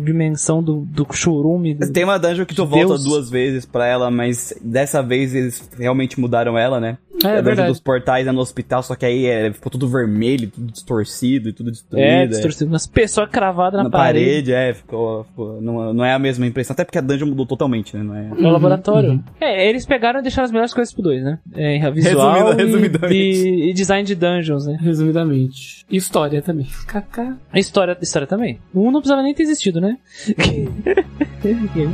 [0.04, 1.74] dimensão do, do churume.
[1.74, 3.04] do- Tem uma dungeon que tu de volta Deus.
[3.04, 6.98] duas vezes pra ela, mas dessa vez eles realmente mudaram ela, né?
[7.24, 7.70] É, a dungeon verdade.
[7.70, 11.54] dos portais é no hospital, só que aí é, ficou tudo vermelho, tudo distorcido e
[11.54, 12.04] tudo destruído.
[12.06, 12.28] É, é.
[12.28, 12.70] distorcido.
[12.72, 16.74] Umas pessoas cravadas na, Na parede, é, ficou, ficou- não, não é a mesma impressão,
[16.74, 18.04] até porque a dungeon mudou totalmente, né?
[18.04, 18.22] Não é...
[18.40, 19.24] No laboratório.
[19.42, 21.40] É, eles pegaram e deixaram as melhores coisas pro dois, né?
[21.56, 23.16] É, visual Resumida- e- resumidamente.
[23.16, 24.78] e, e design de dungeons, né?
[24.80, 25.86] Resumidamente.
[25.90, 26.68] História também.
[26.86, 27.36] Kaká.
[27.52, 28.60] A história, a história também.
[28.74, 29.98] O um não precisava nem ter existido, né?
[30.30, 31.88] Então,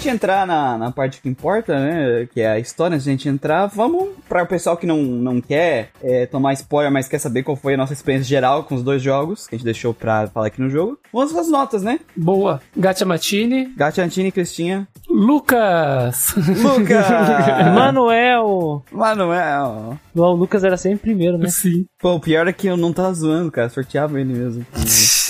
[0.04, 2.28] gente entrar na, na parte que importa, né?
[2.32, 4.97] Que é a história, antes de a gente entrar, vamos para o pessoal que não,
[4.97, 8.76] não quer é, tomar spoiler, mas quer saber qual foi a nossa experiência geral com
[8.76, 10.99] os dois jogos que a gente deixou pra falar aqui no jogo.
[11.12, 11.99] Vamos às notas, né?
[12.16, 12.62] Boa.
[12.76, 13.74] Gacha Matini.
[13.76, 14.88] Gatiantini e Cristinha.
[15.10, 16.34] Lucas.
[16.36, 17.06] Lucas!
[17.76, 18.84] Manuel!
[18.91, 19.99] Manuel!
[20.16, 21.47] O Lucas era sempre primeiro, né?
[21.49, 21.86] Sim.
[21.99, 23.70] Pô, o pior é que eu não tava zoando, cara.
[23.70, 24.66] Sorteava ele mesmo.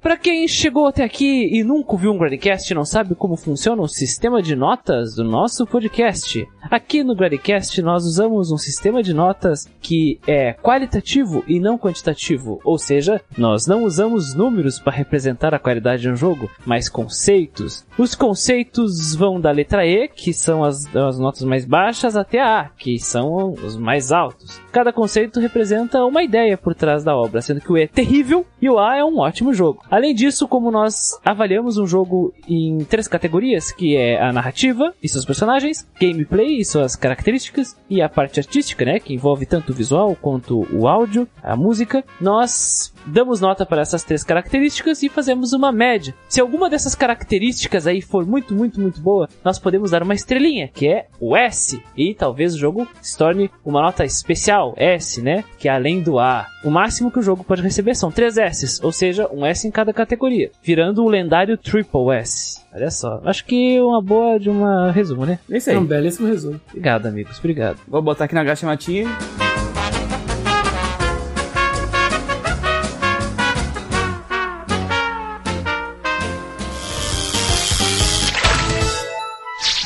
[0.00, 3.82] Pra quem chegou até aqui e nunca viu um Gradcast e não sabe como funciona
[3.82, 9.12] o sistema de notas do nosso podcast, aqui no Gradcast nós usamos um sistema de
[9.12, 15.52] notas que é qualitativo e não quantitativo, ou seja, nós não usamos números para representar
[15.52, 17.84] a qualidade de um jogo, mas conceitos.
[17.98, 22.60] Os conceitos vão da letra E, que são as, as notas mais baixas, até a
[22.60, 24.60] A, que são os mais altos.
[24.70, 28.46] Cada conceito representa uma ideia por trás da obra, sendo que o E é terrível
[28.60, 29.82] e o A é um ótimo jogo.
[29.90, 35.08] Além disso, como nós avaliamos um jogo em três categorias, que é a narrativa e
[35.08, 39.74] seus personagens, gameplay e suas características, e a parte artística, né, que envolve tanto o
[39.74, 45.52] visual quanto o áudio, a música, nós damos nota para essas três características e fazemos
[45.52, 46.14] uma média.
[46.28, 50.68] Se alguma dessas características aí for muito, muito, muito boa, nós podemos dar uma estrelinha,
[50.68, 55.44] que é o S, e talvez o jogo se torne uma nota especial, S, né,
[55.58, 56.46] que é além do A.
[56.64, 59.70] O máximo que o jogo pode receber são três S, ou seja, um S em
[59.70, 62.60] cada categoria, virando o lendário Triple S.
[62.74, 65.38] Olha só, acho que uma boa de uma resumo, né?
[65.50, 65.78] É isso É aí.
[65.78, 66.60] um belíssimo resumo.
[66.68, 67.78] Obrigado, amigos, obrigado.
[67.88, 69.06] Vou botar aqui na Gachamatinha.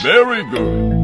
[0.03, 1.02] Very good.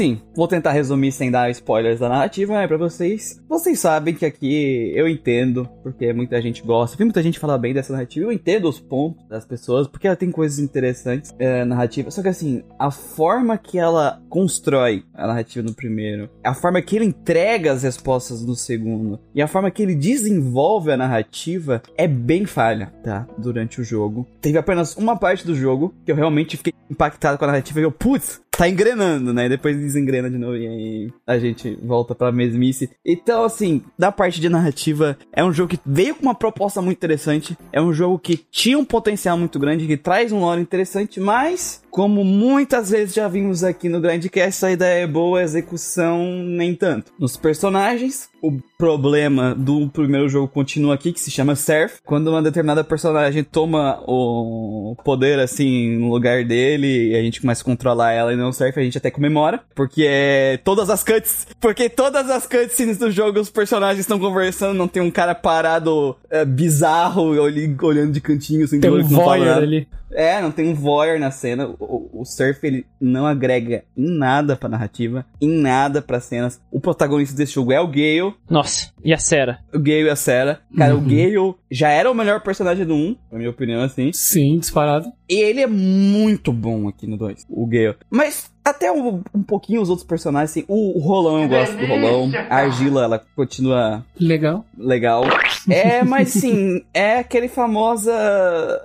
[0.00, 3.38] Assim, vou tentar resumir sem dar spoilers da narrativa, né, pra vocês.
[3.46, 7.74] Vocês sabem que aqui eu entendo, porque muita gente gosta, vi muita gente falar bem
[7.74, 12.10] dessa narrativa, eu entendo os pontos das pessoas, porque ela tem coisas interessantes é, narrativa.
[12.10, 16.96] Só que assim, a forma que ela constrói a narrativa no primeiro, a forma que
[16.96, 22.08] ele entrega as respostas no segundo, e a forma que ele desenvolve a narrativa é
[22.08, 23.26] bem falha, tá?
[23.36, 24.26] Durante o jogo.
[24.40, 27.82] Teve apenas uma parte do jogo que eu realmente fiquei impactado com a narrativa e
[27.82, 29.48] eu, putz, tá engrenando, né?
[29.48, 32.90] Depois desengrena de novo e aí a gente volta pra mesmice.
[33.04, 36.96] Então, assim, da parte de narrativa, é um jogo que veio com uma proposta muito
[36.96, 41.20] interessante, é um jogo que tinha um potencial muito grande, que traz um lore interessante,
[41.20, 46.24] mas, como muitas vezes já vimos aqui no Grandcast, a ideia é boa, a execução
[46.42, 47.12] nem tanto.
[47.18, 51.98] Nos personagens, o problema do primeiro jogo continua aqui, que se chama Surf.
[52.04, 57.62] Quando uma determinada personagem toma o poder, assim, no lugar dele, e a gente começa
[57.62, 59.60] a controlar ela e não Surf, a gente até comemora.
[59.74, 61.46] Porque é todas as cuts.
[61.60, 66.16] Porque todas as cutscenes do jogo, os personagens estão conversando, não tem um cara parado
[66.30, 69.88] é, bizarro, olh- olhando de cantinho, assim, Tem de um voyeur ali.
[70.12, 71.68] É, não tem um voyeur na cena.
[71.78, 76.60] O, o Surf, ele não agrega em nada pra narrativa, em nada pra cenas.
[76.70, 78.34] O protagonista desse jogo é o Gale.
[78.48, 79.58] Nossa, e a Sera?
[79.72, 80.60] O Gale e a Sarah.
[80.76, 81.00] Cara, Uhum.
[81.00, 84.12] o Gale já era o melhor personagem do 1, na minha opinião, assim.
[84.12, 85.06] Sim, disparado.
[85.30, 87.94] E ele é muito bom aqui no 2, o Gale.
[88.10, 90.64] Mas até um, um pouquinho os outros personagens, assim.
[90.66, 92.32] O, o Rolão, eu gosto do Rolão.
[92.48, 94.64] A Argila, ela continua Legal.
[94.76, 95.24] legal.
[95.68, 98.12] É, mas sim, é aquele famosa.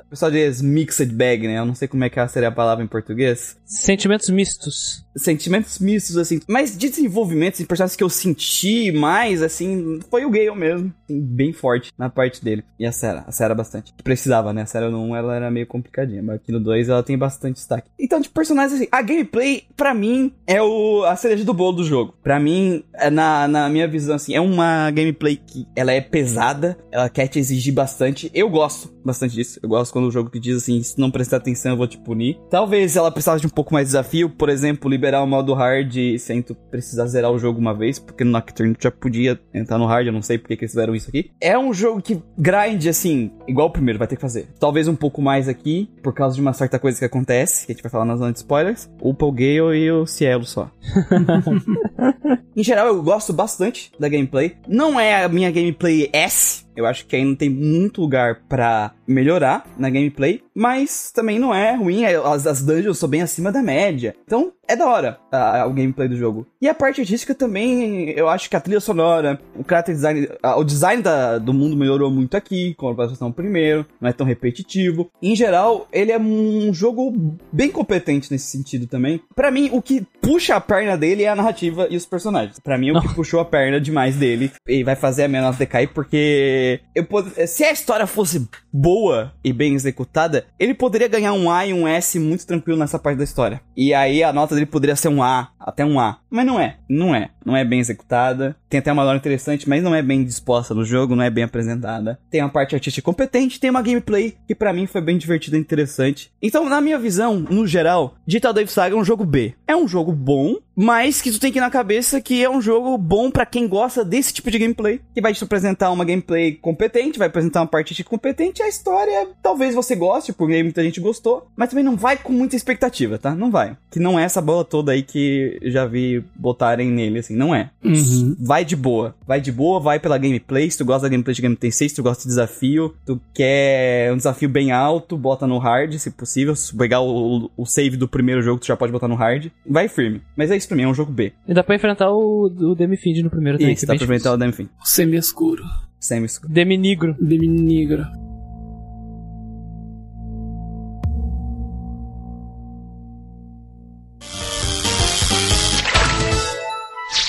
[0.05, 1.57] O pessoal diz mixed bag, né?
[1.57, 3.57] Eu não sei como é que seria a palavra em português.
[3.65, 5.04] Sentimentos mistos.
[5.15, 6.39] Sentimentos mistos, assim.
[6.47, 10.93] Mas de desenvolvimento, assim, personagens que eu senti mais, assim, foi o Gale mesmo.
[11.03, 12.63] Assim, bem forte na parte dele.
[12.79, 13.23] E a Sarah.
[13.27, 13.93] A Sarah bastante.
[14.03, 14.63] Precisava, né?
[14.63, 16.21] A Sarah no 1 ela era meio complicadinha.
[16.21, 17.89] Mas aqui no 2 ela tem bastante destaque.
[17.99, 21.83] Então, de personagens, assim, a gameplay, pra mim, é o, a cereja do bolo do
[21.83, 22.15] jogo.
[22.21, 26.77] Pra mim, é na, na minha visão, assim, é uma gameplay que ela é pesada.
[26.91, 28.29] Ela quer te exigir bastante.
[28.33, 29.59] Eu gosto bastante disso.
[29.61, 31.97] Eu gosto quando o jogo que diz assim, se não prestar atenção eu vou te
[31.97, 32.39] punir.
[32.49, 35.93] Talvez ela precisasse de um pouco mais de desafio, por exemplo, liberar o modo hard
[36.17, 39.77] sem tu precisar zerar o jogo uma vez, porque no Nocturne tu já podia entrar
[39.77, 41.31] no hard, eu não sei porque que eles fizeram isso aqui.
[41.39, 44.47] É um jogo que grind, assim, igual o primeiro, vai ter que fazer.
[44.59, 47.75] Talvez um pouco mais aqui, por causa de uma certa coisa que acontece, que a
[47.75, 48.89] gente vai falar nas zona de spoilers.
[48.99, 50.71] O Paul Gale e o Cielo só.
[52.57, 54.55] Em geral, eu gosto bastante da gameplay.
[54.67, 56.65] Não é a minha gameplay S.
[56.75, 60.41] Eu acho que ainda tem muito lugar pra melhorar na gameplay.
[60.53, 62.03] Mas também não é ruim.
[62.03, 64.15] é- As, as dungeons são bem acima da média.
[64.25, 66.47] Então, é da hora a- o gameplay do jogo.
[66.61, 70.55] E a parte artística também, eu acho que a trilha sonora, o character design, a-
[70.57, 74.25] o design da- do mundo melhorou muito aqui, com a apresentação primeiro, não é tão
[74.25, 75.09] repetitivo.
[75.21, 77.13] Em geral, ele é um jogo
[77.51, 79.21] bem competente nesse sentido também.
[79.35, 82.59] Pra mim, o que puxa a perna dele é a narrativa e os personagens.
[82.59, 85.57] Pra mim, o que puxou a perna demais dele e vai fazer a minha nota
[85.57, 91.31] decair, porque eu pod- se a história fosse boa e bem executada, ele poderia ganhar
[91.31, 93.61] um A e um S muito tranquilo nessa parte da história.
[93.75, 96.17] E aí a nota dele poderia ser um A, até um A.
[96.35, 97.29] Mas não é, não é.
[97.45, 98.55] Não é bem executada.
[98.67, 101.43] Tem até uma lore interessante, mas não é bem disposta no jogo, não é bem
[101.43, 102.19] apresentada.
[102.29, 105.59] Tem uma parte artística competente, tem uma gameplay que pra mim foi bem divertida e
[105.59, 106.31] interessante.
[106.41, 109.53] Então, na minha visão, no geral, Digital Dave Saga é um jogo B.
[109.65, 112.61] É um jogo bom, mas que tu tem que ir na cabeça que é um
[112.61, 114.99] jogo bom pra quem gosta desse tipo de gameplay.
[115.13, 118.61] Que vai te apresentar uma gameplay competente, vai apresentar uma parte competente.
[118.61, 122.55] A história, talvez você goste, porque muita gente gostou, mas também não vai com muita
[122.55, 123.33] expectativa, tá?
[123.35, 123.77] Não vai.
[123.89, 127.35] Que não é essa bola toda aí que já vi botarem nele, assim.
[127.35, 127.69] Não é.
[127.83, 128.35] Uhum.
[128.39, 129.15] Vai de boa.
[129.27, 130.69] Vai de boa, vai pela gameplay.
[130.69, 133.19] Se tu gosta da gameplay de Game Tem 6, se tu gosta de desafio, tu
[133.33, 136.55] quer um desafio bem alto, bota no hard, se possível.
[136.55, 139.47] Se pegar o, o save do primeiro jogo, tu já pode botar no hard.
[139.65, 140.21] Vai firme.
[140.35, 141.33] Mas é isso pra mim, é um jogo B.
[141.47, 143.73] E dá pra enfrentar o, o Demi-Find no primeiro também.
[143.73, 144.51] Isso, é dá pra aproveitar o difícil.
[144.51, 144.75] Demi, enfim.
[144.81, 145.63] O semi-escuro.
[145.99, 147.15] Semi Demi-Negro.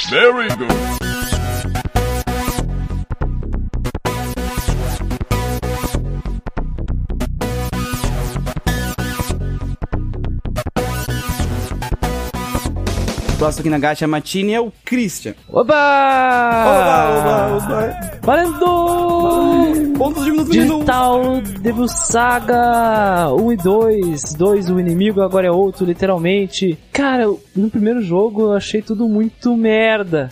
[0.08, 0.95] Very good.
[13.46, 15.32] O próximo aqui na gacha Matine é o Christian.
[15.48, 15.72] Oba!
[16.66, 18.10] Oba, oba, oba.
[18.22, 19.96] Valendo!
[19.96, 20.50] Pontos de minuto.
[20.50, 24.34] Digital Devil Saga 1 e 2.
[24.34, 26.76] 2 o inimigo, agora é outro, literalmente.
[26.92, 30.28] Cara, no primeiro jogo eu achei tudo muito merda.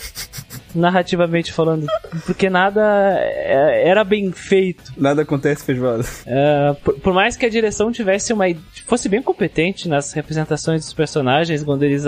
[0.74, 1.86] Narrativamente falando,
[2.26, 2.82] porque nada
[3.18, 4.92] é, era bem feito.
[4.96, 6.04] Nada acontece feijoada.
[6.26, 8.44] É, por, por mais que a direção tivesse uma
[8.86, 12.04] fosse bem competente nas representações dos personagens quando eles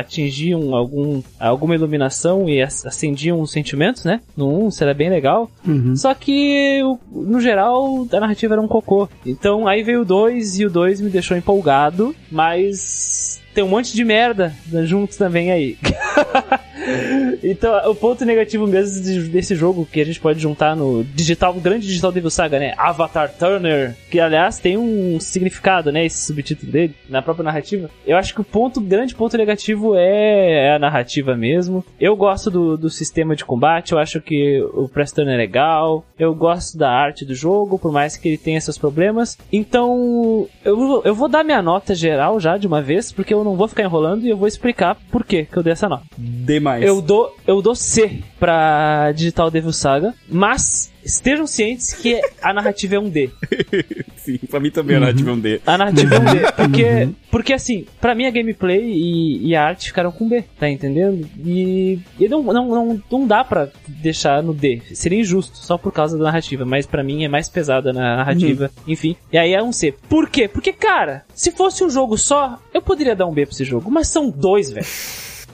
[0.00, 4.20] atingiam algum alguma iluminação e ac- acendiam os sentimentos, né?
[4.36, 5.50] No 1, isso era bem legal.
[5.66, 5.96] Uhum.
[5.96, 6.80] Só que,
[7.12, 9.08] no geral, a narrativa era um cocô.
[9.24, 13.94] Então aí veio o 2 e o 2 me deixou empolgado, mas tem um monte
[13.94, 14.52] de merda
[14.84, 15.76] junto também aí.
[17.42, 21.54] então, o ponto negativo mesmo de- desse jogo que a gente pode juntar no digital,
[21.54, 22.74] grande digital Devil Saga, né?
[22.76, 26.04] Avatar Turner, que aliás tem um significado, né?
[26.04, 27.90] Esse subtítulo dele, na própria narrativa.
[28.06, 31.84] Eu acho que o ponto, grande ponto negativo é a narrativa mesmo.
[32.00, 36.04] Eu gosto do, do sistema de combate, eu acho que o Press Turner é legal.
[36.18, 39.36] Eu gosto da arte do jogo, por mais que ele tenha seus problemas.
[39.52, 43.56] Então, eu, eu vou dar minha nota geral já de uma vez, porque eu não
[43.56, 46.04] vou ficar enrolando e eu vou explicar por que eu dei essa nota.
[46.16, 46.77] Demais.
[46.84, 52.96] Eu dou, eu dou C pra Digital Devil Saga, mas estejam cientes que a narrativa
[52.96, 53.30] é um D.
[54.16, 55.60] Sim, pra mim também a narrativa é um D.
[55.66, 56.52] A narrativa é um D.
[56.52, 60.68] Porque, porque assim, pra mim a gameplay e, e a arte ficaram com B, tá
[60.68, 61.26] entendendo?
[61.44, 64.82] E, e não, não, não, não dá pra deixar no D.
[64.92, 68.70] Seria injusto só por causa da narrativa, mas pra mim é mais pesada na narrativa.
[68.86, 69.94] Enfim, e aí é um C.
[70.08, 70.46] Por quê?
[70.46, 73.90] Porque, cara, se fosse um jogo só, eu poderia dar um B pra esse jogo,
[73.90, 74.86] mas são dois, velho.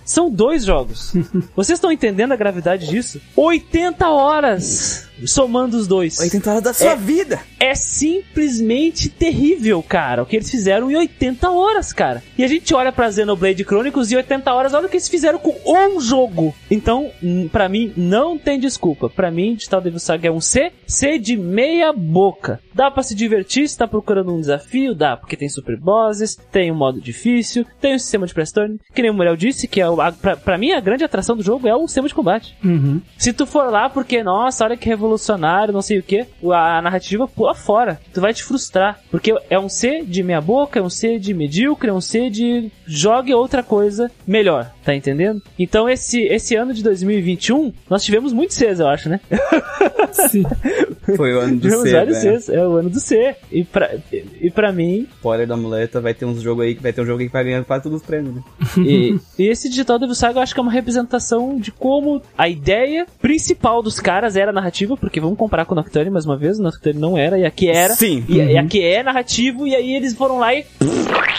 [0.05, 1.15] São dois jogos.
[1.57, 3.21] Vocês estão entendendo a gravidade disso?
[3.35, 6.19] 80 horas somando os dois.
[6.19, 6.97] 80 horas da sua É.
[6.97, 7.41] vida.
[7.61, 10.23] É simplesmente terrível, cara.
[10.23, 12.23] O que eles fizeram em 80 horas, cara.
[12.37, 15.39] E a gente olha pra Xenoblade Chronicles e 80 horas, olha o que eles fizeram
[15.39, 16.55] com um jogo.
[16.71, 17.11] Então,
[17.51, 19.09] pra mim, não tem desculpa.
[19.09, 22.61] Pra mim, Digital Devil Saga é um C, C de meia boca.
[22.75, 24.95] Dá pra se divertir se tá procurando um desafio?
[24.95, 28.79] Dá, porque tem super bosses, tem um modo difícil, tem um sistema de press turn,
[28.93, 31.37] que nem o Muriel disse, que é o, a, pra, pra mim a grande atração
[31.37, 32.57] do jogo é o sistema de combate.
[32.65, 33.01] Uhum.
[33.17, 37.29] Se tu for lá porque, nossa, olha que revolucionário, não sei o que, a narrativa
[37.29, 38.01] pula fora.
[38.13, 38.99] Tu vai te frustrar.
[39.11, 42.31] Porque é um C de meia boca, é um C de medíocre, é um C
[42.31, 44.73] de jogue outra coisa melhor.
[44.85, 45.43] Tá entendendo?
[45.59, 49.21] Então esse, esse ano de 2021, nós tivemos muitos Cs, eu acho, né?
[50.13, 50.45] Sim.
[51.17, 52.41] Foi o ano do tivemos C, vários velho.
[52.41, 52.49] Cs.
[52.49, 53.37] É o ano do C.
[53.51, 56.93] E pra, e pra mim, Spoiler da muleta, vai ter uns jogos aí que vai
[56.93, 58.43] ter um jogo aí que vai ganhar quase todos os prêmios, né?
[58.85, 62.49] E, e esse Digital Devil Saga eu acho que é uma representação de como a
[62.49, 66.59] ideia principal dos caras era narrativa, porque vamos comparar com o Nocturne mais uma vez,
[66.59, 67.95] o Nocturne não era, e aqui era.
[67.95, 68.25] Sim.
[68.29, 70.65] E, e aqui é narrativo, e aí eles foram lá e.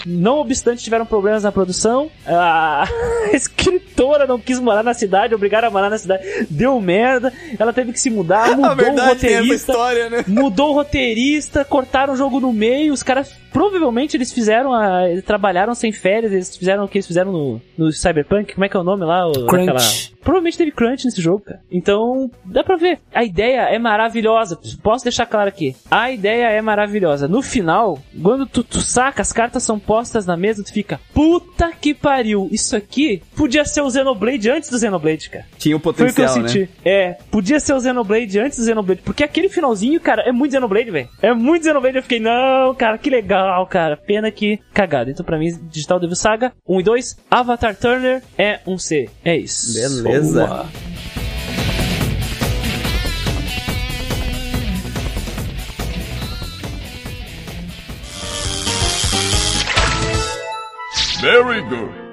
[0.04, 2.08] Não obstante, tiveram problemas na produção.
[2.26, 2.86] A
[3.34, 6.46] escritora não quis morar na cidade, obrigaram a morar na cidade.
[6.48, 7.32] Deu merda.
[7.58, 10.24] Ela teve que se mudar, mudou A o verdade essa roteirista história, né?
[10.26, 15.24] mudou o roteirista, cortaram o jogo no meio, os caras provavelmente eles fizeram a, eles
[15.24, 18.76] trabalharam sem férias, eles fizeram o que eles fizeram no, no Cyberpunk, como é que
[18.76, 19.26] é o nome lá?
[19.26, 19.64] O, Crunch.
[19.66, 21.60] naquela- Provavelmente teve crunch nesse jogo, cara.
[21.70, 22.98] Então, dá pra ver.
[23.14, 24.58] A ideia é maravilhosa.
[24.82, 25.76] Posso deixar claro aqui.
[25.88, 27.28] A ideia é maravilhosa.
[27.28, 31.70] No final, quando tu, tu saca, as cartas são postas na mesa, tu fica, puta
[31.80, 32.48] que pariu.
[32.50, 35.44] Isso aqui podia ser o Xenoblade antes do Xenoblade, cara.
[35.58, 36.48] Tinha o Foi o que eu potencial, né?
[36.48, 36.68] senti.
[36.84, 39.02] É, podia ser o Xenoblade antes do Xenoblade.
[39.04, 41.08] Porque aquele finalzinho, cara, é muito Xenoblade, velho.
[41.22, 41.98] É muito Xenoblade.
[41.98, 43.96] Eu fiquei, não, cara, que legal, cara.
[43.96, 45.10] Pena que cagado.
[45.10, 47.16] Então, pra mim, Digital Devil Saga 1 e 2.
[47.30, 49.08] Avatar Turner é um C.
[49.24, 49.74] É isso.
[49.74, 50.46] Beleza.
[50.46, 50.66] Boa.
[61.22, 62.05] Very good.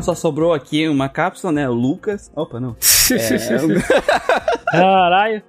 [0.00, 1.68] Então só sobrou aqui uma cápsula, né?
[1.68, 2.30] O Lucas.
[2.34, 2.74] Opa, não.
[3.12, 5.42] É, Caralho.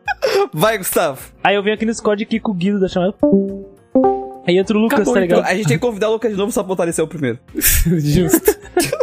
[0.52, 1.22] Vai, Gustavo.
[1.44, 3.14] Aí eu venho aqui no Discord aqui com o Guido da chamada.
[4.48, 5.46] Aí entra o Lucas, Acabou, tá ligado?
[5.46, 7.38] A gente tem que convidar o Lucas de novo só pra aparecer o primeiro.
[7.56, 8.58] Justo.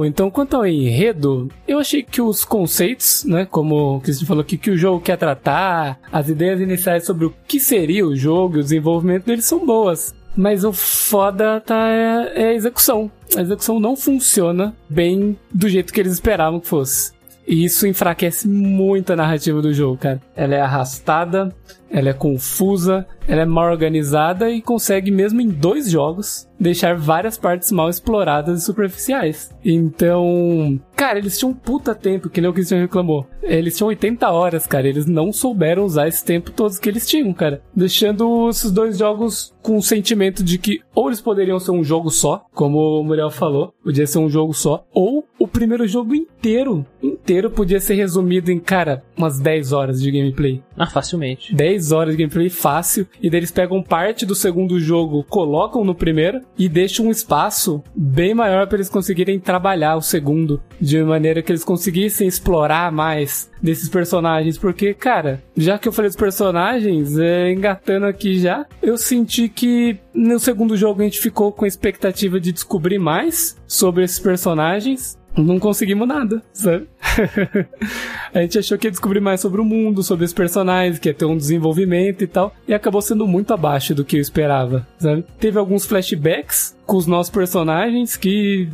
[0.00, 4.40] Bom, então quanto ao enredo, eu achei que os conceitos, né, como o Cristian falou
[4.40, 8.56] aqui, que o jogo quer tratar, as ideias iniciais sobre o que seria o jogo
[8.56, 10.14] e o desenvolvimento deles são boas.
[10.34, 13.10] Mas o foda tá é, é a execução.
[13.36, 17.12] A execução não funciona bem do jeito que eles esperavam que fosse.
[17.46, 20.22] E isso enfraquece muito a narrativa do jogo, cara.
[20.34, 21.54] Ela é arrastada,
[21.90, 27.36] ela é confusa, ela é mal organizada e consegue, mesmo em dois jogos, deixar várias
[27.36, 29.50] partes mal exploradas e superficiais.
[29.64, 33.26] Então, cara, eles tinham um puta tempo, que nem o Christian reclamou.
[33.42, 34.88] Eles tinham 80 horas, cara.
[34.88, 37.62] Eles não souberam usar esse tempo todos que eles tinham, cara.
[37.74, 42.10] Deixando esses dois jogos com o sentimento de que ou eles poderiam ser um jogo
[42.10, 46.84] só, como o Muriel falou, podia ser um jogo só, ou o primeiro jogo inteiro,
[47.02, 50.60] inteiro inteiro podia ser resumido em, cara, umas 10 horas de gameplay.
[50.76, 51.54] Ah, facilmente.
[51.54, 55.94] 10 horas de gameplay fácil, e daí eles pegam parte do segundo jogo, colocam no
[55.94, 61.42] primeiro e deixam um espaço bem maior para eles conseguirem trabalhar o segundo, de maneira
[61.42, 67.18] que eles conseguissem explorar mais desses personagens, porque, cara, já que eu falei dos personagens,
[67.18, 71.68] é, engatando aqui já, eu senti que no segundo jogo a gente ficou com a
[71.68, 76.88] expectativa de descobrir mais sobre esses personagens, não conseguimos nada, sabe?
[78.34, 81.14] a gente achou que ia descobrir mais sobre o mundo, sobre os personagens, que ia
[81.14, 85.24] ter um desenvolvimento e tal, e acabou sendo muito abaixo do que eu esperava, sabe?
[85.38, 88.68] Teve alguns flashbacks com os nossos personagens que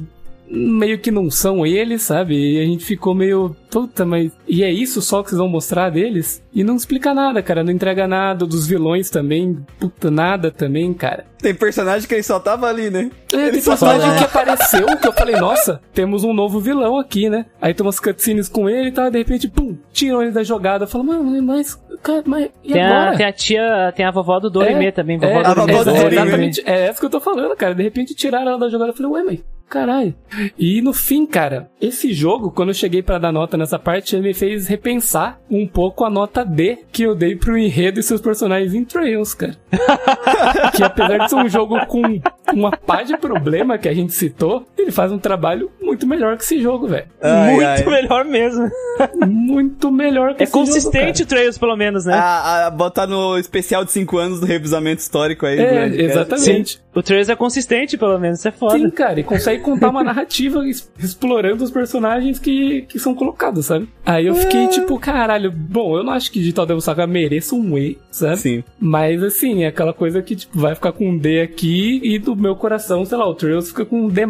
[0.49, 2.35] meio que não são eles, sabe?
[2.37, 5.91] E a gente ficou meio, puta, mas e é isso só que vocês vão mostrar
[5.91, 6.43] deles?
[6.55, 11.25] E não explica nada, cara, não entrega nada dos vilões também, puta, nada também, cara.
[11.39, 13.11] Tem personagem que ele só tava ali, né?
[13.33, 17.29] É, tem só personagem que apareceu que eu falei, nossa, temos um novo vilão aqui,
[17.29, 17.45] né?
[17.61, 20.85] Aí tem umas cutscenes com ele e tal, de repente, pum, tiram ele da jogada.
[20.85, 23.11] Eu falo, mano, mas, cara, mas e Tem agora?
[23.11, 25.61] a, tem a tia, tem a vovó do Dorime É, também, É, vovó a do
[25.61, 26.17] vovó do é, Dorime.
[26.23, 27.75] exatamente, é essa que eu tô falando, cara.
[27.75, 28.93] De repente tiraram ela da jogada.
[28.93, 30.15] Eu falei, ué, mas caralho.
[30.59, 34.29] E no fim, cara, esse jogo, quando eu cheguei pra dar nota nessa parte, ele
[34.29, 38.21] me fez repensar um pouco a nota D que eu dei pro enredo e seus
[38.21, 39.57] personagens em Trails, cara.
[40.75, 42.21] que apesar de ser um jogo com
[42.53, 46.45] uma pá de problema que a gente citou, ele faz um trabalho muito melhor que
[46.45, 47.07] esse jogo, velho.
[47.53, 47.85] Muito ai.
[47.85, 48.71] melhor mesmo.
[49.27, 52.15] Muito melhor que É esse jogo, consistente o Trails, pelo menos, né?
[52.15, 55.59] A, a botar no especial de 5 anos do revisamento histórico aí.
[55.59, 55.97] É, né?
[56.03, 56.81] exatamente.
[56.95, 58.79] O Trails é consistente, pelo menos, isso é foda.
[58.79, 60.63] Sim, cara, e consegue contar uma narrativa
[60.99, 63.89] explorando os personagens que, que são colocados, sabe?
[64.05, 67.79] Aí eu fiquei tipo, caralho, bom, eu não acho que Digital Devil Saga mereça um
[67.79, 68.37] E, sabe?
[68.37, 68.65] Sim.
[68.79, 72.37] Mas assim, é aquela coisa que tipo, vai ficar com um D aqui e do
[72.37, 74.27] meu coração, sei lá, o Trails fica com um D+.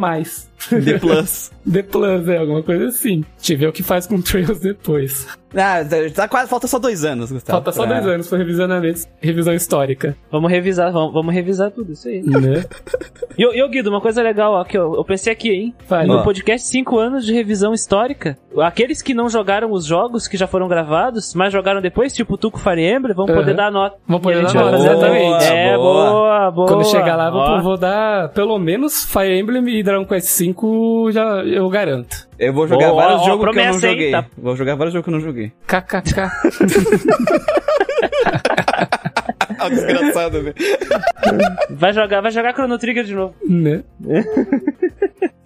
[0.71, 1.51] D Plus.
[1.65, 3.25] D Plus, é alguma coisa assim.
[3.37, 5.27] Deixa eu ver o que faz com o Trails depois.
[5.55, 5.81] Ah,
[6.15, 7.57] tá quase, falta só dois anos, Gustavo.
[7.59, 11.93] Falta só pra- dois anos pra revisionamento, revisão histórica, Vamos revisar, vamos, vamos revisar tudo
[11.93, 12.23] isso aí.
[12.23, 12.65] né?
[13.39, 15.75] E, ô- e ô, Guido, uma coisa legal, ó, que eu, eu pensei aqui, hein?
[15.87, 16.09] Fale.
[16.09, 16.23] No Ó.
[16.23, 20.69] podcast 5 anos de revisão histórica, aqueles que não jogaram os jogos que já foram
[20.69, 23.55] gravados, mas jogaram depois, tipo Tuco Fire Emblem, vão poder Aham.
[23.57, 23.97] dar nota.
[24.07, 25.45] Vão poder a gente dar vai nota, fazer- exatamente.
[25.53, 26.11] É, Boa.
[26.11, 26.69] boa, boa.
[26.69, 31.43] Quando chegar lá, vou, vou dar pelo menos Fire Emblem e Dragon Quest V, já
[31.45, 32.27] eu garanto.
[32.39, 34.11] Eu vou jogar Boa, vários ó, jogos que eu não joguei.
[34.11, 34.27] tá?
[34.37, 35.53] Vou jogar vários jogos que eu não joguei.
[35.67, 36.31] KKK.
[39.59, 40.55] Ah, desgraçado, velho.
[41.71, 43.35] Vai jogar, vai jogar Chrono Trigger de novo.
[43.49, 43.83] né?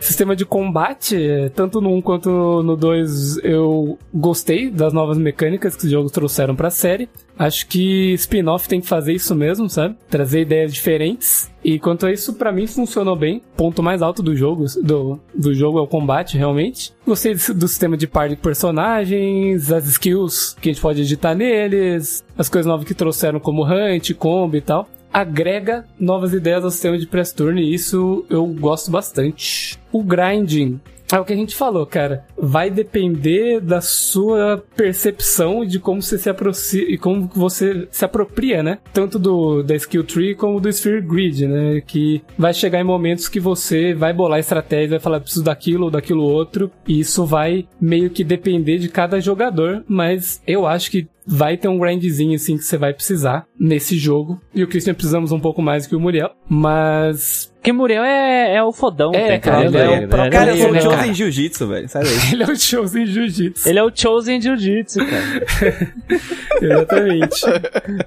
[0.01, 5.85] Sistema de combate, tanto no 1 quanto no 2, eu gostei das novas mecânicas que
[5.85, 7.07] os jogos trouxeram pra série.
[7.39, 9.97] Acho que spin-off tem que fazer isso mesmo, sabe?
[10.09, 11.51] Trazer ideias diferentes.
[11.63, 13.43] E quanto a isso, pra mim funcionou bem.
[13.55, 16.95] Ponto mais alto do jogo, do, do jogo é o combate, realmente.
[17.07, 22.25] Gostei do sistema de par de personagens, as skills que a gente pode editar neles,
[22.39, 26.99] as coisas novas que trouxeram como Hunt, Combo e tal agrega novas ideias ao sistema
[26.99, 29.79] de press turn e isso eu gosto bastante.
[29.93, 30.81] O grinding
[31.17, 32.25] é o que a gente falou, cara.
[32.37, 38.63] Vai depender da sua percepção de como você se aproxima e como você se apropria,
[38.63, 38.79] né?
[38.93, 41.81] Tanto do da skill tree como do sphere grid, né?
[41.85, 45.91] Que vai chegar em momentos que você vai bolar estratégia, vai falar preciso daquilo ou
[45.91, 51.09] daquilo outro, e isso vai meio que depender de cada jogador, mas eu acho que
[51.27, 54.41] vai ter um grindzinho assim que você vai precisar nesse jogo.
[54.55, 58.63] E o Christian precisamos um pouco mais que o Muriel, mas Porque Muriel é, é
[58.63, 59.13] o fodão.
[59.15, 60.31] É, tem cara, ele é o próprio- né?
[60.31, 61.09] Cara, eu sou Ele é, Chosen cara.
[61.09, 61.89] em Jiu-Jitsu, velho.
[61.89, 62.13] Sai daí.
[62.33, 63.69] ele é o showzinho jiu-jitsu.
[63.69, 66.21] Ele é o Chosen Jiu-Jitsu, cara.
[66.61, 67.41] Exatamente.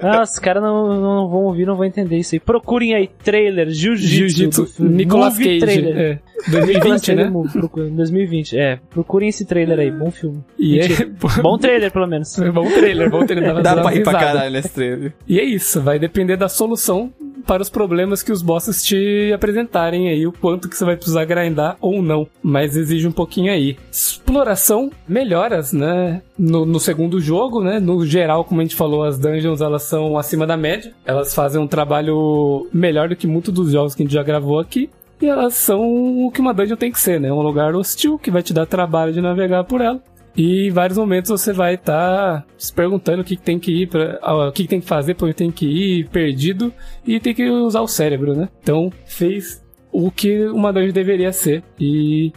[0.02, 2.40] Nossa, os caras não, não vão ouvir, não vão entender isso aí.
[2.40, 4.36] Procurem aí, trailer, Jiu-Jitsu.
[4.36, 4.84] Jiu-jitsu.
[4.84, 5.60] Nicolas Cage.
[5.60, 5.98] Trailer.
[5.98, 6.20] É,
[6.50, 7.30] 2020, Cage né?
[7.30, 8.80] Movie, procura- 2020, é.
[8.90, 10.44] Procurem esse trailer aí, bom filme.
[10.60, 10.88] E é.
[11.42, 12.36] Bom trailer, pelo menos.
[12.54, 13.62] bom trailer, bom trailer.
[13.62, 15.14] Dá, pra rir pra caralho nesse trailer.
[15.28, 17.12] E é isso, vai depender da solução
[17.46, 21.26] para os problemas que os bosses te apresentarem aí, o quanto que você vai precisar
[21.26, 23.76] grindar ou não, mas exige um pouquinho aí.
[23.92, 26.22] Exploração, melhoras, né?
[26.38, 27.80] No, no segundo jogo, né?
[27.80, 31.62] No geral, como a gente falou, as dungeons elas são acima da média, elas fazem
[31.62, 34.90] um trabalho melhor do que muitos dos jogos que a gente já gravou aqui.
[35.22, 37.32] E elas são o que uma dungeon tem que ser, né?
[37.32, 40.02] Um lugar hostil que vai te dar trabalho de navegar por ela.
[40.36, 44.20] E em vários momentos você vai estar se perguntando o que, tem que ir para,
[44.48, 46.74] o que, tem que fazer, para onde tem que ir, perdido,
[47.06, 48.50] e tem que usar o cérebro, né?
[48.62, 51.64] Então fez o que uma dungeon deveria ser.
[51.80, 52.34] E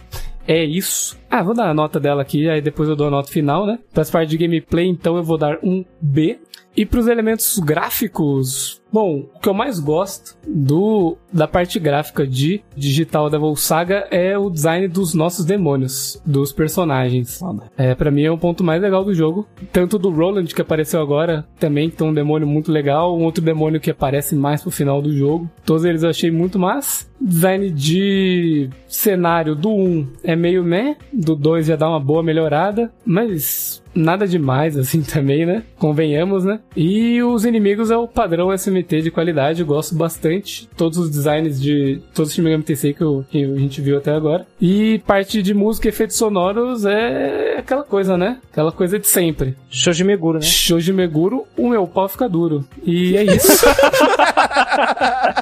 [0.47, 1.19] é isso.
[1.31, 3.79] Ah, vou dar a nota dela aqui, aí depois eu dou a nota final, né?
[3.93, 6.39] Para as partes de gameplay, então eu vou dar um B.
[6.77, 12.27] E para os elementos gráficos, bom, o que eu mais gosto do da parte gráfica
[12.27, 17.41] de Digital Devil Saga é o design dos nossos demônios, dos personagens.
[17.79, 19.49] É, para mim é o ponto mais legal do jogo.
[19.73, 23.43] Tanto do Roland que apareceu agora, também que tem um demônio muito legal, um outro
[23.43, 25.51] demônio que aparece mais pro final do jogo.
[25.65, 27.07] Todos eles eu achei muito massa.
[27.19, 32.91] Design de cenário do 1 é meio meh, do 2 já dá uma boa melhorada,
[33.05, 35.63] mas nada demais assim também, né?
[35.79, 36.61] Convenhamos, né?
[36.77, 40.69] E os inimigos é o padrão SMT de qualidade, eu gosto bastante.
[40.77, 43.97] Todos os designs de todos os Shin Megami Tensei que, eu- que a gente viu
[43.97, 44.47] até agora.
[44.61, 48.39] E parte de música e efeitos sonoros é aquela coisa, né?
[48.53, 49.55] Aquela coisa de sempre.
[49.71, 50.45] Shoji Meguro, né?
[50.45, 52.65] Shoji Meguro, o meu pau fica duro.
[52.85, 53.65] E é isso.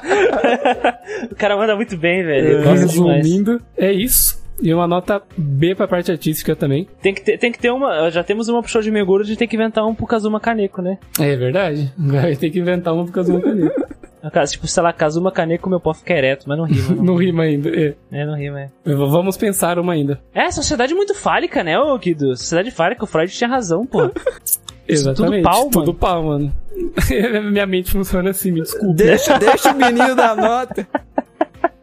[1.31, 2.59] O cara manda muito bem, velho.
[2.61, 2.81] Demais.
[2.81, 4.43] Resumindo, é isso.
[4.61, 6.87] E uma nota B pra parte artística também.
[7.01, 8.09] Tem que, ter, tem que ter uma.
[8.09, 10.81] Já temos uma pro Shoji Meguro, a gente tem que inventar um pro Kazuma Kaneko,
[10.81, 10.97] né?
[11.19, 11.91] É verdade.
[11.97, 13.87] Vai ter que inventar uma por causa do caneta.
[14.23, 16.95] A ca- Tipo, sei lá, Kazuma Kaneko, meu pau fica ereto, mas não rima.
[16.95, 17.69] Não, Não rima ainda.
[17.69, 17.93] É.
[18.11, 18.69] é, não rima, é.
[18.85, 20.19] Vamos pensar uma ainda.
[20.33, 22.35] É, sociedade muito fálica, né, ô Kido?
[22.37, 24.09] Sociedade fálica, o Freud tinha razão, pô.
[24.87, 25.41] Exatamente.
[25.43, 25.93] tudo pau, Tudo mano.
[25.95, 26.53] pau, mano.
[27.51, 28.93] Minha mente funciona assim, me desculpa.
[28.95, 30.87] Deixa, deixa o menino dar nota.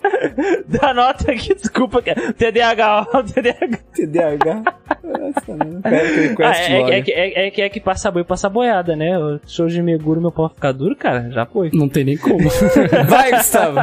[0.66, 2.02] Dá nota aqui, desculpa.
[2.02, 3.78] TDAH, ó, TDAH.
[3.94, 4.62] TDAH.
[5.04, 8.24] Nossa, não quero aquele Ah, é, é, que- é, é que é que passa boi,
[8.24, 9.18] passa boiada, né?
[9.18, 11.70] O Shoji Meguro, meu pau ficar duro, cara, já foi.
[11.72, 12.48] Não tem nem como.
[13.08, 13.78] Vai, Gustavo.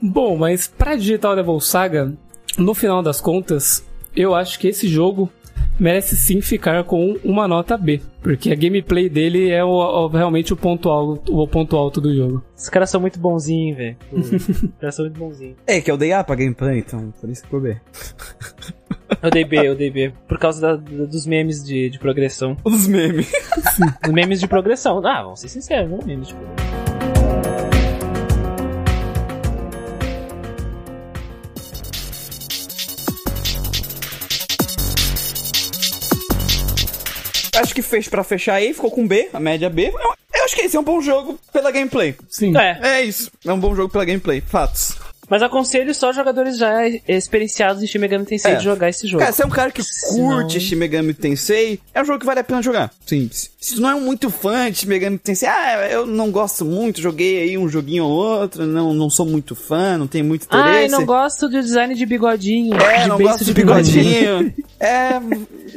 [0.00, 2.12] Bom, mas pra Digital Devil Saga,
[2.56, 5.30] no final das contas, eu acho que esse jogo
[5.80, 8.00] merece sim ficar com uma nota B.
[8.22, 12.14] Porque a gameplay dele é o- o- realmente o ponto, alto, o ponto alto do
[12.14, 12.44] jogo.
[12.56, 13.96] Os caras são muito bonzinhos, velho.
[14.12, 15.56] Os caras são muito bonzinhos.
[15.66, 17.76] É, que eu dei A pra gameplay, então por isso que ficou B.
[19.22, 20.12] Eu dei B, eu dei B.
[20.28, 22.56] Por causa da- da- dos memes de, de progressão.
[22.64, 23.32] Os memes.
[24.04, 25.04] Dos memes de progressão.
[25.04, 26.69] Ah, vamos ser sinceros, não memes de progressão.
[37.56, 39.88] Acho que fez pra fechar aí, ficou com B, a média B.
[39.88, 42.14] Eu, eu acho que esse é um bom jogo pela gameplay.
[42.28, 42.56] Sim.
[42.56, 44.96] É, É isso, é um bom jogo pela gameplay, fatos.
[45.30, 48.56] Mas aconselho só jogadores já experienciados em Shin Megami Tensei É.
[48.56, 49.20] de jogar esse jogo.
[49.22, 52.26] Cara, você é um cara que Senão- curte Shin Megami Tensei, é um jogo que
[52.26, 52.90] vale a pena jogar.
[53.06, 53.30] Sim.
[53.32, 57.00] Se tu não é muito fã de Shin Megami Tensei, ah, eu não gosto muito,
[57.00, 60.68] joguei aí um joguinho ou outro, não, não sou muito fã, não tenho muito interesse.
[60.68, 62.74] Ai, não gosto do design de bigodinho.
[62.80, 64.52] É, de não gosto de bigodinho.
[64.80, 65.20] é,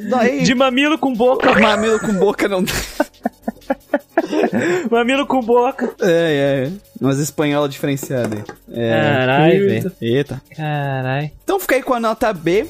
[0.10, 0.42] daí...
[0.42, 1.54] De mamilo com boca.
[1.60, 2.74] mamilo com boca não dá.
[4.90, 5.94] mamilo com boca.
[6.02, 6.72] É, é.
[7.00, 8.44] Umas espanhola diferenciada aí.
[8.72, 8.90] É.
[8.92, 9.92] Caralho, velho.
[10.02, 10.42] Eita.
[10.56, 11.32] Caralho.
[11.44, 12.68] Então fica aí com a nota B.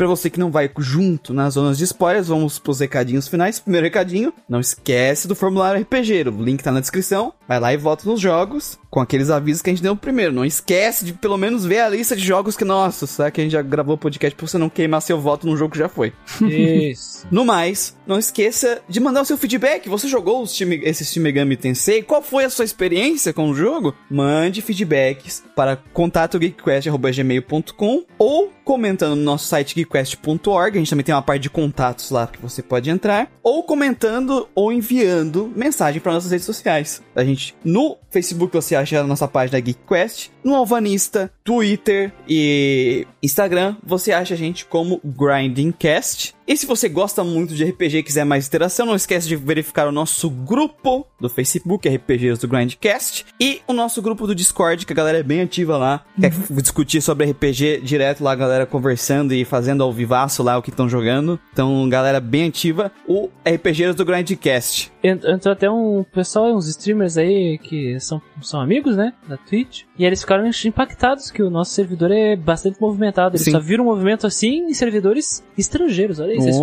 [0.00, 3.60] Pra você que não vai junto nas zonas de spoilers, vamos pros recadinhos finais.
[3.60, 7.34] Primeiro recadinho, não esquece do formulário RPG, o link tá na descrição.
[7.46, 10.32] Vai lá e vota nos jogos, com aqueles avisos que a gente deu primeiro.
[10.32, 13.44] Não esquece de pelo menos ver a lista de jogos que, nossa, sabe que a
[13.44, 15.88] gente já gravou o podcast pra você não queimar seu voto num jogo que já
[15.90, 16.14] foi.
[16.48, 17.20] Isso.
[17.30, 19.88] No mais, não esqueça de mandar o seu feedback.
[19.88, 22.02] Você jogou os Shin- esse Shin Megami Tensei?
[22.02, 23.94] Qual foi a sua experiência com o jogo?
[24.10, 30.76] Mande feedbacks para contatogeekquest.gmail.com ou comentando no nosso site geekquest.org.
[30.76, 33.30] A gente também tem uma parte de contatos lá que você pode entrar.
[33.42, 37.02] Ou comentando ou enviando mensagem para nossas redes sociais.
[37.14, 43.76] A gente no Facebook você acha a nossa página GeekQuest, no Alvanista, Twitter e Instagram
[43.82, 46.34] você acha a gente como GrindingCast.
[46.50, 49.86] E se você gosta muito de RPG e quiser mais interação, não esquece de verificar
[49.86, 54.92] o nosso grupo do Facebook, RPGs do Grindcast, e o nosso grupo do Discord, que
[54.92, 56.04] a galera é bem ativa lá.
[56.20, 60.62] Quer discutir sobre RPG direto lá, a galera conversando e fazendo ao vivaço lá o
[60.62, 61.38] que estão jogando.
[61.52, 62.90] Então, galera bem ativa.
[63.06, 64.90] O RPGs do Grindcast.
[65.04, 69.12] Ent- Entrou até um pessoal, uns streamers aí que são, são amigos, né?
[69.28, 69.82] Da Twitch.
[69.96, 73.36] E eles ficaram impactados que o nosso servidor é bastante movimentado.
[73.36, 73.52] Eles Sim.
[73.52, 76.18] só viram movimento assim em servidores estrangeiros.
[76.18, 76.52] Olha aí, é.
[76.52, 76.58] que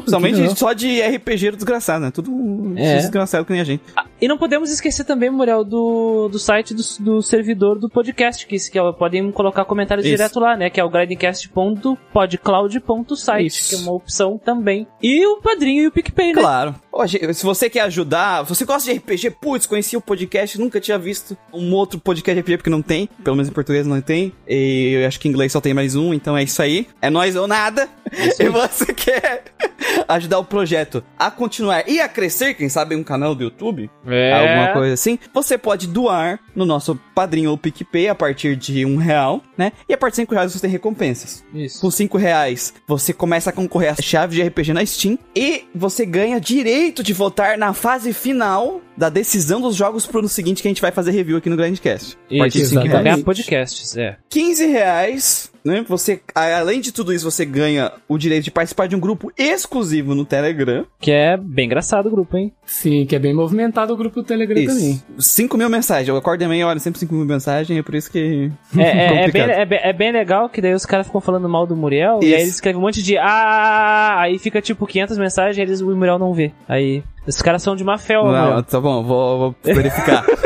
[0.00, 2.10] Principalmente só de RPG desgraçado, né?
[2.10, 2.32] Tudo
[2.76, 2.96] É.
[2.98, 3.82] desgraçado que nem a gente.
[4.20, 8.58] E não podemos esquecer também, Muriel, do, do site do, do servidor do podcast, que,
[8.58, 10.14] que é, podem colocar comentários Isso.
[10.16, 10.70] direto lá, né?
[10.70, 14.86] Que é o grindcast.podcloud.site, que é uma opção também.
[15.02, 16.40] E o padrinho e o PicPay, né?
[16.40, 16.74] Claro.
[17.06, 20.98] Gente, se você quer ajudar, você gosta de RPG, putz, conheci o podcast, nunca tinha
[20.98, 24.32] visto um outro podcast de RPG, porque não tem, pelo menos em português não tem,
[24.48, 26.86] e eu acho que em inglês só tem mais um, então é isso aí.
[27.02, 27.86] É nós ou nada.
[28.38, 29.44] E você quer
[30.08, 34.32] ajudar o projeto a continuar e a crescer, quem sabe um canal do YouTube, É.
[34.32, 38.96] alguma coisa assim, você pode doar no nosso padrinho ou PicPay a partir de um
[38.96, 39.72] real, né?
[39.88, 41.44] E a partir de cinco reais você tem recompensas.
[41.54, 41.80] Isso.
[41.80, 46.04] Com 5 reais, você começa a concorrer a chave de RPG na Steam e você
[46.06, 50.68] ganha direito de votar na fase final da decisão dos jogos pro ano seguinte que
[50.68, 52.16] a gente vai fazer review aqui no Grandcast.
[52.30, 53.02] Isso, cinco exatamente.
[53.02, 54.16] ganhar podcasts, é.
[54.28, 55.84] 15 reais, né?
[55.88, 60.14] Você, além de tudo isso, você ganha o direito de participar de um grupo exclusivo
[60.14, 60.86] no Telegram.
[61.00, 62.52] Que é bem engraçado o grupo, hein?
[62.64, 64.90] Sim, que é bem movimentado o grupo do Telegram também.
[64.92, 65.04] Isso.
[65.18, 66.08] 5 mil mensagens.
[66.08, 68.50] Eu acordo de manhã, olha sempre 5 mil mensagens, é por isso que.
[68.76, 71.48] É, é- é bem, é, bem, é bem legal que daí os caras ficam falando
[71.48, 72.34] mal do Muriel e Isso.
[72.34, 75.94] aí eles escrevem um monte de ah, aí fica tipo 500 mensagens e eles, o
[75.94, 76.52] Muriel não vê.
[76.68, 78.62] Aí, esses caras são de má fé, Não, Muriel.
[78.62, 80.24] tá bom, vou, vou verificar.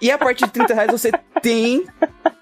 [0.00, 1.10] e a partir de 30 reais você
[1.42, 1.84] tem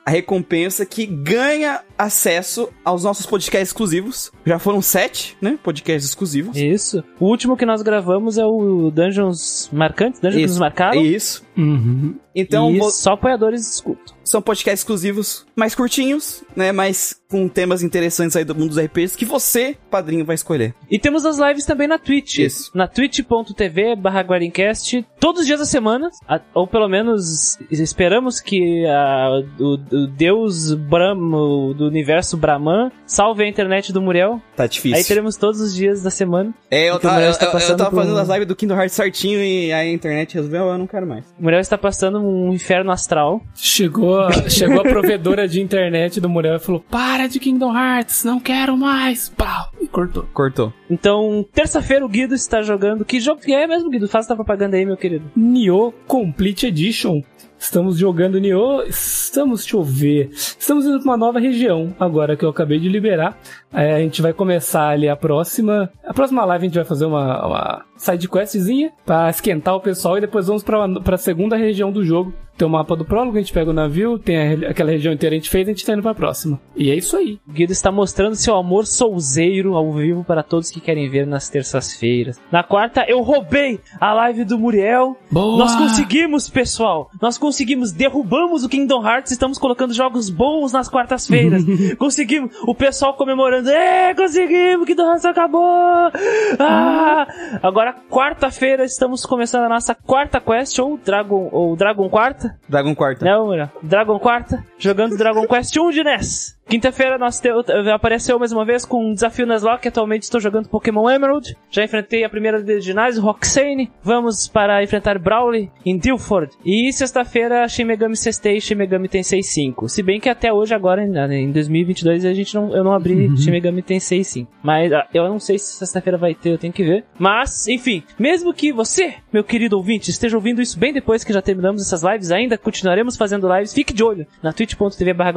[0.05, 4.33] a recompensa que ganha acesso aos nossos podcasts exclusivos.
[4.45, 5.57] Já foram sete, né?
[5.63, 6.57] Podcasts exclusivos.
[6.57, 7.05] Isso.
[7.21, 10.55] O último que nós gravamos é o Dungeons Marcantes, Dungeons que Isso.
[10.55, 11.01] nos marcaram.
[11.01, 11.45] Isso.
[11.57, 12.17] Uhum.
[12.35, 14.15] Então, e vo- só apoiadores escutam.
[14.25, 16.73] São podcasts exclusivos mais curtinhos, né?
[16.73, 20.75] Mas com temas interessantes aí do mundo dos RPGs que você, padrinho, vai escolher.
[20.91, 22.39] E temos as lives também na Twitch.
[22.39, 22.71] Isso.
[22.75, 28.85] Na twitch.tv barra Guarincast, todos os dias da semana, a- ou pelo menos esperamos que
[28.87, 31.39] a- o, o deus Brahma,
[31.75, 34.41] do universo Brahman, salve a internet do Muriel.
[34.57, 34.97] Tá difícil.
[34.99, 36.53] Aí teremos todos os dias da semana.
[36.71, 38.57] É, eu, Muriel eu, está eu- eu passando tava por fazendo um- as lives do
[38.57, 41.25] Kingdom Hearts certinho e aí a internet resolveu, eu não quero mais.
[41.39, 43.41] O Muriel está passando um inferno astral.
[43.55, 44.12] Chegou,
[44.49, 48.77] chegou a provedora de internet do Muriel e falou: Para de Kingdom Hearts, não quero
[48.77, 49.29] mais.
[49.29, 49.71] Pau!
[49.81, 50.27] E cortou.
[50.33, 50.73] Cortou.
[50.91, 53.05] Então, terça-feira o Guido está jogando.
[53.05, 54.09] Que jogo que é mesmo, Guido?
[54.09, 55.31] Faça a propaganda aí, meu querido.
[55.37, 57.23] Nioh Complete Edition.
[57.63, 62.45] Estamos jogando Nioh, estamos, deixa eu ver, estamos indo pra uma nova região, agora que
[62.45, 63.39] eu acabei de liberar.
[63.73, 67.07] É, a gente vai começar ali a próxima, a próxima live a gente vai fazer
[67.07, 71.91] uma, uma side questzinha pra esquentar o pessoal e depois vamos pra, pra segunda região
[71.93, 72.35] do jogo.
[72.55, 74.37] Tem o mapa do prólogo, a gente pega o navio, tem
[74.67, 76.61] a- aquela região inteira a gente fez, a gente tá indo pra próxima.
[76.77, 77.39] E é isso aí.
[77.49, 81.49] O Guido está mostrando seu amor souzeiro ao vivo para todos que querem ver nas
[81.49, 82.39] terças-feiras.
[82.53, 85.17] Na quarta, eu roubei a live do Muriel.
[85.31, 85.57] Boa!
[85.57, 87.09] Nós conseguimos, pessoal.
[87.23, 87.52] Nós conseguimos.
[87.93, 89.33] Derrubamos o Kingdom Hearts.
[89.33, 91.63] Estamos colocando jogos bons nas quartas-feiras.
[91.99, 92.55] conseguimos.
[92.67, 93.71] O pessoal comemorando.
[93.71, 94.87] É, conseguimos.
[94.87, 96.11] Kingdom Hearts acabou.
[96.59, 97.27] Ah!
[97.63, 100.79] Agora, quarta-feira, estamos começando a nossa quarta quest.
[100.79, 102.59] Ou Dragon, ou Dragon Quarta.
[102.69, 103.25] Dragon Quarta.
[103.25, 103.71] Não, Muriel.
[103.83, 104.65] Dragon Quarta.
[104.79, 106.62] Jogando Dragon Quest 1 de NES.
[106.73, 107.51] Quinta-feira nós te...
[107.93, 109.89] apareceu mais uma vez com um desafio Nuzlocke.
[109.89, 111.55] Atualmente estou jogando Pokémon Emerald.
[111.71, 113.93] Já enfrentei a primeira de ginásio, Roxane.
[114.03, 116.51] Vamos para enfrentar Brawley em Dilford.
[116.65, 119.87] E sexta-feira, Shin Megami Sestei e Shin Megami Tensei 5.
[119.87, 123.37] Se bem que até hoje, agora em, em 2022, a gente não, eu não abri
[123.37, 124.51] Shin Megami Tensei 5.
[124.63, 127.05] Mas ah, eu não sei se sexta-feira vai ter, eu tenho que ver.
[127.19, 131.43] Mas, enfim, mesmo que você, meu querido ouvinte, esteja ouvindo isso bem depois que já
[131.43, 133.75] terminamos essas lives, ainda continuaremos fazendo lives.
[133.75, 135.33] Fique de olho na twitch.tv barra.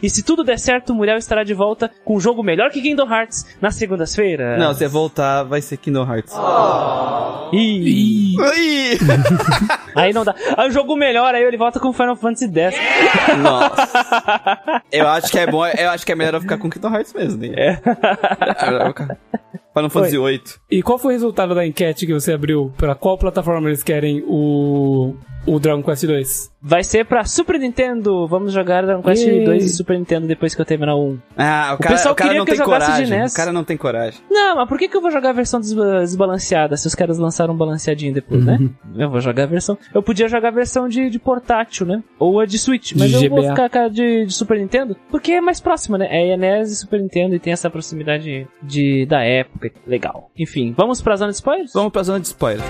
[0.00, 2.80] E se tudo der certo, o Muriel estará de volta com um jogo melhor que
[2.80, 4.58] Kingdom Hearts nas segundas-feiras.
[4.58, 6.34] Não, se voltar, vai ser Kingdom Hearts.
[7.52, 8.98] Ih, Ih!
[9.96, 10.34] aí não dá.
[10.56, 12.76] Aí o jogo melhor, aí ele volta com Final Fantasy X.
[13.42, 14.82] Nossa.
[14.92, 17.12] Eu acho que é bom, eu acho que é melhor eu ficar com Kingdom Hearts
[17.12, 17.40] mesmo.
[17.40, 17.54] Né?
[17.56, 17.80] É.
[19.74, 20.42] Final Fantasy VIII.
[20.70, 22.72] E qual foi o resultado da enquete que você abriu?
[22.76, 25.14] Pra qual plataforma eles querem o,
[25.46, 26.50] o Dragon Quest 2?
[26.62, 28.26] Vai ser pra Super Nintendo.
[28.28, 29.44] Vamos jogar Dragon Quest Yay.
[29.44, 31.18] 2 e Super Nintendo depois que eu terminar o 1.
[31.38, 33.06] Ah, o, O cara, pessoal o cara queria não que eu tem de coragem.
[33.18, 33.32] NES.
[33.32, 34.20] O cara não tem coragem.
[34.30, 37.16] Não, mas por que, que eu vou jogar a versão desba- desbalanceada se os caras
[37.18, 38.58] lançaram balanceadinho depois, né?
[38.94, 39.78] Eu vou jogar a versão.
[39.94, 42.02] Eu podia jogar a versão de, de portátil, né?
[42.18, 42.92] Ou a de Switch.
[42.96, 43.50] Mas De eu vou GBA.
[43.50, 46.08] ficar com a de, de Super Nintendo porque é mais próxima, né?
[46.10, 49.59] É NES e Super Nintendo e tem essa proximidade de, da época.
[49.86, 50.30] Legal.
[50.36, 51.72] Enfim, vamos pra zona de spoilers?
[51.74, 52.64] Vamos pra zona de spoiler.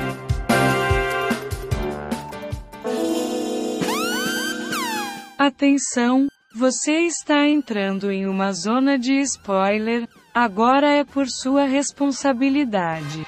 [5.39, 13.25] Atenção, você está entrando em uma zona de spoiler, agora é por sua responsabilidade.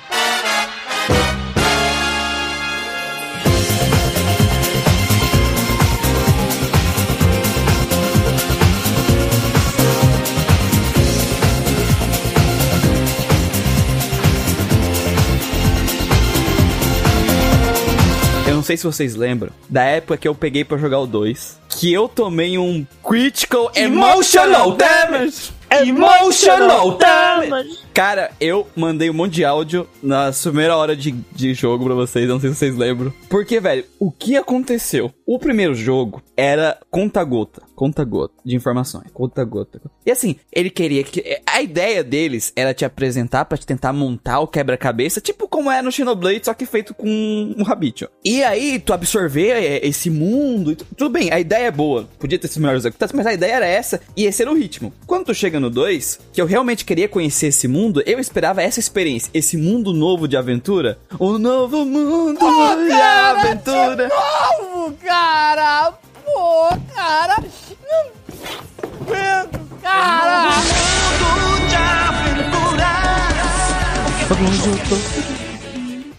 [18.62, 21.92] Não sei se vocês lembram da época que eu peguei pra jogar o 2, que
[21.92, 25.50] eu tomei um critical emotional damage.
[25.68, 27.78] Emotional damage.
[27.92, 32.28] Cara, eu mandei um monte de áudio na primeira hora de, de jogo pra vocês,
[32.28, 33.12] não sei se vocês lembram.
[33.28, 35.12] Porque, velho, o que aconteceu?
[35.26, 37.62] O primeiro jogo era conta-gota.
[37.74, 39.80] Conta gota de informações, conta gota.
[40.04, 44.40] E assim, ele queria que a ideia deles era te apresentar pra te tentar montar
[44.40, 48.04] o quebra-cabeça, tipo como é no Xenoblade, só que feito com um Rabbit.
[48.04, 48.08] ó.
[48.24, 52.08] E aí tu absorver é, esse mundo, e tu- tudo bem, a ideia é boa,
[52.18, 54.92] podia ter sido melhor executado, mas a ideia era essa e esse era o ritmo.
[55.06, 58.80] Quando tu chega no 2, que eu realmente queria conhecer esse mundo, eu esperava essa
[58.80, 62.38] experiência, esse mundo novo de aventura, o novo mundo
[62.86, 64.08] de aventura.
[64.08, 65.92] Novo, cara!
[66.24, 67.36] Pô, cara!
[69.82, 70.52] Cara!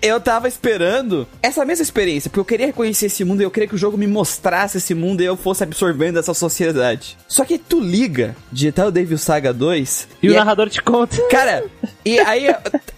[0.01, 3.69] Eu tava esperando essa mesma experiência, porque eu queria reconhecer esse mundo e eu queria
[3.69, 7.17] que o jogo me mostrasse esse mundo e eu fosse absorvendo essa sociedade.
[7.25, 11.15] Só que tu liga, digitar o Devil Saga 2 E o é- narrador te conta.
[11.29, 11.63] Cara,
[12.03, 12.53] e aí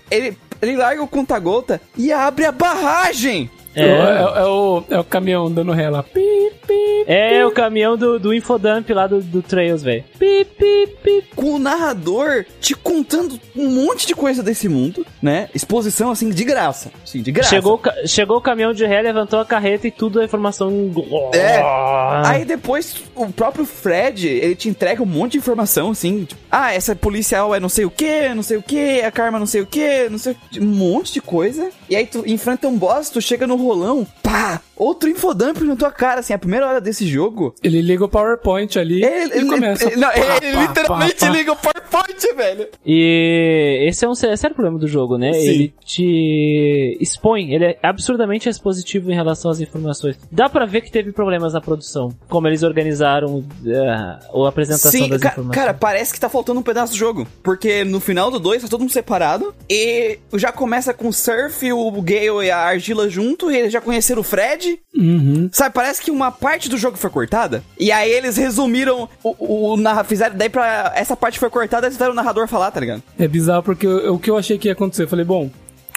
[0.09, 3.51] ele, ele larga o conta-gota e abre a barragem.
[3.75, 6.03] É, é- é o, é o caminhão dando ré lá.
[6.03, 7.03] Pi, pi.
[7.07, 10.03] É o caminhão do, do Infodump lá do, do Trails, velho.
[10.17, 11.23] Pi, pi, pi.
[11.35, 15.49] Com o narrador te contando um monte de coisa desse mundo, né?
[15.53, 16.91] Exposição assim de graça.
[17.05, 17.49] Sim, de graça.
[17.49, 20.71] Chegou, chegou o caminhão de ré, levantou a carreta e tudo a informação.
[21.33, 21.59] É.
[22.25, 22.31] Ah.
[22.31, 26.25] Aí depois o próprio Fred, ele te entrega um monte de informação, assim.
[26.25, 29.39] Tipo, ah, essa policial é não sei o que, não sei o que, a Karma
[29.39, 31.69] não sei o que, não sei um monte de coisa.
[31.89, 34.05] E aí tu enfrenta um boss, tu chega no rolão,
[34.35, 37.55] pá, outro infodump na tua cara, assim, a primeira hora desse jogo.
[37.63, 39.85] Ele liga o PowerPoint ali Ele, e começa.
[39.87, 41.31] ele- não, Pá, ele pá, literalmente pá, pá.
[41.33, 42.67] liga o PowerPoint, velho.
[42.85, 45.31] E esse é um sé- sério problema do jogo, né?
[45.33, 45.39] Sim.
[45.47, 50.17] Ele te expõe, ele é absurdamente expositivo em relação às informações.
[50.31, 55.09] Dá pra ver que teve problemas na produção, como eles organizaram eh, a apresentação Sim,
[55.09, 55.55] das ca- informações.
[55.55, 57.27] cara, parece que tá faltando um pedaço do jogo.
[57.43, 59.53] Porque no final do 2 tá todo mundo separado.
[59.69, 63.49] E já começa com o Surf, o Gale e a Argila junto.
[63.51, 64.79] E eles já conheceram o Fred.
[64.95, 65.49] Uhum.
[65.51, 67.63] Sabe, parece que uma parte do jogo foi cortada.
[67.79, 70.91] E aí eles resumiram o, o, narra- fizeram Daí pra.
[70.95, 73.01] Essa parte foi cortada, eles fizeram o narrador falar, tá ligado?
[73.17, 75.49] É bizarro porque eu- o que eu achei que ia acontecer, eu falei, bom,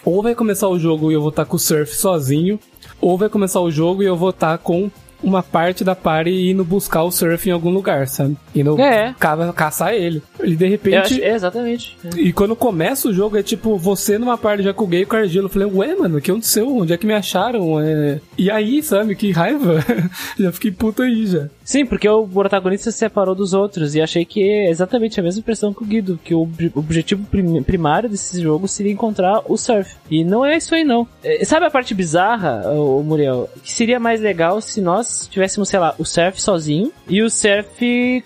[0.05, 2.59] ou vai começar o jogo e eu vou estar com o Surf sozinho,
[3.01, 4.91] ou vai começar o jogo e eu vou estar com
[5.23, 8.37] uma parte da party indo buscar o Surf em algum lugar, sabe?
[8.55, 9.15] Indo É.
[9.19, 10.23] ca- caçar ele.
[10.41, 10.97] Ele de repente.
[11.15, 11.97] acho- é, exatamente.
[12.17, 15.17] E quando começa o jogo é tipo você numa party já com o gay com
[15.17, 15.47] o Argilo.
[15.47, 16.77] Eu falei, ué, mano, o que aconteceu?
[16.77, 17.81] Onde é que me acharam?
[17.81, 18.21] É...
[18.37, 19.15] E aí, sabe?
[19.17, 19.85] Que raiva.
[20.39, 21.49] já fiquei puto aí já.
[21.65, 25.41] Sim, porque o protagonista se separou dos outros e achei que é exatamente a mesma
[25.41, 29.57] impressão que o Guido, que o ob- objetivo prim- primário desse jogo seria encontrar o
[29.57, 29.95] Surf.
[30.11, 31.07] E não é isso aí não.
[31.23, 33.49] É, Sabe a parte bizarra, o Muriel?
[33.63, 38.25] Que seria mais legal se nós tivéssemos, sei lá, o Surf sozinho e o Surf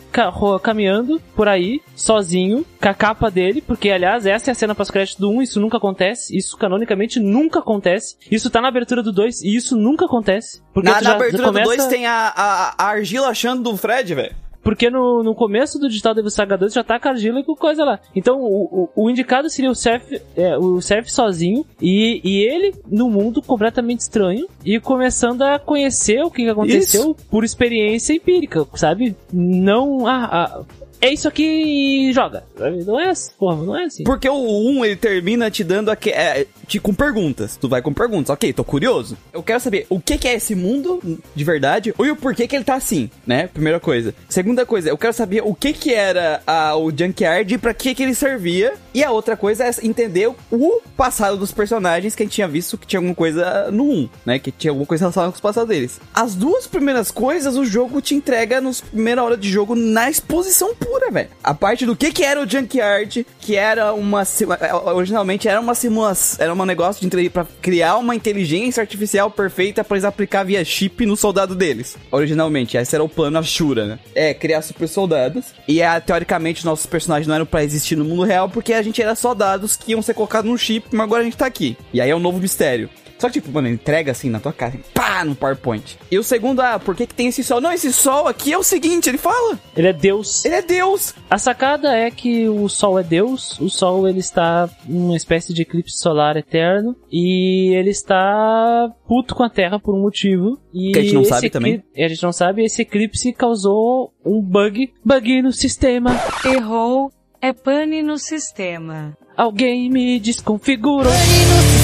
[0.62, 5.20] caminhando por aí, sozinho, com a capa dele, porque aliás, essa é a cena pós-crédito
[5.20, 8.16] do 1, isso nunca acontece, isso canonicamente nunca acontece.
[8.30, 10.62] Isso tá na abertura do 2 e isso nunca acontece.
[10.72, 11.70] Porque Na, na já abertura começa...
[11.70, 14.34] do 2 tem a, a, a Argila achando do Fred, velho.
[14.62, 16.96] Porque no, no começo do Digital Devil Saga 2 já tá
[17.38, 18.00] e com coisa lá.
[18.14, 22.74] Então o, o, o indicado seria o Surf, é, o Surf sozinho e, e ele
[22.86, 29.16] no mundo completamente estranho e começando a conhecer o que aconteceu por experiência empírica, sabe?
[29.32, 30.06] Não.
[30.06, 30.62] Ah, ah,
[31.02, 32.44] é isso aqui e joga.
[32.86, 34.04] Não é assim, porra, não é assim.
[34.04, 37.56] Porque o 1 ele termina te dando aque, é, te, com perguntas.
[37.56, 38.30] Tu vai com perguntas.
[38.30, 39.18] Ok, tô curioso.
[39.32, 41.00] Eu quero saber o que, que é esse mundo
[41.34, 43.48] de verdade e o porquê que ele tá assim, né?
[43.48, 44.14] Primeira coisa.
[44.28, 47.96] Segunda coisa, eu quero saber o que que era a, o Junkyard e pra que
[47.96, 48.74] que ele servia.
[48.94, 52.78] E a outra coisa é entender o passado dos personagens que a gente tinha visto
[52.78, 54.38] que tinha alguma coisa no 1, né?
[54.38, 56.00] Que tinha alguma coisa relacionada com os passados deles.
[56.14, 60.74] As duas primeiras coisas o jogo te entrega nos primeira hora de jogo na exposição
[60.74, 61.28] pura, velho.
[61.42, 65.60] A parte do que que era o Junkyard, que era uma sima- eh, originalmente era
[65.60, 70.44] uma simulação, era um negócio de pra criar uma inteligência artificial perfeita pra eles aplicar
[70.44, 71.96] via chip no soldado deles.
[72.10, 73.98] Originalmente, esse era o plano Ashura, né?
[74.14, 75.46] É, criar super soldados.
[75.68, 79.00] E é, teoricamente nossos personagens não eram pra existir no mundo real porque a gente
[79.02, 81.76] era soldados que iam ser colocados num chip, mas agora a gente tá aqui.
[81.92, 82.88] E aí é um novo mistério.
[83.22, 85.96] Só que, tipo, mano, entrega assim na tua cara, pá, no PowerPoint.
[86.10, 87.60] E o segundo, ah, por que, que tem esse sol?
[87.60, 89.56] Não, esse sol aqui é o seguinte, ele fala.
[89.76, 90.44] Ele é Deus.
[90.44, 91.14] Ele é Deus.
[91.30, 95.62] A sacada é que o Sol é Deus, o Sol ele está uma espécie de
[95.62, 100.58] eclipse solar eterno e ele está puto com a Terra por um motivo.
[100.74, 101.80] E Que a gente não sabe também.
[101.94, 106.10] e A gente não sabe, esse eclipse causou um bug, bug no sistema.
[106.44, 107.12] Errou.
[107.40, 109.16] É pane no sistema.
[109.36, 111.10] Alguém me desconfigurou.
[111.12, 111.81] Pane no sistema,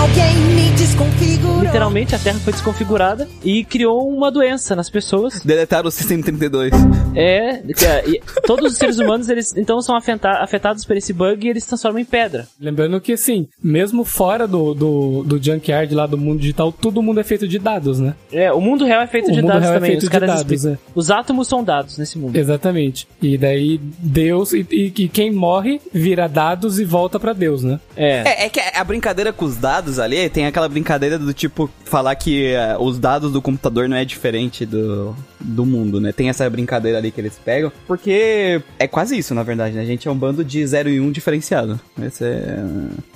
[0.00, 1.62] alguém me desconfigurou.
[1.62, 5.40] Literalmente a Terra foi desconfigurada e criou uma doença nas pessoas.
[5.40, 6.72] Deletaram o System 32.
[7.14, 11.12] É, que, é, e todos os seres humanos, eles então são afeta- afetados por esse
[11.12, 12.46] bug e eles se transformam em pedra.
[12.60, 17.20] Lembrando que, assim, mesmo fora do, do, do junkyard lá do mundo digital, todo mundo
[17.20, 18.14] é feito de dados, né?
[18.32, 19.90] É, o mundo real é feito O de mundo dados real é também.
[19.92, 20.78] feito os dados, é.
[20.94, 22.36] Os átomos são dados nesse mundo.
[22.36, 23.06] Exatamente.
[23.22, 27.78] E daí Deus, e, e, e quem morre vira dados e volta pra Deus, né?
[27.96, 28.42] É.
[28.42, 32.14] É, é que a brincadeira com os dados ali tem aquela brincadeira do tipo falar
[32.16, 36.12] que eh, os dados do computador não é diferente do, do mundo, né?
[36.12, 39.82] Tem essa brincadeira ali que eles pegam, porque é quase isso, na verdade, né?
[39.82, 41.78] A gente é um bando de 0 e 1 um diferenciado.
[42.02, 42.58] Esse é...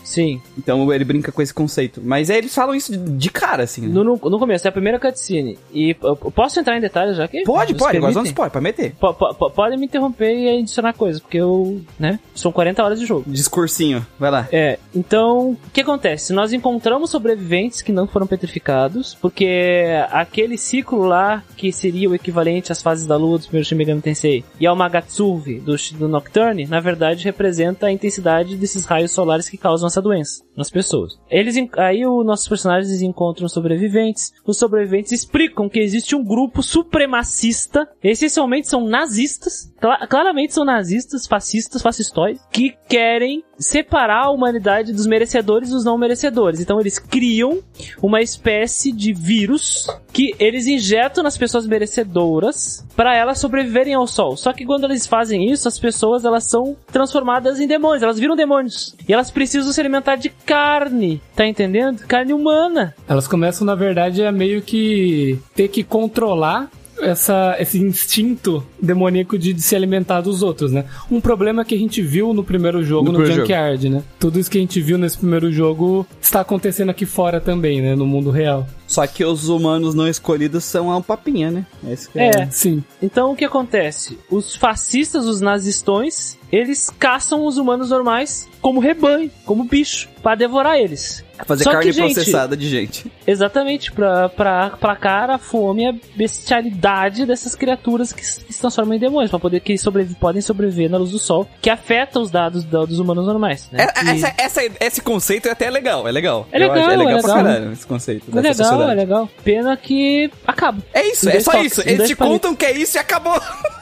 [0.05, 0.41] Sim.
[0.57, 2.01] Então ele brinca com esse conceito.
[2.05, 3.83] Mas é, eles falam isso de, cara, assim.
[3.83, 3.89] né?
[3.89, 5.59] No, no, no começo, é a primeira cutscene.
[5.73, 7.43] E eu, eu posso entrar em detalhes já que?
[7.45, 8.95] Pode, pode, agora vamos pode, pode meter.
[8.99, 12.19] Po- po- po- Podem me interromper e adicionar coisas, porque eu, né?
[12.35, 13.25] São 40 horas de jogo.
[13.27, 14.49] Discursinho, vai lá.
[14.53, 16.33] É, então, o que acontece?
[16.33, 22.73] Nós encontramos sobreviventes que não foram petrificados, porque aquele ciclo lá, que seria o equivalente
[22.73, 26.67] às fases da lua do primeiro Shin Megami Tensei, e ao Magatsuvi do, do Nocturne,
[26.67, 31.19] na verdade representa a intensidade desses raios solares que causam essa doença nas pessoas.
[31.31, 37.89] Eles, aí os nossos personagens encontram sobreviventes, os sobreviventes explicam que existe um grupo supremacista,
[38.03, 45.07] essencialmente são nazistas, cla- claramente são nazistas, fascistas, fascistóides, que querem separar a humanidade dos
[45.07, 46.61] merecedores e dos não merecedores.
[46.61, 47.61] Então eles criam
[48.03, 54.37] uma espécie de vírus que eles injetam nas pessoas merecedoras para elas sobreviverem ao sol.
[54.37, 58.35] Só que quando eles fazem isso, as pessoas elas são transformadas em demônios, elas viram
[58.35, 58.97] demônios.
[59.09, 62.01] E elas precisam se alimentar de carne, tá entendendo?
[62.09, 62.95] Carne humana.
[63.07, 66.71] Elas começam, na verdade, a meio que ter que controlar
[67.03, 70.87] essa, esse instinto demoníaco de, de se alimentar dos outros, né?
[71.11, 74.03] Um problema que a gente viu no primeiro jogo, No no, primeiro Junkyard, né?
[74.19, 77.95] Tudo isso que a gente viu nesse primeiro jogo está acontecendo aqui fora também, né?
[77.95, 78.67] No mundo real.
[78.89, 81.67] Só que os humanos não escolhidos são a papinha, né?
[81.89, 82.49] Esse que É.
[82.51, 82.83] Sim.
[83.01, 84.19] Então o que acontece?
[84.31, 90.79] Os fascistas, os nazistões, eles caçam os humanos normais como rebanho, como bicho, para devorar
[90.81, 91.23] eles.
[91.47, 93.13] Fazer Só carne que, gente, processada de gente.
[93.25, 98.99] Exatamente, pra, pra placar a fome e a bestialidade dessas criaturas que se transformam em
[98.99, 102.31] demônios, pra poder que eles sobrevi- podem sobreviver na luz do sol, que afeta os
[102.31, 103.69] dados da- dos humanos normais.
[103.71, 103.85] Né?
[103.85, 106.49] É- E- essa, essa- esse conceito é até legal, é legal.
[106.51, 107.45] É legal, acho- é legal é pra legal.
[107.53, 108.25] caralho esse conceito.
[108.37, 109.29] é dessa legal, é legal.
[109.45, 110.79] Pena que acaba.
[110.93, 111.81] É isso, é só toques, isso.
[111.83, 112.41] Eles te palitos.
[112.41, 113.41] contam que é isso e acabou.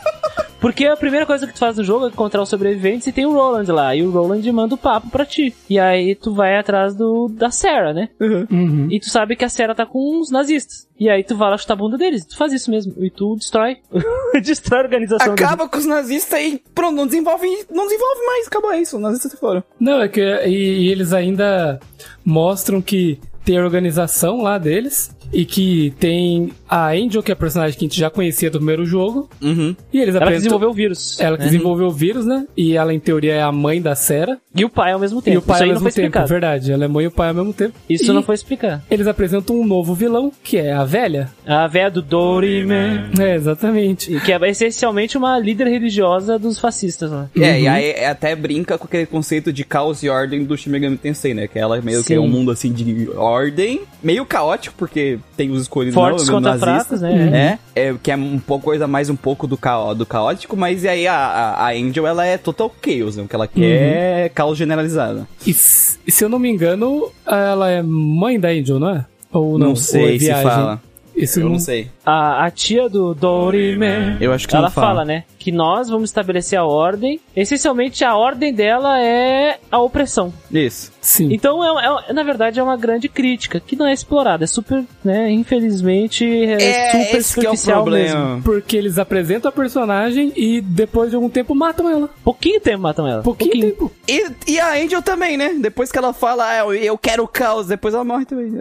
[0.60, 3.27] Porque a primeira coisa que tu faz no jogo é encontrar os sobreviventes e tem
[3.27, 3.94] o Roland lá.
[3.94, 5.55] E o Roland manda o papo pra ti.
[5.68, 8.09] E aí tu vai atrás do da Sarah, né?
[8.18, 8.89] Uhum.
[8.90, 10.89] E tu sabe que a Sarah tá com uns nazistas.
[10.98, 12.24] E aí tu vai lá chutar a bunda deles.
[12.24, 12.94] Tu faz isso mesmo.
[12.98, 13.77] E tu destrói.
[14.43, 15.47] destrói a organização deles.
[15.47, 18.97] Acaba com os nazistas e pronto, não desenvolve, não desenvolve mais, acabou é isso.
[18.97, 19.62] Os nazistas se foram.
[19.78, 21.78] Não, é que e, e eles ainda
[22.24, 27.36] mostram que tem a organização lá deles e que tem a Angel, que é a
[27.36, 29.74] personagem que a gente já conhecia do primeiro jogo, Uhum.
[29.93, 31.20] e eles Ela que desenvolveu o vírus.
[31.20, 31.51] ela que né?
[31.51, 32.47] desenvolveu o vírus, né?
[32.57, 34.39] E ela, em teoria, é a mãe da Sera.
[34.55, 35.35] E o pai ao mesmo tempo.
[35.35, 36.28] E o pai isso ao mesmo foi tempo, explicado.
[36.28, 36.73] verdade.
[36.73, 37.74] Ela é mãe e o pai ao mesmo tempo.
[37.89, 38.82] Isso E não foi explicado.
[38.90, 41.31] Eles apresentam um novo vilão, que é a velha.
[41.47, 42.74] A véia do Dorime.
[43.19, 44.19] É, exatamente.
[44.20, 47.28] Que é essencialmente uma líder religiosa dos fascistas lá.
[47.36, 50.70] É, e aí é até brinca com aquele conceito de caos e ordem do Shin
[50.70, 51.47] Megami Tensei, né?
[51.47, 52.23] Que ela meio que é Sim.
[52.23, 57.01] um mundo assim de ordem, meio caótico, porque tem os escolhidos Fortes não, contra nazistas,
[57.01, 57.59] fracos, né?
[57.75, 60.85] É, é, que é um pouco coisa mais um pouco do, caó, do caótico, mas
[60.85, 63.23] e aí a, a, a Angel, ela é total chaos, né?
[63.23, 65.27] O que ela quer é caos generalizado.
[65.47, 69.05] E, se eu não me engano, ela é mãe da Angel, não é?
[69.33, 69.69] Ou não?
[69.69, 70.83] Não, sei Ou é se fala.
[71.17, 71.91] Esse Eu não sei.
[72.05, 74.19] A, a tia do Dorime.
[74.21, 74.87] Eu acho que ela não fala.
[74.89, 75.25] fala, né?
[75.47, 77.20] Que nós vamos estabelecer a ordem.
[77.36, 80.35] Essencialmente, a ordem dela é a opressão.
[80.51, 80.90] Isso.
[81.01, 81.28] Sim.
[81.32, 84.43] Então, é, é- na verdade, é uma grande crítica que não é explorada.
[84.43, 85.31] É super, né?
[85.31, 88.24] Infelizmente, é, super esse que é o superficial problema.
[88.27, 88.43] mesmo.
[88.43, 92.10] Porque eles apresentam a personagem e depois de algum tempo matam ela.
[92.24, 93.23] Pouquinho tempo matam ela.
[93.23, 93.93] Pouquinho, tempo.
[94.09, 95.55] E, e a Angel também, né?
[95.60, 98.52] Depois que ela fala, ah, eu, eu quero caos, depois ela morre também.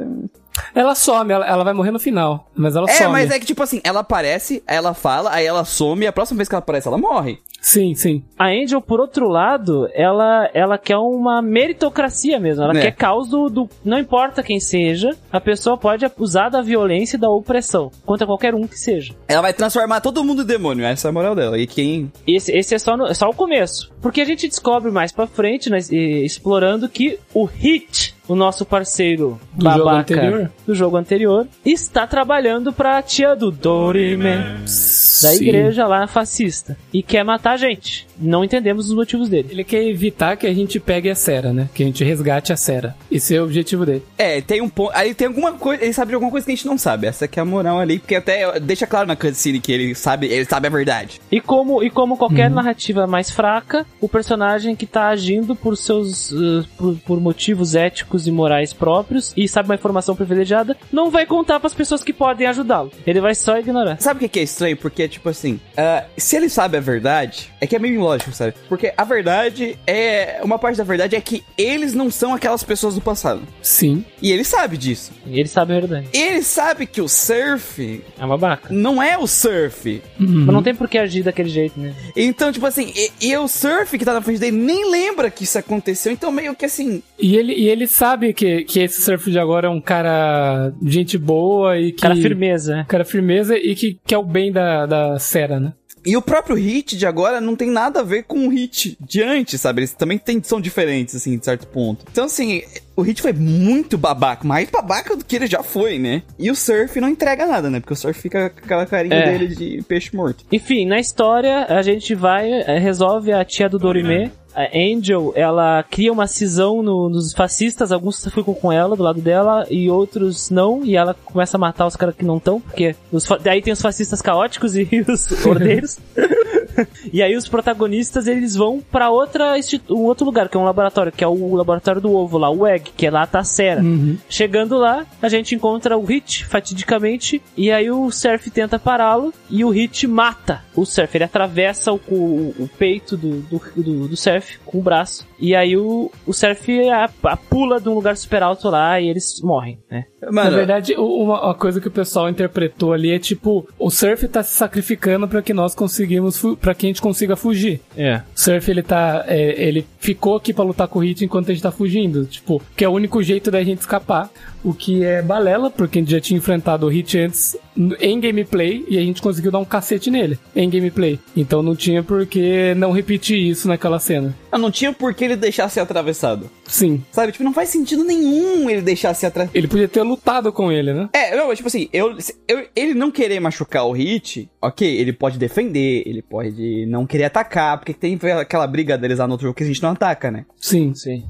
[0.73, 2.49] Ela some, ela, ela vai morrer no final.
[2.55, 3.11] Mas ela É, some.
[3.11, 6.13] mas é que tipo assim, ela aparece, aí ela fala, aí ela some, e a
[6.13, 7.38] próxima vez que ela aparece, ela morre.
[7.61, 8.23] Sim, sim.
[8.38, 12.64] A Angel, por outro lado, ela, ela quer uma meritocracia mesmo.
[12.64, 12.81] Ela É.
[12.81, 17.19] quer caos do, do- Não importa quem seja, a pessoa pode usar da violência e
[17.19, 19.15] da opressão contra qualquer um que seja.
[19.27, 21.57] Ela vai transformar todo mundo em demônio, essa é a moral dela.
[21.57, 22.11] E quem.
[22.27, 23.91] Esse, esse é, só no- só o começo.
[24.02, 25.80] Porque a gente descobre mais pra frente, né,
[26.23, 30.52] explorando, que o Hit, o nosso parceiro Do babaca jogo anterior?
[30.65, 34.30] do jogo anterior, está trabalhando pra tia do Dorime.
[34.65, 35.43] da Sim.
[35.43, 38.07] igreja lá fascista e quer matar a gente.
[38.19, 39.49] Não entendemos os motivos dele.
[39.52, 41.69] Ele quer evitar que a gente pegue a Sera, né?
[41.73, 42.95] Que a gente resgate a Sera.
[43.11, 44.03] Esse é o objetivo dele.
[44.18, 44.91] É, tem um ponto.
[44.93, 45.84] Aí tem alguma coisa.
[45.84, 47.07] Ele sabe de alguma coisa que a gente não sabe.
[47.07, 50.27] Essa que é a moral ali, porque até deixa claro na cutscene que ele sabe,
[50.27, 51.19] ele sabe a verdade.
[51.31, 52.56] E como, e como qualquer Uhum.
[52.56, 58.14] narrativa mais fraca, o personagem que tá agindo por seus uh, por, por motivos éticos
[58.27, 62.47] e morais próprios e sabe uma informação privilegiada, não vai contar pras pessoas que podem
[62.47, 62.91] ajudá-lo.
[63.05, 63.97] Ele vai só ignorar.
[63.99, 64.77] Sabe o que é estranho?
[64.77, 68.53] Porque, tipo assim, ah, se ele sabe a verdade, é que é meio ilógico, sabe?
[68.69, 70.39] Porque a verdade é.
[70.43, 73.41] Uma parte da verdade é que eles não são aquelas pessoas do passado.
[73.61, 74.03] Sim.
[74.21, 75.11] E ele sabe disso.
[75.25, 76.07] E ele sabe a verdade.
[76.13, 78.67] Ele sabe que o surf É uma babaca.
[78.71, 80.01] não é o surf.
[80.19, 81.93] Mas não tem por que agir daquele jeito, né?
[82.15, 85.43] Então, tipo assim, e, e o surf que tá na frente dele nem lembra que
[85.43, 86.11] isso aconteceu.
[86.11, 87.01] Então, meio que assim.
[87.19, 88.05] E ele, e ele sabe
[88.36, 92.02] que, que esse surf de agora é um cara gente boa e que.
[92.02, 92.86] Cara firmeza, né?
[92.88, 95.73] Cara firmeza e que quer o bem da, da Sera, né?
[96.06, 99.23] E o próprio hit de agora não tem nada a ver com o hit de
[99.23, 99.80] antes, sabe?
[99.80, 102.06] Eles também tem, são diferentes, assim, de certo ponto.
[102.11, 102.61] Então, assim,
[102.95, 106.22] o hit foi muito babaca, mais babaca do que ele já foi, né?
[106.38, 107.80] E o surf não entrega nada, né?
[107.80, 109.32] Porque o surf fica com aquela carinha É.
[109.32, 110.45] dele de peixe morto.
[110.52, 114.32] Enfim, na história, a gente vai, eh, resolve a tia do Dorime.
[114.56, 119.19] A Angel, ela cria uma cisão no- nos fascistas, alguns ficam com ela, do lado
[119.22, 122.95] dela, e outros não, e ela começa a matar os caras que não estão, porque
[123.11, 125.98] os, daí tem os fascistas caóticos e os ordeiros.
[127.14, 129.53] E aí os protagonistas, eles vão pra outra
[129.89, 132.65] um outro lugar, que é um laboratório, que é o laboratório do ovo lá, o
[132.68, 133.81] Egg, que é lá a Sera.
[134.30, 139.64] Chegando lá, a gente encontra o Hit, fatidicamente, e aí o Surf tenta pará-lo, e
[139.64, 141.15] o Hit mata o Surf.
[141.15, 145.55] Ele atravessa o, o- o peito do, do, do- do Surf com o braço, e
[145.55, 149.41] aí o, o Surf a- a- pula de um lugar super alto lá, e eles
[149.41, 150.05] morrem, né?
[150.31, 154.27] Mano, Na verdade, uma, uma coisa que o pessoal interpretou ali é tipo, o Surf
[154.27, 157.79] tá se sacrificando pra que nós conseguimos, para que a gente consiga fugir.
[157.95, 158.17] É.
[158.35, 161.53] O Surf ele tá, é, ele ficou aqui pra lutar com o Hit enquanto a
[161.53, 164.29] gente tá fugindo, tipo, que é o único jeito da gente escapar,
[164.65, 167.55] o que é balela, porque a gente já tinha enfrentado o Hit antes
[167.99, 171.19] em gameplay e a gente conseguiu dar um cacete nele em gameplay.
[171.35, 174.33] Então não tinha por que não repetir isso naquela cena.
[174.51, 176.49] eu não tinha por que ele deixar ser atravessado.
[176.65, 177.31] Sim, Sabe?
[177.31, 179.55] Tipo, não faz sentido nenhum ele deixar ser atravessado.
[179.55, 181.09] ele podia ter lutado com ele, né?
[181.13, 182.17] É, não, mas, tipo assim, eu,
[182.47, 187.25] eu- ele não querer machucar o Hit, ok, ele pode defender, ele pode não querer
[187.25, 190.31] atacar, porque tem aquela briga deles lá no outro jogo que a gente não ataca,
[190.31, 190.45] né?
[190.57, 190.93] Sim.
[190.95, 191.23] Sim.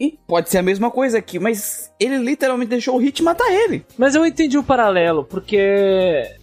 [0.00, 3.84] E pode ser a mesma coisa aqui, mas ele literalmente deixou o Hit matar ele.
[3.98, 5.58] Mas eu entendi o paralelo, porque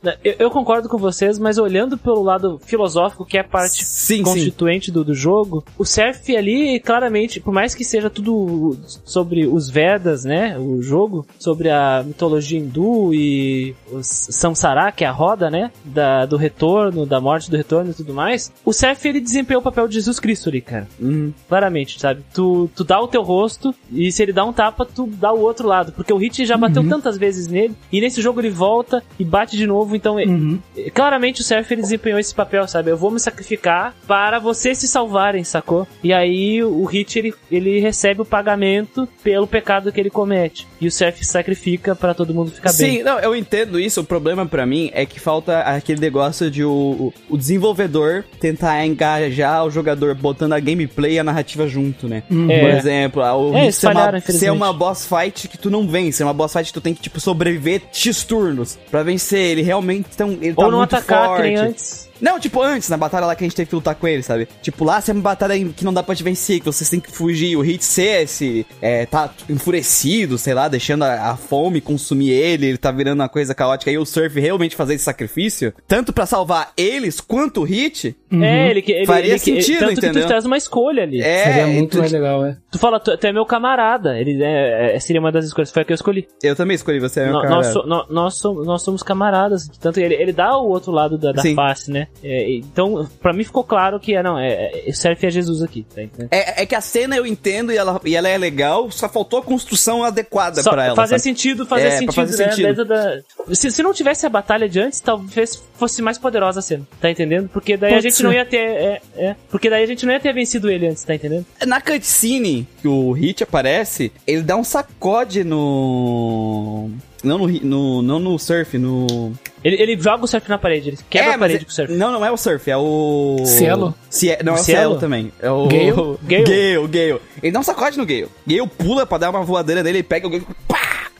[0.03, 3.83] né, eu, eu concordo com vocês, mas olhando pelo lado filosófico, que é a parte
[3.83, 4.23] Sim, sim.
[4.23, 9.71] constituinte do, do jogo, o surf ali, claramente, por mais que seja tudo sobre os
[9.71, 15.49] Vedas, né, o jogo, sobre a mitologia hindu e os Samsara, que é a roda,
[15.49, 19.57] né, da, do retorno, da morte do retorno e tudo mais, o surf ele desempenha
[19.57, 20.87] o papel de Jesus Cristo ali, cara.
[20.99, 21.33] Uhum.
[21.49, 22.23] Claramente, sabe?
[22.31, 23.46] Tu, tu dá o teu rosto
[23.91, 25.91] e se ele dá um tapa, tu dá o outro lado.
[25.91, 29.55] Porque o Hit já bateu tantas vezes nele e nesse jogo ele volta e bate
[29.57, 29.95] de novo.
[29.95, 30.59] Então, Uhum.
[30.77, 32.91] eh, claramente o Surf ele desempenhou esse papel, sabe?
[32.91, 35.87] Eu vou me sacrificar para vocês se salvarem, sacou?
[36.03, 40.67] E aí o Hit ele, ele recebe o pagamento pelo pecado que ele comete.
[40.81, 43.03] E o Surf se sacrifica para todo mundo ficar Sim, bem.
[43.03, 44.01] não, eu entendo isso.
[44.01, 49.65] O problema pra mim é que falta aquele negócio de o, o desenvolvedor tentar engajar
[49.65, 52.23] o jogador botando a gameplay e a narrativa junto, né?
[52.49, 52.59] É.
[52.59, 54.33] Por exemplo, a- o É, uma, infelizmente.
[54.39, 56.93] ser uma boss fight que tu não vence, é uma boss fight que tu tem
[56.93, 59.39] que, tipo, sobreviver X turnos pra vencer.
[59.39, 61.55] Ele realmente tão, ele tá Ou não muito atacar forte.
[61.55, 62.06] antes.
[62.21, 64.47] Não, tipo, antes, na batalha lá que a gente teve que lutar com ele, sabe?
[64.61, 66.99] Tipo, lá se é uma batalha que não dá pra te vencer, que vocês têm
[66.99, 67.55] que fugir.
[67.57, 68.65] O Hit esse.
[68.81, 73.29] É, tá enfurecido, sei lá, deixando a, a fome consumir ele, ele tá virando uma
[73.29, 73.91] coisa caótica.
[73.91, 78.15] E o Surf realmente fazer esse sacrifício, tanto pra salvar eles quanto o Hit.
[78.31, 78.91] É, ele que.
[78.91, 79.05] Ele, Uhum.
[79.05, 80.23] Faria ele, que- sentido, tanto que entendeu?
[80.23, 81.21] tu traz uma escolha ali.
[81.21, 82.57] É, Seria muito tu- mais legal, é.
[82.71, 84.19] Tu fala, tu, tu é meu camarada.
[84.19, 85.71] Ele é, é- seria uma das escolhas.
[85.71, 86.27] Foi a que eu escolhi.
[86.43, 87.55] Eu também escolhi você, meu No- cara.
[87.55, 89.67] nós, so- no- nós, somos, nós somos camaradas.
[89.79, 92.06] Tanto ele, ele dá o outro lado da, da face, né?
[92.23, 95.85] É, então, pra mim ficou claro que é, não, é, é, Surf é Jesus aqui,
[95.95, 96.01] tá?
[96.31, 99.39] É, é que a cena eu entendo e ela, e ela é legal, só faltou
[99.39, 100.95] a construção adequada pra ela.
[100.95, 101.21] fazer sabe?
[101.21, 102.51] sentido, fazer É, sentido, fazer né?
[102.51, 102.85] sentido.
[102.85, 103.19] Da-
[103.51, 107.09] Se, se não tivesse a batalha de antes, talvez fosse mais poderosa a cena, tá
[107.11, 107.49] entendendo?
[107.49, 108.57] Porque daí a Pode gente não ia ter.
[108.57, 111.45] É, é, porque daí a gente não ia ter vencido ele antes, tá entendendo?
[111.67, 116.89] Na cutscene que o Hit aparece, ele dá um sacode no.
[117.23, 119.33] Não no, no, não no surf, no.
[119.67, 121.73] Ele, ele joga o surf na parede, ele quebra É, a parede é- com o
[121.73, 121.93] surf.
[121.93, 123.43] Não, não é o surf, é o.
[123.45, 123.93] Cielo?
[124.09, 124.37] Cie...
[124.41, 124.79] Não, O é o Cielo?
[124.81, 125.31] Cielo também.
[125.41, 125.67] É o.
[125.67, 125.91] Gale?
[126.23, 126.43] Gale?
[126.45, 127.21] Gale, Gale.
[127.43, 128.29] Ele um sacode no Gale.
[128.47, 130.47] Gale pula pra dar uma voadeira nele, ele pega o Gale.
[130.69, 130.77] Pá!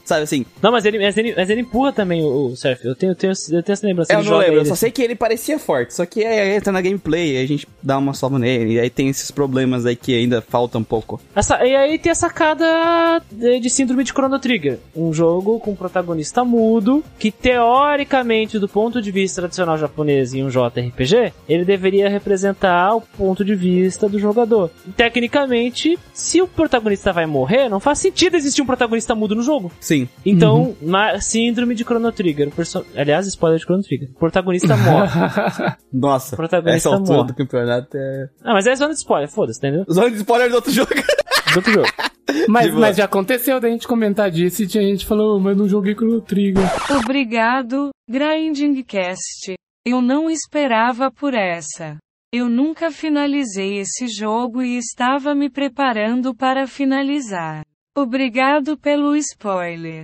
[0.07, 0.45] Sabe assim?
[0.61, 2.79] Não, mas ele, mas ele, mas ele empurra também o, o surf.
[2.88, 4.13] Eu tenho, eu tenho, eu tenho essa lembrança.
[4.13, 4.79] eu não lembro, eu só assim.
[4.79, 5.93] sei que ele parecia forte.
[5.93, 8.75] Só que aí entra na gameplay, aí a gente dá uma sova nele.
[8.75, 11.19] E aí tem esses problemas aí que ainda falta um pouco.
[11.35, 14.79] Essa- e aí tem a sacada de, de síndrome de Chrono Trigger.
[14.95, 20.49] Um jogo com protagonista mudo, que teoricamente, do ponto de vista tradicional japonês em um
[20.49, 24.71] JRPG, ele deveria representar o ponto de vista do jogador.
[24.88, 29.43] E, tecnicamente, se o protagonista vai morrer, não faz sentido existir um protagonista mudo no
[29.43, 29.71] jogo.
[29.79, 29.96] Sim.
[30.25, 32.51] Então, ma- síndrome de Chrono Trigger.
[32.51, 34.09] Perso- Aliás, spoiler de Chrono Trigger.
[34.15, 35.19] O protagonista morre.
[35.93, 37.27] Nossa, Protagonista essa altura morre.
[37.29, 38.29] do campeonato é...
[38.43, 39.85] ah, mas é zona de spoiler, foda-se, entendeu?
[39.91, 40.89] Zona de spoiler do outro jogo.
[40.93, 41.87] Do outro jogo.
[42.49, 42.81] Mas, boa.
[42.81, 45.65] mas já aconteceu da gente comentar disso e tinha gente que falou, "Oh, mas não
[45.67, 46.61] joguei Chrono Trigger.
[47.01, 47.89] Obrigado,
[48.57, 49.53] Grindingcast.
[49.85, 51.97] Eu não esperava por essa.
[52.33, 57.61] Eu nunca finalizei esse jogo e estava me preparando para finalizar.
[57.97, 60.03] Obrigado pelo spoiler.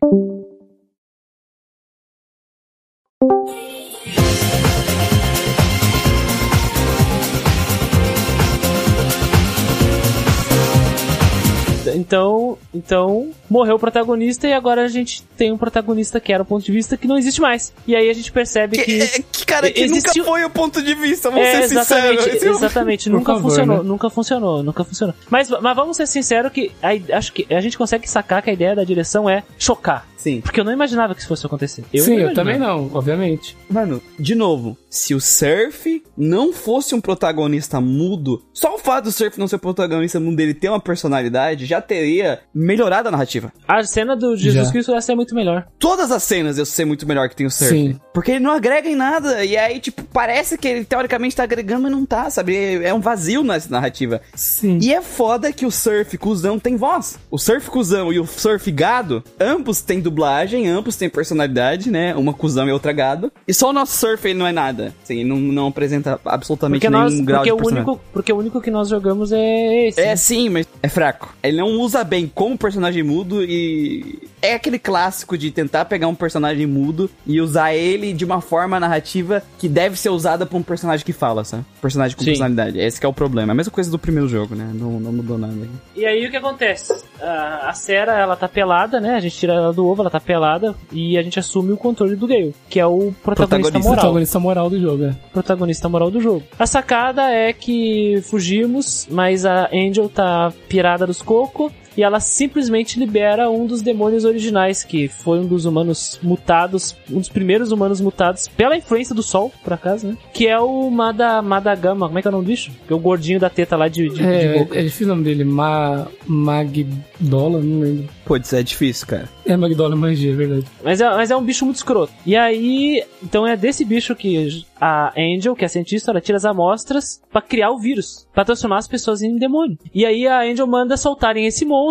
[11.95, 16.45] Então, então morreu o protagonista e agora a gente tem um protagonista que era o
[16.45, 17.73] ponto de vista que não existe mais.
[17.87, 20.81] E aí a gente percebe que, Que, que cara, que Existiu- nunca foi o ponto
[20.81, 21.89] de vista, vamos é, ser sinceros.
[21.89, 23.83] exatamente, é o- exatamente, Por nunca favor, funcionou, né?
[23.83, 25.15] nunca funcionou, nunca funcionou.
[25.29, 28.53] Mas, mas vamos ser sinceros que a- acho que a gente consegue sacar que a
[28.53, 30.07] ideia da direção é chocar.
[30.23, 30.39] Sim.
[30.39, 31.83] Porque eu não imaginava que isso fosse acontecer.
[31.93, 33.57] Eu Sim, eu também não, obviamente.
[33.69, 39.11] Mano, de novo, se o Surf não fosse um protagonista mudo, só o fato do
[39.11, 43.51] Surf não ser protagonista mudo dele ter uma personalidade já teria melhorado a narrativa.
[43.67, 44.71] A cena do Jesus Já.
[44.71, 45.67] Cristo essa é muito melhor.
[45.77, 47.73] Todas as cenas eu sei muito melhor que tem o Surf.
[47.73, 47.99] Sim.
[48.13, 49.43] Porque ele não agrega em nada.
[49.43, 52.55] E aí, tipo, parece que ele teoricamente tá agregando, mas não tá, sabe?
[52.55, 54.21] É é um vazio nessa narrativa.
[54.35, 54.77] Sim.
[54.79, 57.17] E é foda que o Surf Cusão tem voz.
[57.29, 62.15] O Surf Cusão e o Surf Gado, ambos têm dublagem, ambos têm personalidade, né?
[62.15, 63.31] Uma cuzão e outra gado.
[63.48, 64.94] E só o nosso Surf ele não é nada.
[65.03, 67.90] Assim, ele não, não apresenta absolutamente Porque, nenhum nós, grau porque, de o personalidade.
[67.90, 69.99] único, porque o único que nós jogamos é esse.
[69.99, 71.35] É sim, mas é fraco.
[71.41, 74.30] Ele não usa bem como personagem mudo e.
[74.41, 78.77] É aquele clássico de tentar pegar um personagem mudo e usar ele de uma forma
[78.77, 81.64] narrativa que deve ser usada pra um personagem que fala, sabe?
[81.81, 82.31] Personagem com Sim.
[82.31, 82.77] personalidade.
[82.77, 83.52] Esse que é o problema.
[83.52, 84.69] É a mesma coisa do primeiro jogo, né?
[84.73, 85.53] Não, não mudou nada.
[85.95, 86.94] E aí o que acontece?
[87.22, 89.15] A, a Sarah, ela tá pelada, né?
[89.15, 92.15] A gente tira ela do ovo, ela tá pelada e a gente assume o controle
[92.15, 93.80] do Gale, que é o protagonista, Protagonista.
[93.80, 93.95] moral.
[93.95, 95.15] Protagonista moral do jogo, é.
[95.31, 96.43] Protagonista moral do jogo.
[96.59, 101.71] A sacada é que fugimos, mas a Angel tá pirada dos cocos.
[101.95, 107.19] E ela simplesmente libera um dos demônios originais, que foi um dos humanos mutados, um
[107.19, 110.17] dos primeiros humanos mutados pela influência do sol, por acaso, né?
[110.33, 112.71] Que é o Mada, Madagama, como é que é o nome do bicho?
[112.87, 114.79] Que é o gordinho da teta lá de, de, de É, boca.
[114.79, 115.43] é difícil o nome dele.
[115.43, 116.07] Ma...
[116.25, 118.09] Magdola, não lembro.
[118.25, 119.29] Putz, é difícil, cara.
[119.45, 120.65] É Magdola Magia, é verdade.
[120.83, 122.13] Mas é, mas é um bicho muito escroto.
[122.25, 126.37] E aí, então é desse bicho que a Angel, que é a cientista, ela tira
[126.37, 129.77] as amostras pra criar o vírus, pra transformar as pessoas em demônio.
[129.93, 131.82] E aí a Angel manda soltarem esse monstro,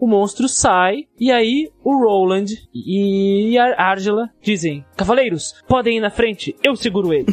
[0.00, 6.10] o monstro sai, e aí o Roland e a Argela dizem: Cavaleiros, podem ir na
[6.10, 7.26] frente, eu seguro ele.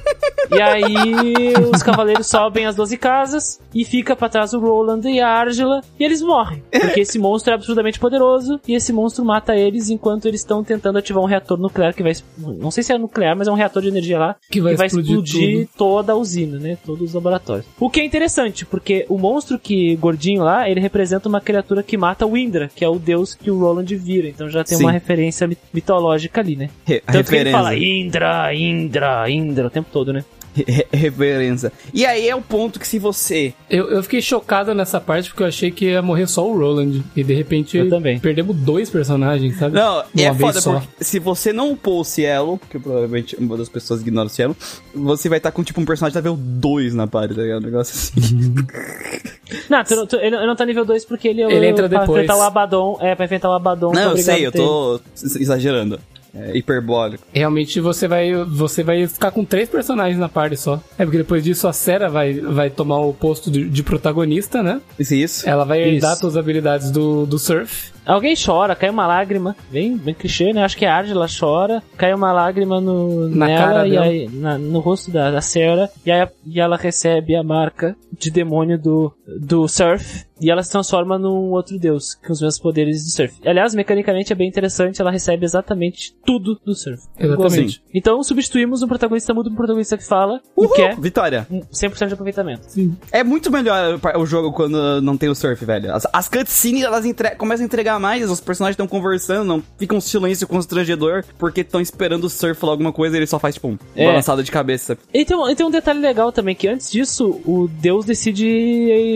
[0.50, 5.20] e aí os cavaleiros sobem as 12 casas e fica pra trás o Roland e
[5.20, 6.64] a Argela, e eles morrem.
[6.70, 10.98] Porque esse monstro é absurdamente poderoso e esse monstro mata eles enquanto eles estão tentando
[10.98, 12.12] ativar um reator nuclear que vai.
[12.38, 15.18] Não sei se é nuclear, mas é um reator de energia lá Que vai explodir,
[15.18, 16.78] explodir toda a usina, né?
[16.82, 17.66] Todos os laboratórios.
[17.78, 21.98] O que é interessante, porque o monstro que gordinho lá, ele representa uma criatura que
[21.98, 24.28] mata o Indra, que é o deus que o Roland vira.
[24.28, 24.84] Então já tem Sim.
[24.84, 26.70] uma referência mi- mitológica ali, né?
[26.86, 27.52] Re- Tanto que ele referência.
[27.52, 30.24] fala Indra, Indra, Indra o tempo todo, né?
[30.66, 31.72] Re- reverência.
[31.92, 33.52] E aí é o ponto que se você.
[33.70, 37.02] Eu, eu fiquei chocado nessa parte porque eu achei que ia morrer só o Roland.
[37.14, 38.18] E de repente Eu também.
[38.18, 39.74] perdemos dois personagens, sabe?
[39.74, 40.72] Não, e Uma é vez foda só.
[40.80, 44.56] porque se você não upou o Cielo, que provavelmente uma das pessoas ignora o Cielo,
[44.94, 47.62] você vai estar com tipo um personagem nível 2 na party, tá ligado?
[47.62, 48.54] Um negócio assim.
[49.68, 52.22] Não, tu, não- tu- ele, não tá nível 2 porque ele, Ele entra pra depois.
[52.22, 52.98] enfrentar o Abaddon.
[53.00, 53.92] É, pra enfrentar o Abaddon.
[53.92, 55.98] não, eu obrigado sei, eu tô exagerando.
[56.38, 57.24] É hiperbólico.
[57.32, 60.80] Realmente você vai, você vai ficar com três personagens na party só.
[60.98, 64.80] É porque depois disso a Sarah vai, vai tomar o posto de, de protagonista, né?
[64.98, 65.48] Isso, isso.
[65.48, 66.20] Ela vai herdar Isso.
[66.20, 67.92] todas as habilidades do, do surf.
[68.08, 69.54] Alguém chora, cai uma lágrima.
[69.70, 70.64] Bem, bem clichê, né?
[70.64, 74.04] Acho que a Argela chora, cai uma lágrima no, Na nela cara e dela.
[74.06, 75.88] aí, na- no rosto da, da Sarah.
[76.04, 80.26] E aí e ela recebe a marca de demônio do, do Surf.
[80.40, 83.34] E ela se transforma num outro deus, com os mesmos poderes do Surf.
[83.44, 87.02] Aliás, mecanicamente é bem interessante, ela recebe exatamente tudo do Surf.
[87.18, 87.82] Exatamente.
[87.92, 91.44] Então substituímos um protagonista mudo por um protagonista que fala, o que é Vitória.
[91.50, 92.62] um 100% de aproveitamento.
[92.70, 92.96] Sim.
[93.10, 95.92] É muito melhor o jogo quando não tem o surf, velho.
[95.92, 99.94] As, as cutscenes, elas entre- começam a entregar mais, os personagens estão conversando, não fica
[99.94, 103.54] um silêncio constrangedor, porque estão esperando o Surf falar alguma coisa e ele só faz,
[103.54, 104.06] tipo, um É.
[104.06, 104.96] balançada de cabeça.
[105.12, 108.46] E tem, um, e tem um detalhe legal também, que antes disso, o Deus decide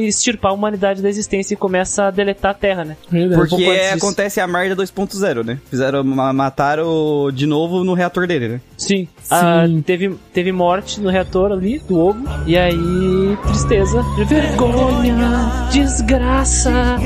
[0.07, 2.97] extirpar a humanidade da existência e começa a deletar a Terra, né?
[3.11, 3.41] Verdade.
[3.49, 3.95] Porque disso.
[3.95, 5.59] acontece a merda 2.0, né?
[5.71, 8.61] Fizeram, ma- mataram de novo no reator dele, né?
[8.77, 9.09] Sim.
[9.31, 9.83] Ah, Sim.
[9.83, 12.23] teve, teve morte no reator ali, do ovo.
[12.47, 14.03] E aí, tristeza.
[14.27, 16.97] Vergonha, desgraça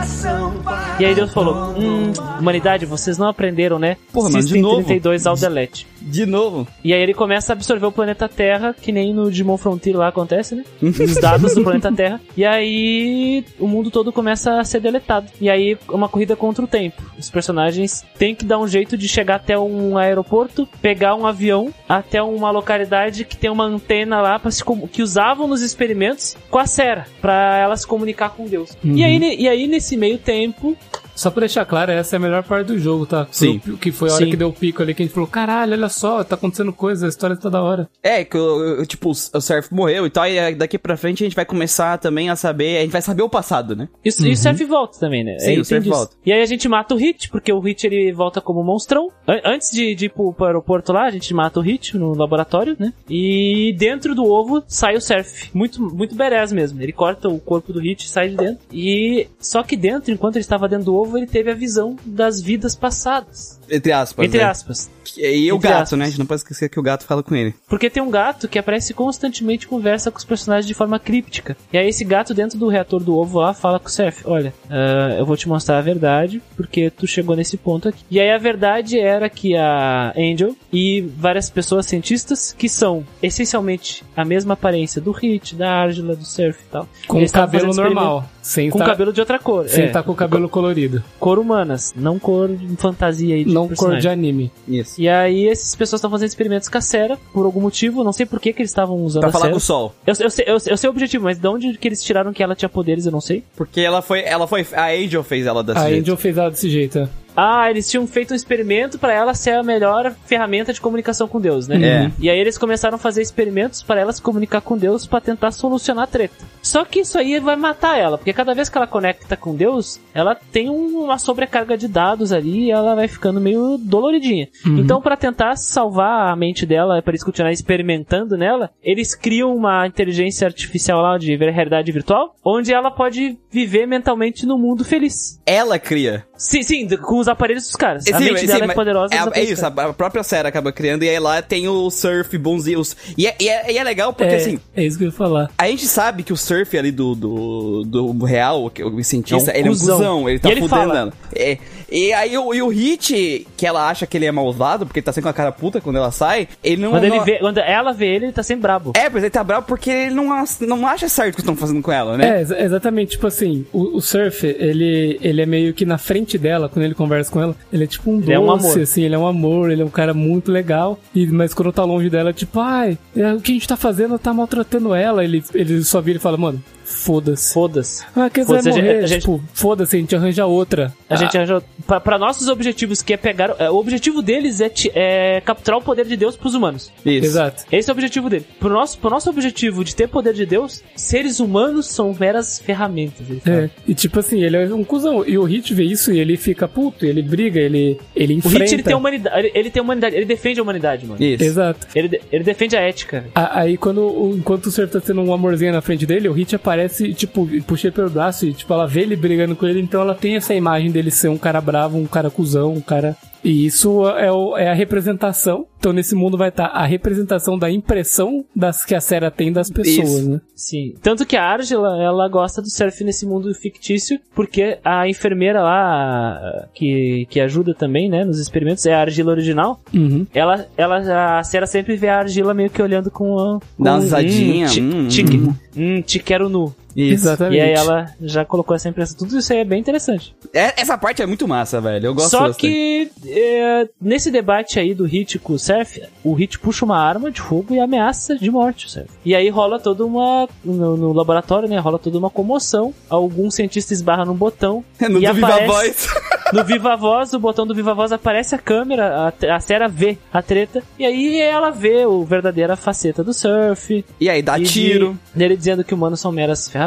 [0.00, 0.49] coração.
[0.98, 3.96] E aí Deus falou, hum, humanidade, vocês não aprenderam, né?
[4.12, 4.84] Porra, mano, de novo?
[4.84, 5.86] 32 ao delete.
[6.00, 6.66] De novo.
[6.82, 10.08] E aí ele começa a absorver o planeta Terra, que nem no Digimon Frontier lá
[10.08, 10.64] acontece, né?
[10.82, 12.20] Os dados do planeta Terra.
[12.36, 15.30] E aí o mundo todo começa a ser deletado.
[15.40, 17.02] E aí é uma corrida contra o tempo.
[17.18, 21.72] Os personagens têm que dar um jeito de chegar até um aeroporto, pegar um avião
[21.88, 26.58] até uma localidade que tem uma antena lá para se que usavam nos experimentos com
[26.58, 28.76] a Sera, para ela se comunicar com Deus.
[28.82, 30.99] E aí e aí nesse meio tempo, 嗯。
[31.20, 33.26] Só pra deixar claro, essa é a melhor parte do jogo, tá?
[33.30, 33.58] Sim.
[33.62, 34.30] Foi o- Que foi a hora Sim.
[34.30, 37.04] que deu o pico ali, que a gente falou, caralho, olha só, tá acontecendo coisa,
[37.04, 37.88] a história tá da hora.
[38.02, 41.22] É, que o- o- tipo, o Surf morreu e tal, e aí daqui pra frente
[41.22, 43.88] a gente vai começar também a saber, a gente vai saber o passado, né?
[44.04, 45.38] E, o- e o Surf volta também, né?
[45.38, 45.94] Sim, Aí o Surf disso.
[45.94, 46.14] volta.
[46.24, 49.08] E aí a gente mata o Hit, porque o Hit ele volta como monstrão.
[49.28, 52.14] An- Antes de, de ir pro, pro aeroporto lá, a gente mata o Hit no
[52.14, 52.92] laboratório, né?
[53.08, 55.50] E dentro do ovo sai o Surf.
[55.52, 56.80] Muito, muito badass mesmo.
[56.80, 58.58] Ele corta o corpo do Hit e sai de dentro.
[58.72, 62.40] E só que dentro, enquanto ele estava dentro do ovo, ele teve a visão das
[62.40, 63.60] vidas passadas.
[63.70, 64.26] Entre aspas.
[64.26, 64.44] Entre né?
[64.44, 64.90] aspas.
[65.16, 65.98] E o Entre gato, aspas.
[65.98, 66.04] né?
[66.04, 67.54] A gente não pode esquecer que o gato fala com ele.
[67.68, 71.56] Porque tem um gato que aparece constantemente e conversa com os personagens de forma críptica.
[71.72, 74.52] E aí esse gato dentro do reator do ovo lá fala com o Surf, olha,
[74.68, 78.04] ah, eu vou te mostrar a verdade, porque tu chegou nesse ponto aqui.
[78.10, 84.04] E aí a verdade era que a Angel e várias pessoas cientistas, que são essencialmente
[84.16, 86.88] a mesma aparência do Hit, da Argila, do Surf e tal.
[87.06, 88.28] Com estavam cabelo normal.
[88.42, 89.68] Sem Com tá, cabelo de outra cor.
[89.68, 90.99] Sem é, tá com o cabelo colorido.
[91.18, 94.50] Cor humanas, não cor de fantasia aí de Não cor de anime.
[94.66, 95.00] Isso.
[95.00, 98.26] E aí essas pessoas estão fazendo experimentos com a Cera, por algum motivo, não sei
[98.26, 99.52] por que, que eles estavam usando Pra a falar Cera.
[99.54, 99.94] com o sol.
[100.06, 102.42] Eu, eu, sei, eu, eu sei o objetivo, mas de onde que eles tiraram que
[102.42, 103.42] ela tinha poderes, eu não sei.
[103.56, 104.22] Porque ela foi.
[104.22, 104.66] Ela foi.
[104.74, 106.02] A Angel fez ela desse A jeito.
[106.02, 106.98] Angel fez ela desse jeito.
[106.98, 107.08] é.
[107.36, 111.40] Ah, eles tinham feito um experimento pra ela ser a melhor ferramenta de comunicação com
[111.40, 111.76] Deus, né?
[111.82, 112.10] É.
[112.18, 115.50] E aí eles começaram a fazer experimentos para ela se comunicar com Deus pra tentar
[115.52, 116.34] solucionar a treta.
[116.62, 119.98] Só que isso aí vai matar ela, porque cada vez que ela conecta com Deus,
[120.12, 124.48] ela tem um- uma sobrecarga de dados ali e ela vai ficando meio doloridinha.
[124.66, 129.86] Então, pra tentar salvar a mente dela, para eles continuarem experimentando nela, eles criam uma
[129.86, 135.40] inteligência artificial lá de realidade virtual, onde ela pode viver mentalmente no mundo feliz.
[135.46, 136.24] Ela cria.
[136.40, 138.04] Sim, sim, com os aparelhos dos caras.
[138.10, 139.14] a Sim, mente sim, dela é poderosa.
[139.14, 142.36] É, é isso, a a própria série acaba criando, e aí lá tem o surf
[142.38, 142.80] bonzinho.
[142.80, 144.58] os- E é, e é, e é legal porque é, assim.
[144.74, 145.50] é isso que eu ia falar.
[145.58, 149.56] A gente sabe que o surf ali do, do, do real, que o cientista, É
[149.56, 150.28] um ele é um cuzão.
[150.30, 151.12] ele tá E ele fudendo fala.
[151.36, 151.58] É,
[151.90, 155.04] e aí o, e o Hit, que ela acha que ele é malvado, porque ele
[155.04, 156.90] tá sempre com a cara puta quando ela sai, ele não.
[156.90, 158.92] Quando, ele não- vê, quando ela vê ele, ele tá sempre brabo.
[158.96, 161.82] É, mas ele tá bravo porque ele não, não acha certo o que estão fazendo
[161.82, 162.38] com ela, né?
[162.38, 166.38] É, exa- exatamente, tipo assim, o, o Surf, ele, ele é meio que na frente
[166.38, 168.80] dela, quando ele conversa com ela, ele é tipo um Ele é um amor.
[168.80, 171.84] assim, ele é um amor, ele é um cara muito legal, e, mas quando tá
[171.84, 175.42] longe dela, tipo, ai, é, o que a gente tá fazendo tá maltratando ela, ele,
[175.54, 177.52] ele só vira e fala, mano, foda-se.
[177.54, 178.04] Foda-se.
[178.14, 180.92] Ah, quer dizer, a morrer, gente- a gente- tipo, foda-se, a gente arranja outra.
[181.08, 181.62] A gente arranjou.
[181.86, 183.54] Pra, pra nossos objetivos, que é pegar.
[183.58, 186.90] é, o objetivo deles é, é capturar o poder de Deus pros humanos.
[187.04, 187.24] Isso.
[187.26, 187.64] Exato.
[187.72, 188.44] Esse é o objetivo dele.
[188.58, 193.26] Pro nosso, pro nosso objetivo de ter poder de Deus, seres humanos são meras ferramentas.
[193.46, 195.24] É, e tipo assim, ele é um cuzão.
[195.26, 198.58] E o Hit vê isso e ele fica puto, ele briga, ele, ele O enfrenta.
[198.64, 199.38] Hit ele tem humanidade.
[199.38, 200.16] Ele, ele tem humanidade.
[200.16, 201.22] Ele defende a humanidade, mano.
[201.22, 201.42] Isso.
[201.44, 201.86] Exato.
[201.94, 203.24] Ele, ele defende a ética.
[203.34, 206.32] A- Aí quando o- enquanto o Surf tá sendo um amorzinho na frente dele, o
[206.32, 209.66] Hit aparece e, tipo, puxa ele pelo braço e tipo, ela vê ele brigando com
[209.66, 212.80] ele, então ela tem essa imagem dele ser um cara bravo, um cara cuzão, um
[212.80, 213.16] cara.
[213.42, 215.66] E isso é, o- é a representação.
[215.78, 219.70] Então nesse mundo vai estar a representação da impressão das que a Sarah tem das
[219.70, 220.30] pessoas, Isso.
[220.30, 220.40] né?
[220.54, 220.94] Sim.
[221.02, 226.66] Tanto que a Argela, ela gosta do surf nesse mundo fictício, porque a enfermeira lá,
[226.74, 229.80] que, que ajuda também, né, nos experimentos, é a argila original.
[229.94, 230.26] Uhum.
[230.34, 233.58] Ela, ela, a Sarah sempre vê a argila meio que olhando com a...
[233.76, 235.54] Com, Dá uma risadinha, Hum, te, hum, te, hum.
[235.76, 236.74] hum, te quero nu.
[236.96, 237.24] Isso.
[237.26, 237.56] Exatamente.
[237.56, 239.16] E aí ela já colocou essa impressão.
[239.18, 240.34] Tudo isso aí é bem interessante.
[240.52, 242.06] É- essa parte é muito massa, velho.
[242.06, 242.60] Eu gosto Só bastante.
[242.60, 247.30] que é, nesse debate aí do Hit com o Surf, o Hit puxa uma arma
[247.30, 249.08] de fogo e ameaça de morte o Surf.
[249.24, 250.48] E aí rola toda uma.
[250.64, 251.78] No, no laboratório, né?
[251.78, 252.92] Rola toda uma comoção.
[253.08, 254.84] Algum cientista esbarra num botão.
[255.10, 256.08] No e do Viva aparece, Voz.
[256.52, 260.18] No Viva Voz, o botão do Viva Voz aparece a câmera, a, a Sarah vê
[260.32, 260.82] a treta.
[260.98, 264.04] E aí ela vê o verdadeira faceta do Surf.
[264.20, 265.18] E aí, dá e de- tiro.
[265.34, 266.79] Dele dizendo que humanos são meras ferramentas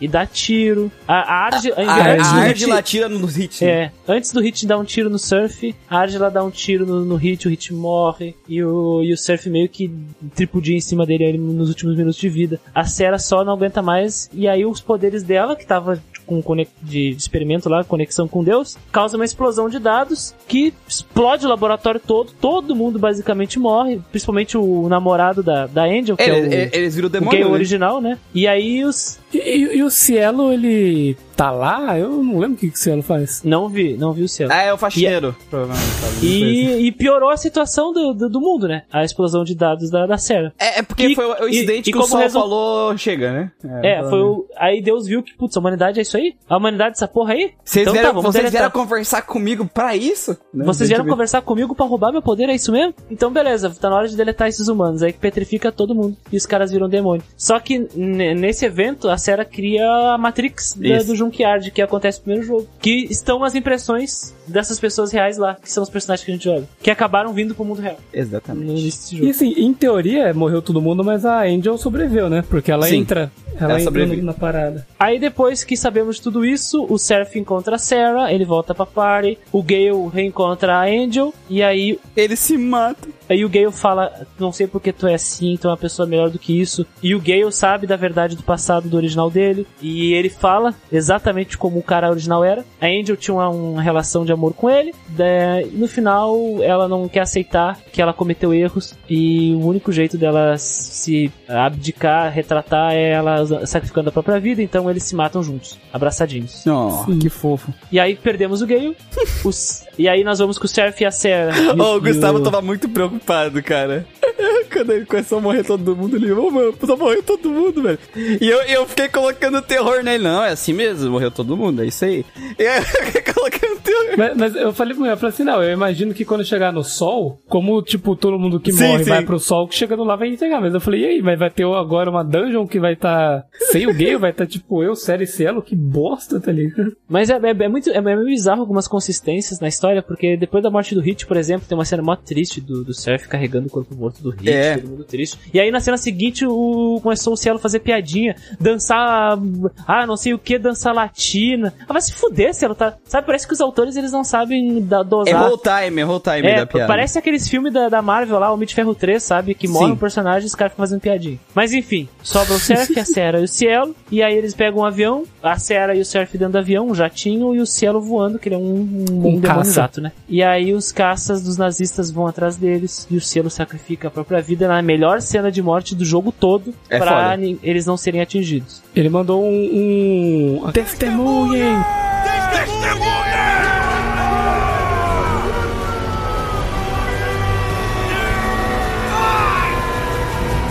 [0.00, 0.90] e dá tiro.
[1.06, 3.64] A, a Arge, A, antes a Hit- lá tira no hit.
[3.64, 7.04] é, antes do Hit dar um tiro no Surf, a Argela dá um tiro no,
[7.04, 9.90] no Hit, o Hit morre, e o, e o Surf meio que
[10.34, 12.60] tripudia em cima dele nos últimos minutos de vida.
[12.74, 16.42] A Sarah só não aguenta mais, e aí os poderes dela, que tava com
[16.82, 22.00] de, experimento lá, conexão com Deus, causa uma explosão de dados que explode o laboratório
[22.00, 26.76] todo, todo mundo basicamente morre, principalmente o namorado da, da Angel, que é, É, o,
[26.76, 27.54] eles viram o o demônio, né?
[27.54, 28.18] original, né?
[28.34, 29.18] E aí os...
[29.34, 31.98] E, e- e o Cielo, ele tá lá?
[31.98, 33.42] Eu não lembro o que, que o Cielo faz.
[33.42, 34.48] Não vi, não vi o céu.
[34.50, 35.34] Ah, é o faxineiro.
[35.50, 35.90] Provavelmente.
[35.94, 36.26] sabe?
[36.26, 38.84] E, e piorou a situação do, do, do mundo, né?
[38.92, 40.52] A explosão de dados da, da Sarah.
[40.58, 43.32] É, é porque E- foi o incidente e- e que o Sol resol- falou, chega,
[43.32, 43.50] né?
[43.82, 44.46] É, foi o.
[44.56, 46.34] Aí Deus viu que, putz, a humanidade é isso aí?
[46.48, 47.52] A humanidade é essa porra aí?
[47.64, 50.36] Vocês, então vieram, tá, vamos vocês vieram conversar comigo pra isso?
[50.52, 50.64] Né?
[50.64, 52.94] Vocês vieram conversar comigo pra roubar meu poder, é isso mesmo?
[53.10, 55.02] Então beleza, tá na hora de deletar esses humanos.
[55.02, 56.16] Aí que petrifica todo mundo.
[56.32, 57.24] E os caras viram demônio.
[57.36, 59.84] Só que nesse evento, a Sarah cria
[60.14, 62.68] a Matrix da- do Junkyard, que acontece no primeiro jogo.
[62.80, 66.44] Que estão as impressões dessas pessoas reais lá, que são os personagens que a gente
[66.44, 66.68] joga.
[66.82, 67.98] Que acabaram vindo pro mundo real.
[68.12, 68.66] Exatamente.
[68.66, 69.30] No início desse E jogo.
[69.30, 72.42] assim, em teoria, morreu todo mundo, mas a Angel sobreviveu, né?
[72.48, 72.98] Porque ela Sim.
[72.98, 73.30] entra.
[73.58, 74.84] Ela, Ela entra na parada.
[74.98, 78.84] Aí depois que sabemos de tudo isso, o Seraph encontra a Sarah, ele volta pra
[78.84, 83.08] party, o Gale reencontra a Angel, e aí, Ele se mata.
[83.28, 86.30] aí o Gale fala, não sei porque tu é assim, tu é uma pessoa melhor
[86.30, 86.84] do que isso.
[87.00, 91.56] E o Gale sabe da verdade do passado do original dele, e ele fala exatamente
[91.56, 92.64] como o cara original era.
[92.80, 97.08] A Angel tinha uma, uma relação de amor com ele, e no final ela não
[97.08, 103.10] quer aceitar que ela cometeu erros, e o único jeito dela se abdicar, retratar, é
[103.12, 106.64] ela sacrificando a própria vida, então eles se matam juntos, abraçadinhos.
[106.66, 107.72] Oh, que fofo.
[107.90, 108.96] E aí perdemos o Gale,
[109.44, 111.56] os- e aí nós vamos com o Surf e a Sarah.
[111.56, 114.06] E Ô, o Gustavo tava muito preocupado, cara.
[114.72, 117.98] Quando ele começou a morrer todo mundo, ele, ô, mano, tá morrendo todo mundo, velho.
[118.40, 120.24] E eu, eu fiquei colocando terror nele.
[120.24, 122.24] Não, é assim mesmo, morreu todo mundo, é isso aí.
[122.58, 124.16] E eu fiquei colocando terror.
[124.34, 126.72] Mas, mas eu falei pra mulher, eu falei assim, não, eu imagino que quando chegar
[126.72, 129.10] no sol, como, tipo, todo mundo que Sim, morre sim.
[129.10, 130.60] vai pro sol, que chegando lá vai entregar.
[130.60, 133.86] Mas eu falei, e aí, mas vai ter agora uma dungeon que vai tá sem
[133.86, 136.96] o gay, vai tá tipo eu, série Cielo, que bosta, tá ligado?
[137.08, 140.70] Mas é, é- é muito é meio bizarro algumas consistências na história, porque depois da
[140.70, 143.70] morte do Hit, por exemplo, tem uma cena mó triste do, do Surf carregando o
[143.70, 144.76] corpo morto do Hit, É.
[144.78, 145.38] todo mundo triste.
[145.52, 149.38] E aí na cena seguinte o, começou o Cielo fazer piadinha, dançar,
[149.86, 151.72] ah, não sei o que, dançar latina.
[151.88, 152.96] Ah, vai se fuder, Cielo, tá?
[153.04, 155.34] Sabe, parece que os autores eles não sabem da, dosar.
[155.34, 156.86] Errou o time, errou o time É, da piada.
[156.86, 159.54] parece aqueles filmes da, da Marvel lá, Homem de Ferro 3, sabe?
[159.54, 159.92] Que morre Sim.
[159.92, 161.38] um personagem e os caras ficam fazendo piadinha.
[161.54, 163.94] Mas enfim, sobra o Surf, a Sarah e o Cielo.
[164.10, 166.94] E aí eles pegam um avião, a Sarah e o Surf dentro do avião, um
[166.94, 170.12] jatinho, e o Cielo voando, que ele é um, um, um jato, né?
[170.28, 174.40] E aí os caças dos nazistas vão atrás deles, e o Cielo sacrifica a própria
[174.40, 178.82] vida na melhor cena de morte do jogo todo, É pra eles não serem atingidos.
[178.94, 181.74] Ele mandou um, um testemunhem.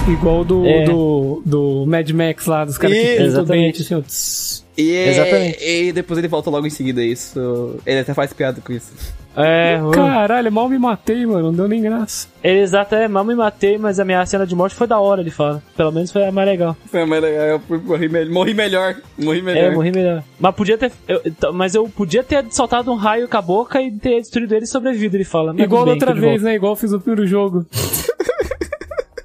[0.08, 0.84] Igual do, É.
[0.84, 3.84] do, do Mad Max lá, dos caras que pintam o exatamente.
[3.84, 4.64] dente, assim.
[4.76, 5.58] E, Exatamente.
[5.64, 7.76] e depois ele volta logo em seguida, isso.
[7.86, 8.92] Ele até faz piada com isso.
[9.38, 12.28] É, uh, Caralho, mal me matei, mano, não deu nem graça.
[12.44, 15.22] ele exato, é, mal me matei, mas a minha cena de morte foi da hora,
[15.22, 15.62] ele fala.
[15.78, 16.76] Pelo menos foi a mais legal.
[16.88, 18.96] Foi mais legal, eu morri, me- morri melhor.
[19.18, 19.64] Morri melhor.
[19.64, 20.24] É, morri melhor.
[20.40, 20.92] Mas podia ter.
[21.08, 24.54] eu- t- mas eu podia ter soltado um raio com a boca e ter destruído
[24.54, 25.54] ele e sobrevivido, ele fala.
[25.58, 26.56] Igual bem, outra vez, né?
[26.56, 27.66] Igual eu fiz no primeiro jogo.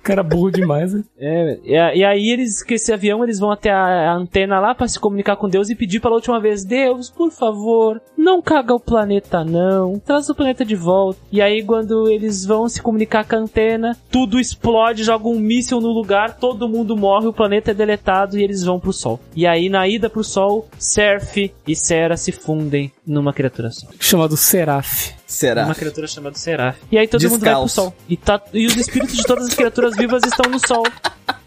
[0.09, 1.05] Cara burro demais, né?
[1.19, 4.75] É, e, e aí eles, com esse avião, eles vão até a, a antena lá
[4.75, 8.75] pra se comunicar com Deus e pedir pela última vez: Deus, por favor, não caga
[8.75, 9.99] o planeta, não.
[9.99, 11.21] Traz o planeta de volta.
[11.31, 15.79] E aí, quando eles vão se comunicar com a antena, tudo explode, joga um míssil
[15.79, 19.21] no lugar, todo mundo morre, o planeta é deletado e eles vão pro sol.
[19.37, 23.87] E aí, na ida pro sol, Surf e Sera se fundem numa criatura só.
[24.01, 25.18] Chamado Seraph.
[25.29, 25.67] Será?
[25.67, 26.79] Uma criatura chamada Seraph.
[26.91, 27.75] E aí todo mundo vai pro Descalço.
[27.75, 27.95] sol.
[28.09, 30.83] E, tá, e os espíritos de todas as criaturas vivas estão no sol.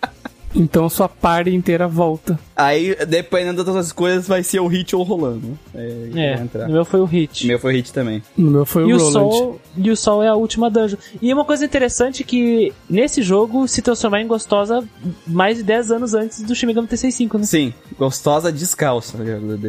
[0.56, 2.40] Então sua party inteira volta.
[2.56, 5.58] Aí, dependendo das outras coisas, vai ser o hit ou o rolando.
[5.74, 6.68] É, É, entrar.
[6.70, 7.46] o meu foi o hit.
[7.46, 8.22] O meu foi hit também.
[8.38, 9.12] No meu foi E o o, Roland.
[9.12, 10.98] sol, e o Sol é a última dungeon.
[11.22, 14.84] E uma coisa interessante é que nesse jogo se transformar em gostosa
[15.26, 17.44] mais de 10 anos antes do Shin Megami Tensei 5, né?
[17.46, 19.18] Sim, gostosa descalça.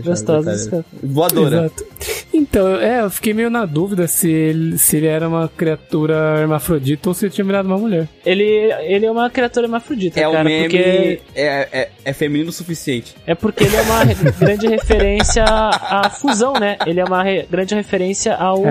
[0.05, 0.85] Gostosa descalça.
[1.03, 1.57] Voadora.
[1.57, 1.85] Exato.
[2.35, 7.09] Então, é, eu fiquei meio na dúvida se ele, se ele era uma criatura hermafrodita
[7.09, 8.09] ou se ele tinha virado uma mulher.
[8.25, 8.43] Ele,
[8.83, 10.69] ele é uma criatura hermafrodita, É o cara, meme.
[10.79, 13.15] Porque É, é, é feminino o suficiente.
[13.27, 16.77] é porque ele é uma re- grande referência à fusão, né?
[16.87, 18.63] Ele é uma re- grande referência ao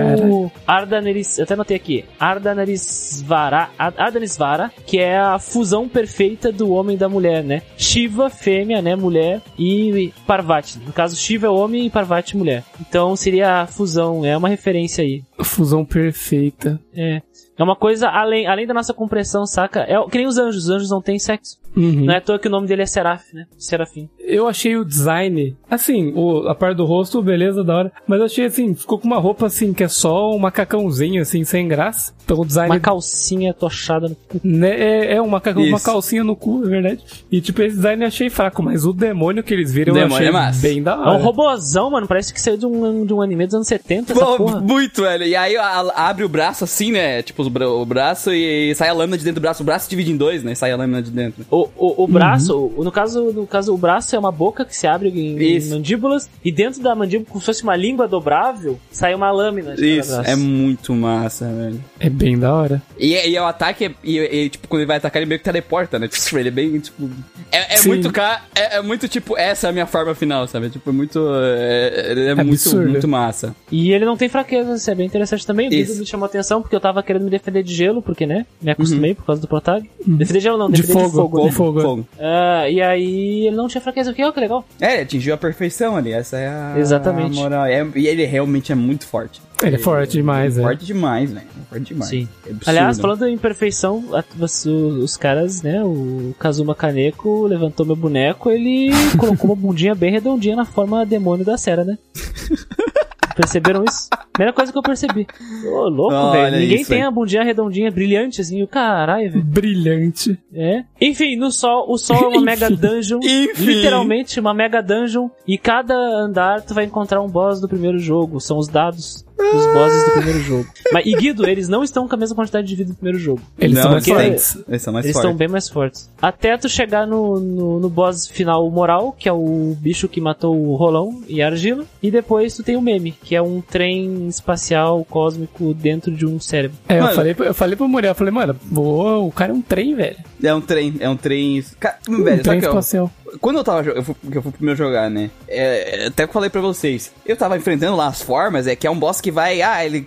[0.66, 6.96] Ardanaris, eu até anotei aqui, Ardanarisvara, Ar- Ardanisvara, que é a fusão perfeita do homem
[6.96, 7.62] e da mulher, né?
[7.76, 10.78] Shiva, fêmea, né, mulher, e Parvati.
[10.78, 12.62] No caso, Shiva é homem e Parvati mulher.
[12.80, 15.22] Então seria a fusão, é uma referência aí.
[15.42, 16.78] Fusão perfeita.
[16.94, 17.20] É.
[17.58, 19.80] É uma coisa além, além da nossa compreensão, saca?
[19.80, 21.58] É o- que nem os anjos, os anjos não têm sexo.
[21.76, 22.06] Uhum.
[22.06, 23.46] Não é à toa que o nome dele é Seraf, né?
[23.58, 24.08] Serafim.
[24.24, 27.92] Eu achei o design, assim, o, a parte do rosto, beleza, da hora.
[28.06, 31.44] Mas eu achei assim, ficou com uma roupa assim, que é só um macacãozinho, assim,
[31.44, 32.12] sem graça.
[32.24, 32.70] Então o design.
[32.72, 34.40] Uma calcinha tochada no cu.
[34.44, 37.00] né, é, é uma, ca- uma calcinha no cu, é verdade.
[37.30, 40.02] E tipo, esse design eu achei fraco, mas o demônio que eles viram O eu
[40.04, 40.62] demônio achei é massa.
[40.62, 41.22] bem da É um hora.
[41.22, 42.06] robozão, mano.
[42.06, 44.60] Parece que saiu de um, de um anime dos anos 70, essa Pô, porra.
[44.60, 45.24] muito, velho.
[45.24, 47.22] E aí a- abre o braço assim, né?
[47.22, 49.62] Tipo, o bra- o braço e sai a lâmina de dentro do braço.
[49.62, 50.54] O braço divide em dois, né?
[50.54, 51.44] Sai a lâmina de dentro.
[51.50, 54.76] O, o, o braço, o- no, caso, no caso, o braço é uma boca que
[54.76, 59.14] se abre em, mandíbulas, e dentro da mandíbula, como se fosse uma língua dobrável, sai
[59.14, 61.82] uma lâmina de Isso, é muito massa, velho.
[61.98, 62.82] É bem da hora.
[62.98, 65.44] E, e o ataque, é- e, e, tipo, quando ele vai atacar, ele meio que
[65.44, 66.08] teleporta, né?
[66.22, 67.10] Tipo, ele é bem, tipo...
[67.50, 68.12] É, é muito,
[68.54, 70.70] é, é muito, tipo, essa é a minha forma final, sabe?
[70.70, 71.20] Tipo, é muito...
[71.34, 73.54] É, ele é, muito, muito massa.
[73.70, 75.68] E ele não tem fraqueza, isso é bem interessante também.
[75.68, 75.92] O Isso.
[75.92, 78.46] vídeo me chamou a atenção porque eu tava querendo me defender de gelo, porque, né?
[78.60, 79.88] Me acostumei por causa do Protag.
[80.06, 80.16] Uhum.
[80.16, 81.78] Defender de gelo não, De defender fogo, de fogo.
[81.78, 81.80] né?
[81.80, 82.08] de fogo.
[82.18, 84.64] Ah, e aí ele não tinha fraqueza, o que ó, que legal.
[84.80, 86.74] É, ele atingiu a perfeição ali, essa é a...
[86.78, 87.38] Exatamente.
[87.38, 87.66] a moral.
[87.66, 89.40] É- e ele realmente é muito forte.
[89.62, 90.62] Ele é forte demais, é.
[90.62, 91.46] Forte demais, velho.
[91.68, 92.10] Forte demais.
[92.10, 92.28] Sim.
[92.46, 92.68] É absurdo.
[92.68, 94.04] Aliás, falando em perfeição,
[94.38, 100.10] os, os caras, né, o Kazuma Kaneko levantou meu boneco, ele colocou uma bundinha bem
[100.10, 101.96] redondinha na forma demônio da Sera, né?
[103.34, 104.08] Perceberam isso?
[104.32, 105.26] Primeira coisa que eu percebi.
[105.66, 106.58] Ô, louco, velho.
[106.58, 107.04] Ninguém isso, tem hein?
[107.04, 109.44] a bundinha redondinha, brilhante, assim, o caralho, velho.
[109.44, 110.38] Brilhante.
[110.54, 110.84] É.
[111.00, 113.20] Enfim, no sol, o sol é uma mega dungeon.
[113.22, 113.64] Enfim.
[113.64, 115.28] Literalmente uma mega dungeon.
[115.46, 118.40] E cada andar tu vai encontrar um boss do primeiro jogo.
[118.40, 120.66] São os dados dos bosses do primeiro jogo.
[120.92, 123.40] Mas, e Guido, eles não estão com a mesma quantidade de vida do primeiro jogo.
[123.58, 124.64] Eles Não, são mais eles fortes.
[124.68, 125.28] Eles são mais Eles fortes.
[125.28, 126.10] estão bem mais fortes.
[126.20, 130.56] Até tu chegar no, no, no boss final moral, que é o bicho que matou
[130.56, 131.84] o Rolão e a Argila.
[132.02, 136.38] E depois tu tem o meme, que é um trem espacial cósmico dentro de um
[136.40, 136.76] cérebro.
[136.88, 139.62] É, eu falei, eu falei pro Muriel, eu falei, mano, boa, o cara é um
[139.62, 140.16] trem, velho.
[140.42, 141.64] É um trem, é um trem...
[141.78, 143.10] Ca- Um Velho, trem que eu, espacial.
[143.40, 145.30] Quando eu tava eu fui, que eu fui primeiro jogar, né?
[145.48, 147.12] É, até que falei pra vocês.
[147.24, 149.62] Eu tava enfrentando lá as formas, é que é um boss que vai.
[149.62, 150.06] Ah, ele-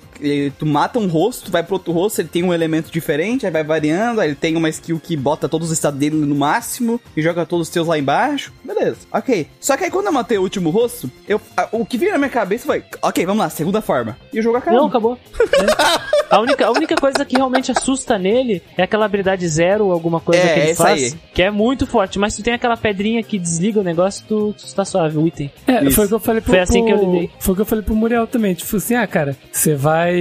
[0.58, 3.52] Tu mata um rosto, tu vai pro outro rosto, ele tem um elemento diferente, aí
[3.52, 7.00] vai variando, aí ele tem uma skill que bota todos os estados dele no máximo
[7.16, 8.54] e joga todos os teus lá embaixo.
[8.64, 9.48] Beleza, ok.
[9.60, 12.18] Só que aí quando eu matei o último rosto, eu, a- o que veio na
[12.18, 14.18] minha cabeça foi, ok, vamos lá, segunda forma.
[14.34, 14.80] E o jogo acabou.
[14.82, 15.18] Não, acabou.
[15.42, 16.16] É.
[16.28, 20.42] A, única, a única coisa que realmente assusta nele é aquela habilidade zero, alguma coisa
[20.42, 21.20] É, que ele faz, aí.
[21.36, 22.18] que é muito forte.
[22.18, 25.28] Mas se tu tem aquela pedrinha que desliga o negócio, tu, tu tá suave, o
[25.28, 25.52] item.
[25.68, 25.92] É, Isso.
[25.96, 27.30] foi o que eu falei pro, Foi assim que eu pro- lidei.
[27.40, 28.56] Foi o que eu falei pro Muriel também.
[28.56, 30.15] Tipo assim, ah, cara, você vai.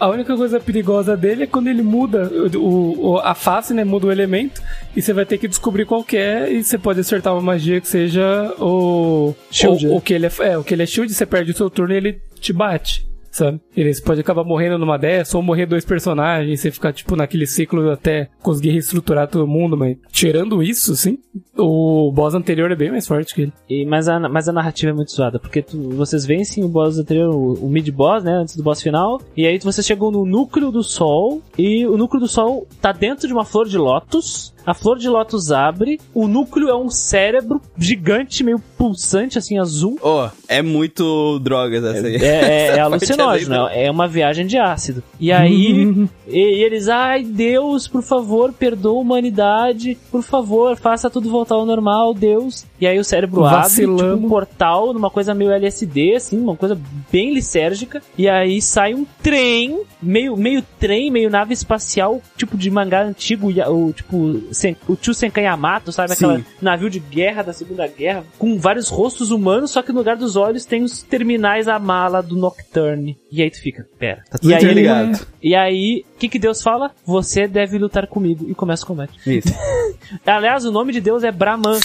[0.00, 3.84] A única coisa perigosa dele é quando ele muda o, o- a face, né?
[3.84, 4.60] Muda o elemento.
[4.96, 6.52] E você vai ter que descobrir qual que é.
[6.52, 9.34] E você pode acertar uma magia que seja o.
[9.50, 11.56] Shield, O, o que ele é, é, o que ele é shield, você perde o
[11.56, 13.06] seu turno e ele te bate.
[13.32, 13.58] Sabe?
[13.74, 17.46] Ele você pode acabar morrendo numa dessa, ou morrer dois personagens, você ficar, tipo, naquele
[17.46, 21.18] ciclo até conseguir reestruturar todo mundo, mas tirando isso, sim,
[21.56, 23.52] o boss anterior é bem mais forte que ele.
[23.70, 26.98] E, mas, a, mas a narrativa é muito zoada, porque tu- vocês vencem o boss
[26.98, 30.70] anterior, o, o mid-boss, né, antes do boss final, e aí vocês chegam no núcleo
[30.70, 34.74] do sol, e o núcleo do sol tá dentro de uma flor de lótus, a
[34.74, 40.28] flor de lótus abre, o núcleo é um cérebro gigante, meio pulsante, assim, azul, Ó,
[40.48, 42.16] é muito drogas essa aí.
[42.16, 43.74] É, é, Essa é alucinógeno, doida.
[43.74, 45.02] é uma viagem de ácido.
[45.20, 51.30] E aí, e, eles, ai Deus, por favor, perdoa a humanidade, por favor, faça tudo
[51.30, 52.64] voltar ao normal, Deus.
[52.80, 56.78] E aí o cérebro abre, tipo um portal, numa coisa meio LSD, assim, uma coisa
[57.10, 58.02] bem lisérgica.
[58.18, 63.52] E aí sai um trem, meio, meio trem, meio nave espacial, tipo de mangá antigo,
[63.92, 66.12] tipo, Sen- o tio Senkan Yamato, sabe?
[66.12, 66.44] Aquela Sim.
[66.60, 70.36] navio de guerra da Segunda Guerra, com vários rostos humanos, só que no lugar dos
[70.36, 73.16] olhos tem os terminais a mala do Nocturne.
[73.30, 74.22] E aí tu fica, pera.
[74.30, 75.26] Tá tudo e aí, interligado.
[75.42, 76.90] e aí, o que, que Deus fala?
[77.04, 78.44] Você deve lutar comigo.
[78.48, 79.18] E começa o combate.
[79.26, 79.48] Isso.
[80.26, 81.78] Aliás, o nome de Deus é Brahman.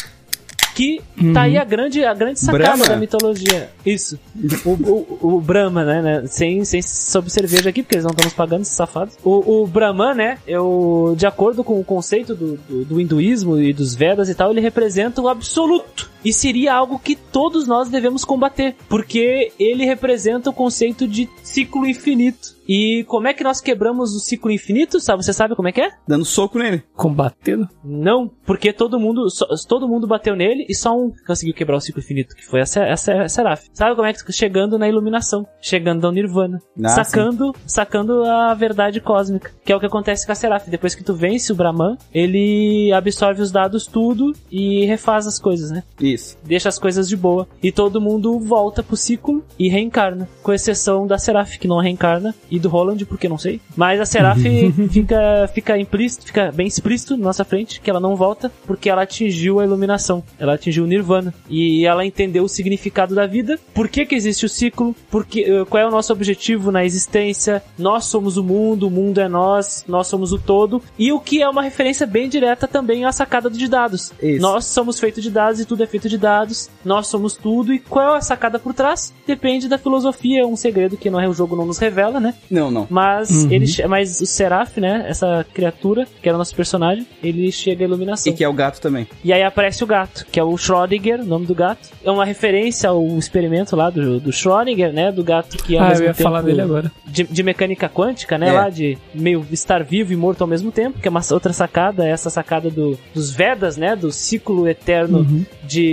[0.78, 1.02] Que
[1.34, 2.86] tá aí a grande, a grande sacada Brahma?
[2.86, 3.72] da mitologia.
[3.84, 4.20] Isso.
[4.64, 6.28] O, o, o Brahma, né, né?
[6.28, 9.18] Sem, sem sob cerveja aqui, porque eles não estão nos pagando, esses safados.
[9.24, 10.38] O, o Brahman, né?
[10.46, 14.52] Eu, de acordo com o conceito do, do, do hinduísmo e dos Vedas e tal,
[14.52, 16.12] ele representa o absoluto.
[16.28, 21.86] E seria algo que todos nós devemos combater, porque ele representa o conceito de ciclo
[21.88, 22.58] infinito.
[22.70, 25.00] E como é que nós quebramos o ciclo infinito?
[25.00, 25.90] Sabe, você sabe como é que é?
[26.06, 26.84] Dando soco nele.
[26.94, 27.70] Combatendo?
[27.82, 31.80] Não, porque todo mundo, só- todo mundo bateu nele e só um conseguiu quebrar o
[31.80, 33.64] ciclo infinito, que foi a, a, a Seraph.
[33.74, 39.00] Sabe como é que chegando na iluminação, chegando ao Nirvana, Ah, sacando, sacando a verdade
[39.00, 40.68] cósmica, que é o que acontece com a Seraph.
[40.68, 45.72] Depois que tu vence o Brahman, ele absorve os dados tudo e refaz as coisas,
[45.72, 45.84] né?
[46.02, 46.17] Isso.
[46.44, 47.48] Deixa as coisas de boa.
[47.62, 52.34] E todo mundo volta pro ciclo e reencarna, com exceção da Seraph que não reencarna
[52.50, 53.60] e do Roland, porque não sei.
[53.76, 54.40] Mas a Seraph
[54.92, 59.04] fica fica implícito, fica bem explícito na nossa frente que ela não volta porque ela
[59.04, 61.34] atingiu a iluminação, ela atingiu o nirvana.
[61.50, 65.66] E ela entendeu o significado da vida, por que que existe o ciclo, porque eh,
[65.66, 69.84] qual é o nosso objetivo na existência, nós somos o mundo, o mundo é nós,
[69.88, 70.82] nós somos o todo.
[70.98, 74.12] E o que é uma referência bem direta também à sacada de dados.
[74.22, 74.42] Isso.
[74.42, 77.80] Nós somos feitos de dados e tudo é feito de dados, nós somos tudo e
[77.80, 79.14] qual é a sacada por trás?
[79.26, 82.34] Depende da filosofia, é um segredo que não é o jogo não nos revela, né?
[82.50, 82.86] Não, não.
[82.90, 83.52] Mas Uhum.
[83.52, 87.88] ele, mas o Seraph, né, essa criatura, que era o nosso personagem, ele chega à
[87.88, 88.32] iluminação.
[88.32, 89.08] E que é o gato também.
[89.24, 91.90] E aí aparece o gato, que é o Schrödinger, o nome do gato.
[92.04, 95.12] É uma referência ao experimento lá do, do Schrödinger, né?
[95.12, 96.92] Do gato que ao Ah, eu ia tempo falar dele agora.
[97.06, 98.50] De, de mecânica quântica, né?
[98.50, 98.52] É.
[98.54, 102.08] Lá de meio estar vivo e morto ao mesmo tempo, que é uma outra sacada,
[102.08, 103.96] essa sacada do, dos Vedas, né?
[103.96, 105.46] Do ciclo eterno Uhum.
[105.64, 105.87] de,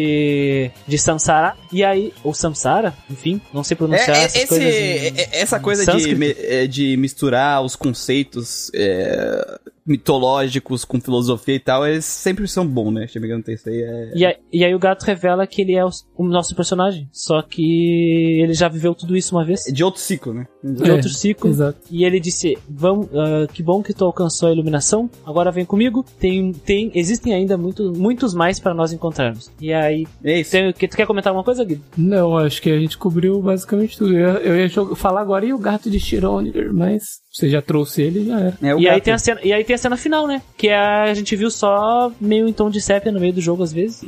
[0.87, 1.55] de Samsara.
[1.73, 4.75] E aí, ou Samsara, enfim, não sei pronunciar É, é, essas esse, coisas.
[4.75, 11.61] em- é- essa coisa de, é, de misturar os conceitos é, mitológicos com filosofia e
[11.61, 13.07] tal, eles sempre são bons, né?
[13.07, 14.13] Chegando isso aí é.
[14.15, 17.09] E aí, e aí o gato revela que ele é o, o nosso personagem.
[17.13, 19.65] Só que ele já viveu tudo isso uma vez.
[19.73, 20.47] de outro ciclo, né?
[20.63, 21.51] De outro ciclo.
[21.51, 21.79] Exato.
[21.91, 25.11] E ele disse: Vamos, ah, que bom que tu alcançou a iluminação.
[25.25, 26.05] Agora vem comigo.
[26.19, 29.51] Tem, tem, existem ainda muito, muitos mais para nós encontrarmos.
[29.61, 30.53] E aí, É isso.
[30.53, 31.83] tem, que, tu quer comentar alguma coisa, Guido?
[31.97, 34.17] Não, acho que a gente cobriu basicamente tudo.
[34.17, 38.21] Eu, eu ia falar agora e o gato de Schrödinger, mas você já trouxe ele
[38.21, 38.59] e já era.
[38.63, 40.41] É E aí, tem a cena, e aí tem a cena final, né?
[40.57, 43.61] Que é, a gente viu só meio em tom de sépia no meio do jogo
[43.65, 44.03] às vezes.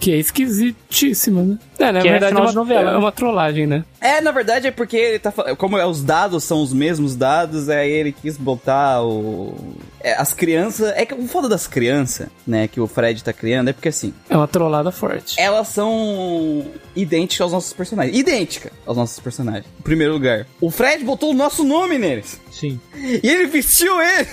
[0.00, 1.58] Que é esquisitíssima, né?
[1.78, 2.98] É, na Que é verdade final é, de uma, novela, é né?
[2.98, 3.84] uma trollagem, né?
[4.00, 5.54] É, na verdade é porque ele tá falando.
[5.54, 9.54] Como é, os dados são os mesmos dados, aí ele quis botar o.
[10.02, 10.92] é, as crianças.
[10.96, 14.12] É que o foda das crianças, né, que o Fred tá criando, é porque assim,
[14.28, 15.34] É uma trollada forte.
[15.38, 16.64] elas são
[16.96, 18.16] idênticas aos nossos personagens.
[18.18, 19.66] Idêntica aos nossos personagens.
[19.78, 20.46] Em primeiro lugar.
[20.60, 22.40] O Fred botou o nosso nome neles.
[22.50, 22.80] Sim.
[22.94, 24.26] E ele vestiu ele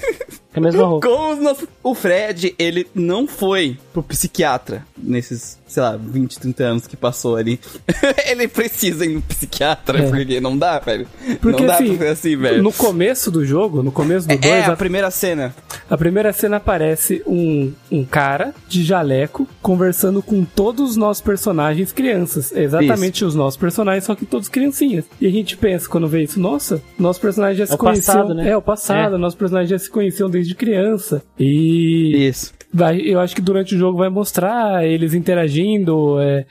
[0.53, 1.07] Com a mesma roupa.
[1.07, 1.67] com os nossos.
[1.83, 7.35] O Fred, ele não foi pro psiquiatra nesses, sei lá, 20, 30 anos que passou
[7.35, 7.59] ali.
[8.29, 10.09] ele precisa ir no psiquiatra, É.
[10.09, 11.07] porque não dá, velho.
[11.41, 12.63] Porque não dá assim, pra ser assim, velho.
[12.63, 15.53] no começo do jogo, no começo do 2, É, a a, primeira cena.
[15.89, 21.91] a primeira cena aparece um, um cara de jaleco conversando com todos os nossos personagens
[21.91, 22.51] crianças.
[22.53, 25.05] É exatamente os nossos personagens, só que todos criancinhas.
[25.21, 28.15] E a gente pensa, quando vê isso, nossa, nossos personagens já se o conheciam.
[28.15, 28.49] passado, né?
[28.49, 31.21] É, o passado, nossos personagens já se conheciam desde criança.
[31.37, 32.53] E Isso.
[32.71, 36.45] Vai, eu acho que durante o jogo vai mostrar eles interagindo, é,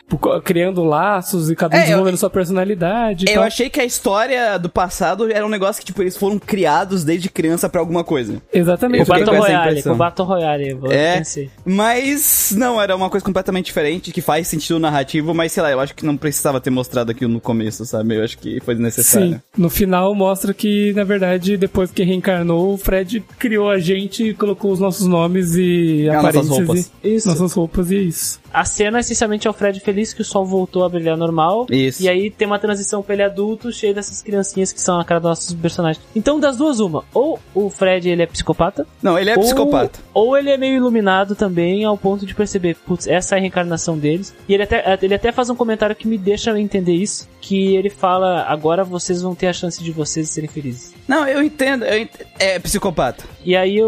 [0.45, 3.27] criando laços e cada um É, eu- desenvolvendo sua personalidade.
[3.29, 3.45] Eu tal.
[3.45, 7.29] achei que a história do passado era um negócio que, tipo, eles foram criados desde
[7.31, 8.43] criança pra alguma coisa.
[8.53, 9.01] Exatamente.
[9.01, 11.19] Eu fiquei Battle Royale, com Battle Royale, eu É.
[11.19, 11.51] pensei.
[11.65, 15.81] Mas não, era uma coisa completamente diferente, que faz sentido narrativo, mas sei lá, eu
[15.81, 18.17] acho que não precisava ter mostrado aquilo no começo, sabe?
[18.17, 19.35] Eu acho que foi desnecessário.
[19.35, 24.35] Sim, no final mostra que, na verdade, depois que reencarnou, o Fred criou a gente,
[24.35, 26.91] colocou os nossos nomes e É, nossas aparências roupas.
[27.03, 27.29] e Isso.
[27.29, 28.41] nossas roupas e é isso.
[28.53, 31.67] A cena essencialmente é o Fred feliz que o sol voltou a brilhar normal.
[31.71, 32.03] Isso.
[32.03, 35.21] E aí tem uma transição pra ele adulto, cheio dessas criancinhas que são a cara
[35.21, 36.05] dos nossos personagens.
[36.15, 37.05] Então, das duas, uma.
[37.13, 38.87] Ou o Fred ele é psicopata.
[39.03, 39.99] Não, ele é ou, psicopata.
[40.15, 43.99] Ou ele é meio iluminado também, ao ponto de perceber, putz, essa é a reencarnação
[43.99, 44.35] deles.
[44.49, 47.29] E ele até, ele até faz um comentário que me deixa entender isso.
[47.41, 50.93] Que ele fala, agora vocês vão ter a chance de vocês serem felizes.
[51.07, 53.25] Não, eu entendo, eu ent- é psicopata.
[53.43, 53.79] E aí,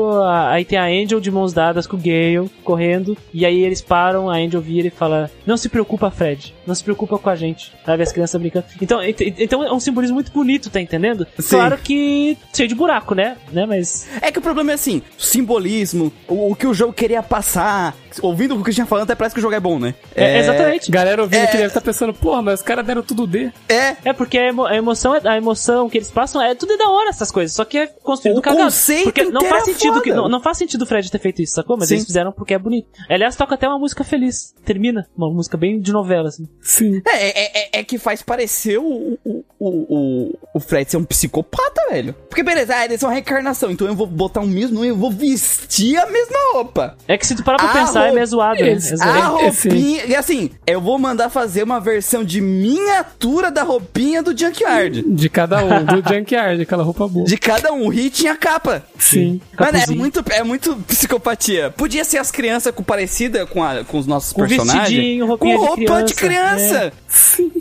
[0.49, 3.15] aí tem a Angel de mãos dadas com o Gale, correndo.
[3.35, 6.55] E aí eles param, a Angel vira e fala: Não se preocupa, Fred.
[6.67, 7.75] Não se preocupa com a gente.
[7.85, 8.65] Sabe, as crianças brincando.
[8.81, 11.27] Então, ent- então é um simbolismo muito bonito, tá entendendo?
[11.39, 11.51] Sim.
[11.57, 13.37] Claro que cheio de buraco, né?
[13.53, 13.67] né?
[13.67, 14.09] Mas.
[14.23, 17.95] É que o problema é assim, simbolismo, o, o que o jogo queria passar.
[18.23, 19.95] Ouvindo o que o Christian falando, até parece que o jogo é bom, né?
[20.17, 20.91] É, exatamente.
[20.91, 21.47] Galera ouvindo É.
[21.47, 23.53] que deve estar pensando, porra, mas os caras deram tudo D.
[23.69, 26.73] É, É porque a, emo- a emoção, é- a emoção que eles passam é tudo
[26.73, 28.65] é da hora essas coisas, só que é construído O cagado.
[28.65, 31.41] conceito porque não faz é sentido que não, não faz sentido o Fred ter feito
[31.41, 31.77] isso, sacou?
[31.77, 31.95] Mas Sim.
[31.95, 32.89] eles fizeram porque é bonito.
[33.09, 34.40] Aliás, toca até uma música feliz.
[34.65, 36.47] Termina uma música bem de novela assim.
[36.61, 37.01] Sim.
[37.07, 41.89] É, é, é- é que faz parecer o, o, o, o, Fred ser um psicopata,
[41.91, 42.15] velho.
[42.29, 44.97] Porque beleza, ah, eles são a reencarnação, então eu vou botar o mesmo nome, eu
[44.97, 46.97] vou vestir a mesma roupa.
[47.09, 48.71] É que se tu parar pra Ah, pensar, é roupa- meio zoado, né?
[48.71, 49.39] É A zoado.
[49.41, 49.69] É, sim.
[49.69, 50.07] roupinha.
[50.07, 55.03] E assim, eu vou mandar fazer uma versão de miniatura da roupinha do Junkyard.
[55.03, 57.25] De cada um, do Junkyard, aquela roupa boa.
[57.25, 58.83] De cada um, o hit tinha capa.
[58.99, 59.41] Sim.
[59.59, 61.71] Mano, é muito, é muito psicopatia.
[61.71, 65.21] Podia ser as crianças com parecida com, a- com os nossos Com personagens.
[65.39, 66.93] com de roupa de criança, criança.
[67.09, 67.53] Sim.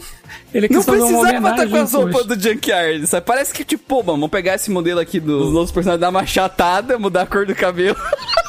[0.53, 3.25] Ele Não precisava estar com as roupas do Junkyard, sabe?
[3.25, 6.25] Parece que, tipo, pô, mano, vamos pegar esse modelo aqui dos nossos personagens, dar uma
[6.25, 7.95] chatada, mudar a cor do cabelo.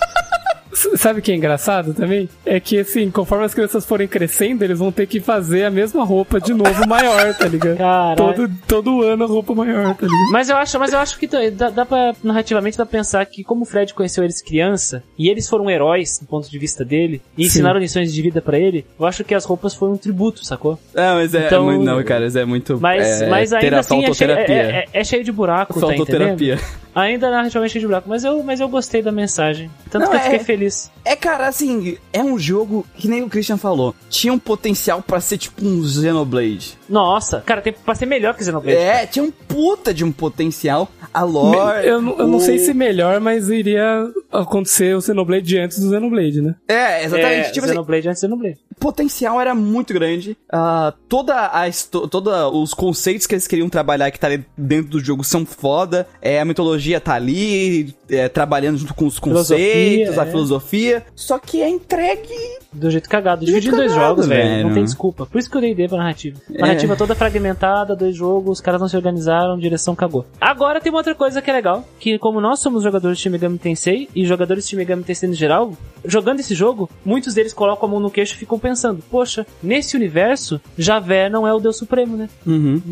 [0.97, 2.29] Sabe o que é engraçado também?
[2.45, 6.05] É que, assim, conforme as crianças forem crescendo, eles vão ter que fazer a mesma
[6.05, 7.77] roupa de novo maior, tá ligado?
[7.77, 8.17] Caralho.
[8.17, 10.31] Todo, todo ano a roupa maior, tá ligado?
[10.33, 13.43] Mas eu acho, mas eu acho que dá, dá pra, narrativamente, dá pra pensar que
[13.45, 17.21] como o Fred conheceu eles criança, e eles foram heróis, do ponto de vista dele,
[17.37, 17.49] e Sim.
[17.49, 20.79] ensinaram lições de vida pra ele, eu acho que as roupas foram um tributo, sacou?
[20.95, 22.79] Não, mas é, Então- muito, não, cara, é muito.
[22.81, 26.61] Mas, é, mas ainda assim é cheio, é, é- é cheio de buraco, tá entendendo?
[26.95, 29.71] Ainda narrativamente cheio de buraco, mas eu, mas eu gostei da mensagem.
[29.91, 30.70] Tanto Não, que eu é- fiquei feliz.
[31.05, 33.95] É, cara, assim, é um jogo que nem o Christian falou.
[34.09, 36.79] Tinha um potencial pra ser tipo um Xenoblade.
[36.89, 38.77] Nossa, cara, tem pra ser melhor que Xenoblade.
[38.77, 40.89] É, tinha um puta de um potencial.
[41.13, 41.87] A lore.
[41.87, 45.91] Eu, não- eu não o- sei se melhor, mas iria acontecer o Xenoblade antes do
[45.91, 46.55] Xenoblade, né?
[46.69, 47.49] É, exatamente.
[47.49, 48.59] É, tipo assim, Xenoblade antes de Xenoblade.
[48.81, 50.37] O potencial era muito grande.
[50.51, 51.71] Ah, toda a
[52.11, 56.09] toda os conceitos que eles queriam trabalhar que tá dentro do jogo são foda.
[56.23, 60.31] É, a mitologia tá ali, é, trabalhando junto com os conceitos, Filosofia, a é.
[60.31, 61.07] filosofia.
[61.15, 62.60] Só que é entregue.
[62.73, 63.45] Do jeito cagado.
[63.47, 64.67] Jeito dois cagado, jogos, velho.
[64.69, 65.27] Não tem desculpa.
[65.27, 66.39] Por isso que eu dei ideia pra narrativa.
[66.55, 66.61] É.
[66.61, 70.25] Narrativa toda fragmentada, dois jogos, os caras não se organizaram, direção cagou.
[70.41, 73.31] Agora tem uma outra coisa que é legal, que como nós somos jogadores de Shin
[73.31, 75.73] Megami Tensei, e jogadores de Shin Megami Tensei no geral,
[76.05, 79.97] jogando esse jogo, muitos deles colocam a mão no queixo e ficam pensando, poxa, nesse
[79.97, 82.29] universo, Javé não é o Deus Supremo, né?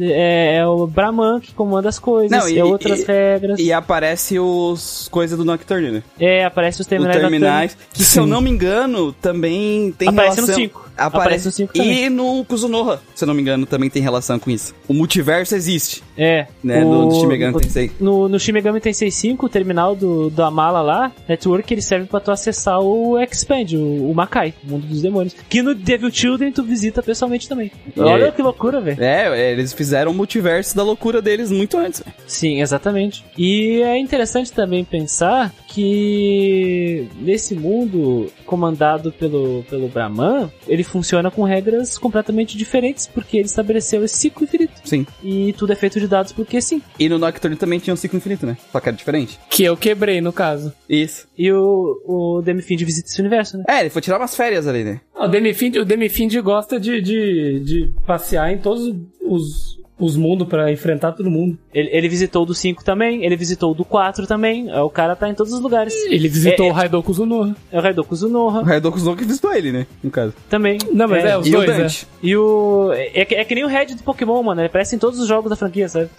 [0.01, 3.59] É, é o Brahman que comanda as coisas, Não, e- é outras e- regras.
[3.61, 6.03] E aparece os coisas do Nocturne, né?
[6.19, 7.79] É, aparece os Os terminais, da terminais.
[7.93, 10.55] Que se eu não me engano, também tem, cinco Aparece relação...
[10.57, 12.05] no 5 aparece, o 5 também.
[12.05, 14.75] E no Kuzunoha, se eu não me engano, também tem relação com isso.
[14.87, 16.03] O multiverso existe.
[16.17, 16.47] É.
[16.63, 17.91] Né, o, no, Shimegami Tensei.
[18.01, 22.21] No, no Shimegami Tensei 5, o terminal do, da mala lá, Network, ele serve pra
[22.21, 25.35] tu acessar o Expand, o, o Makai, o mundo dos demônios.
[25.49, 27.71] Que no Devil Children tu visita pessoalmente também.
[27.97, 28.01] É.
[28.01, 29.03] Olha que loucura, velho.
[29.03, 32.03] É, é, eles fizeram o multiverso da loucura deles muito antes.
[32.27, 33.25] Sim, exatamente.
[33.37, 41.43] E é interessante também pensar que nesse mundo comandado pelo, pelo Brahman, ele funciona com
[41.43, 44.73] regras completamente diferentes, porque ele estabeleceu esse ciclo infinito.
[44.85, 45.07] Sim.
[45.23, 46.83] E tudo é feito de dados porque sim.
[46.99, 48.57] E no Nocturne também tinha um ciclo infinito, né?
[48.73, 49.39] Só que era diferente.
[49.49, 50.73] Que eu quebrei, no caso.
[50.89, 51.27] Isso.
[51.37, 53.65] E o, o Demifind visita esse universo, né?
[53.69, 55.01] É, ele foi tirar umas férias ali, né?
[55.15, 60.71] O Demifind, o Demifind gosta de, de, de passear em todos os, os mundos pra
[60.73, 61.59] enfrentar todo mundo.
[61.75, 64.71] Ele, ele visitou o do 5 também, ele visitou o do 4 também.
[64.71, 65.93] é, O cara tá em todos os lugares.
[66.05, 67.57] Ele visitou É, é- o Raidoku Zunoha.
[67.73, 69.87] É o Raidoku O Zunoha Redokus Zonk visitou ele, né?
[70.03, 70.33] No caso.
[70.49, 70.79] também.
[70.93, 71.77] Não, mas é, os E dois, o é.
[71.79, 72.07] Dante.
[72.23, 72.91] E o.
[72.93, 74.61] É, que- é que nem o Red do Pokémon, mano.
[74.61, 76.09] Ele aparece em todos os jogos da franquia, sabe?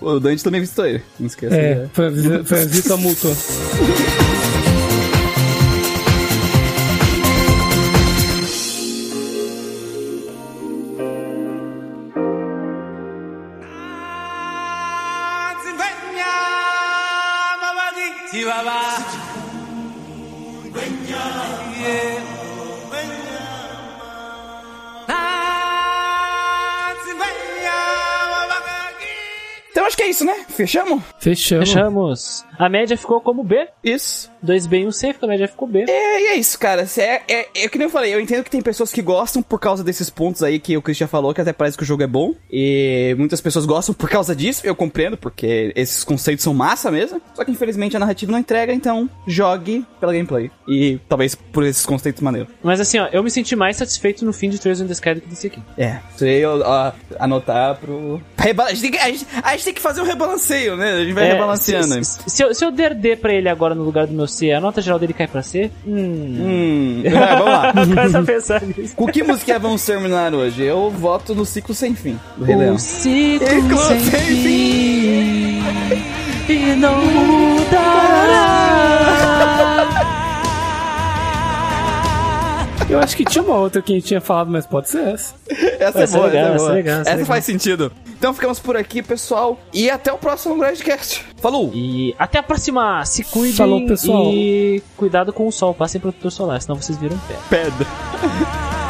[0.00, 1.00] O Dante também visitou ele.
[1.16, 1.54] Não esqueça.
[1.54, 3.30] É, foi, a visi- foi a visita mútua.
[29.92, 30.34] acho que é isso, né?
[30.48, 31.02] Fechamos?
[31.18, 31.68] Fechamos.
[31.68, 32.44] Fechamos.
[32.58, 33.68] A média ficou como B.
[33.84, 34.30] Isso.
[34.44, 35.84] 2B e 1C, a média ficou B.
[35.88, 36.86] É, e é isso, cara.
[36.96, 39.60] É, é, é que nem eu falei, eu entendo que tem pessoas que gostam por
[39.60, 42.06] causa desses pontos aí que o Christian falou, que até parece que o jogo é
[42.06, 42.34] bom.
[42.50, 47.20] E muitas pessoas gostam por causa disso, eu compreendo, porque esses conceitos são massa mesmo.
[47.34, 50.50] Só que infelizmente a narrativa não entrega, então jogue pela gameplay.
[50.66, 52.48] E talvez por esses conceitos maneiros.
[52.62, 55.14] Mas assim, ó, eu me senti mais satisfeito no fim de Trails in the Sky
[55.14, 55.62] do que desse aqui.
[55.76, 58.20] É, isso aí eu ó, anotar pro.
[58.62, 60.92] A gente, tem que, a, gente, a gente tem que fazer um rebalanceio, né?
[60.94, 61.86] A gente vai É, rebalanceando.
[62.04, 64.26] Se, se- se eu, se eu der D pra ele agora no lugar do meu
[64.26, 65.70] C, a nota geral dele cai pra C?
[65.86, 65.92] Hum.
[66.40, 67.72] Hum, é, vamos lá.
[67.84, 68.94] Começa a pensar nisso.
[68.96, 70.62] Com que música vamos terminar hoje?
[70.62, 72.78] Eu voto no ciclo sem fim, do Rei Leão.
[72.78, 75.62] Ciclo Ciclo sem sem fim
[76.48, 78.22] e não mudará.
[82.90, 85.34] Eu acho que tinha uma outra que a gente tinha falado, mas pode ser essa.
[85.48, 86.70] Essa é Essa é boa, legal, essa é essa boa.
[86.70, 87.26] é legal, essa Essa legal.
[87.26, 87.92] faz sentido.
[88.22, 89.58] Então ficamos por aqui, pessoal.
[89.74, 91.26] E até o próximo Grindcast.
[91.38, 91.72] Falou!
[91.74, 93.04] E até a próxima.
[93.04, 94.30] Se cuidem Falou, pessoal.
[94.32, 95.74] e cuidado com o sol.
[95.74, 97.34] Passem protetor solar, senão vocês viram pé.
[97.50, 97.84] Pedra.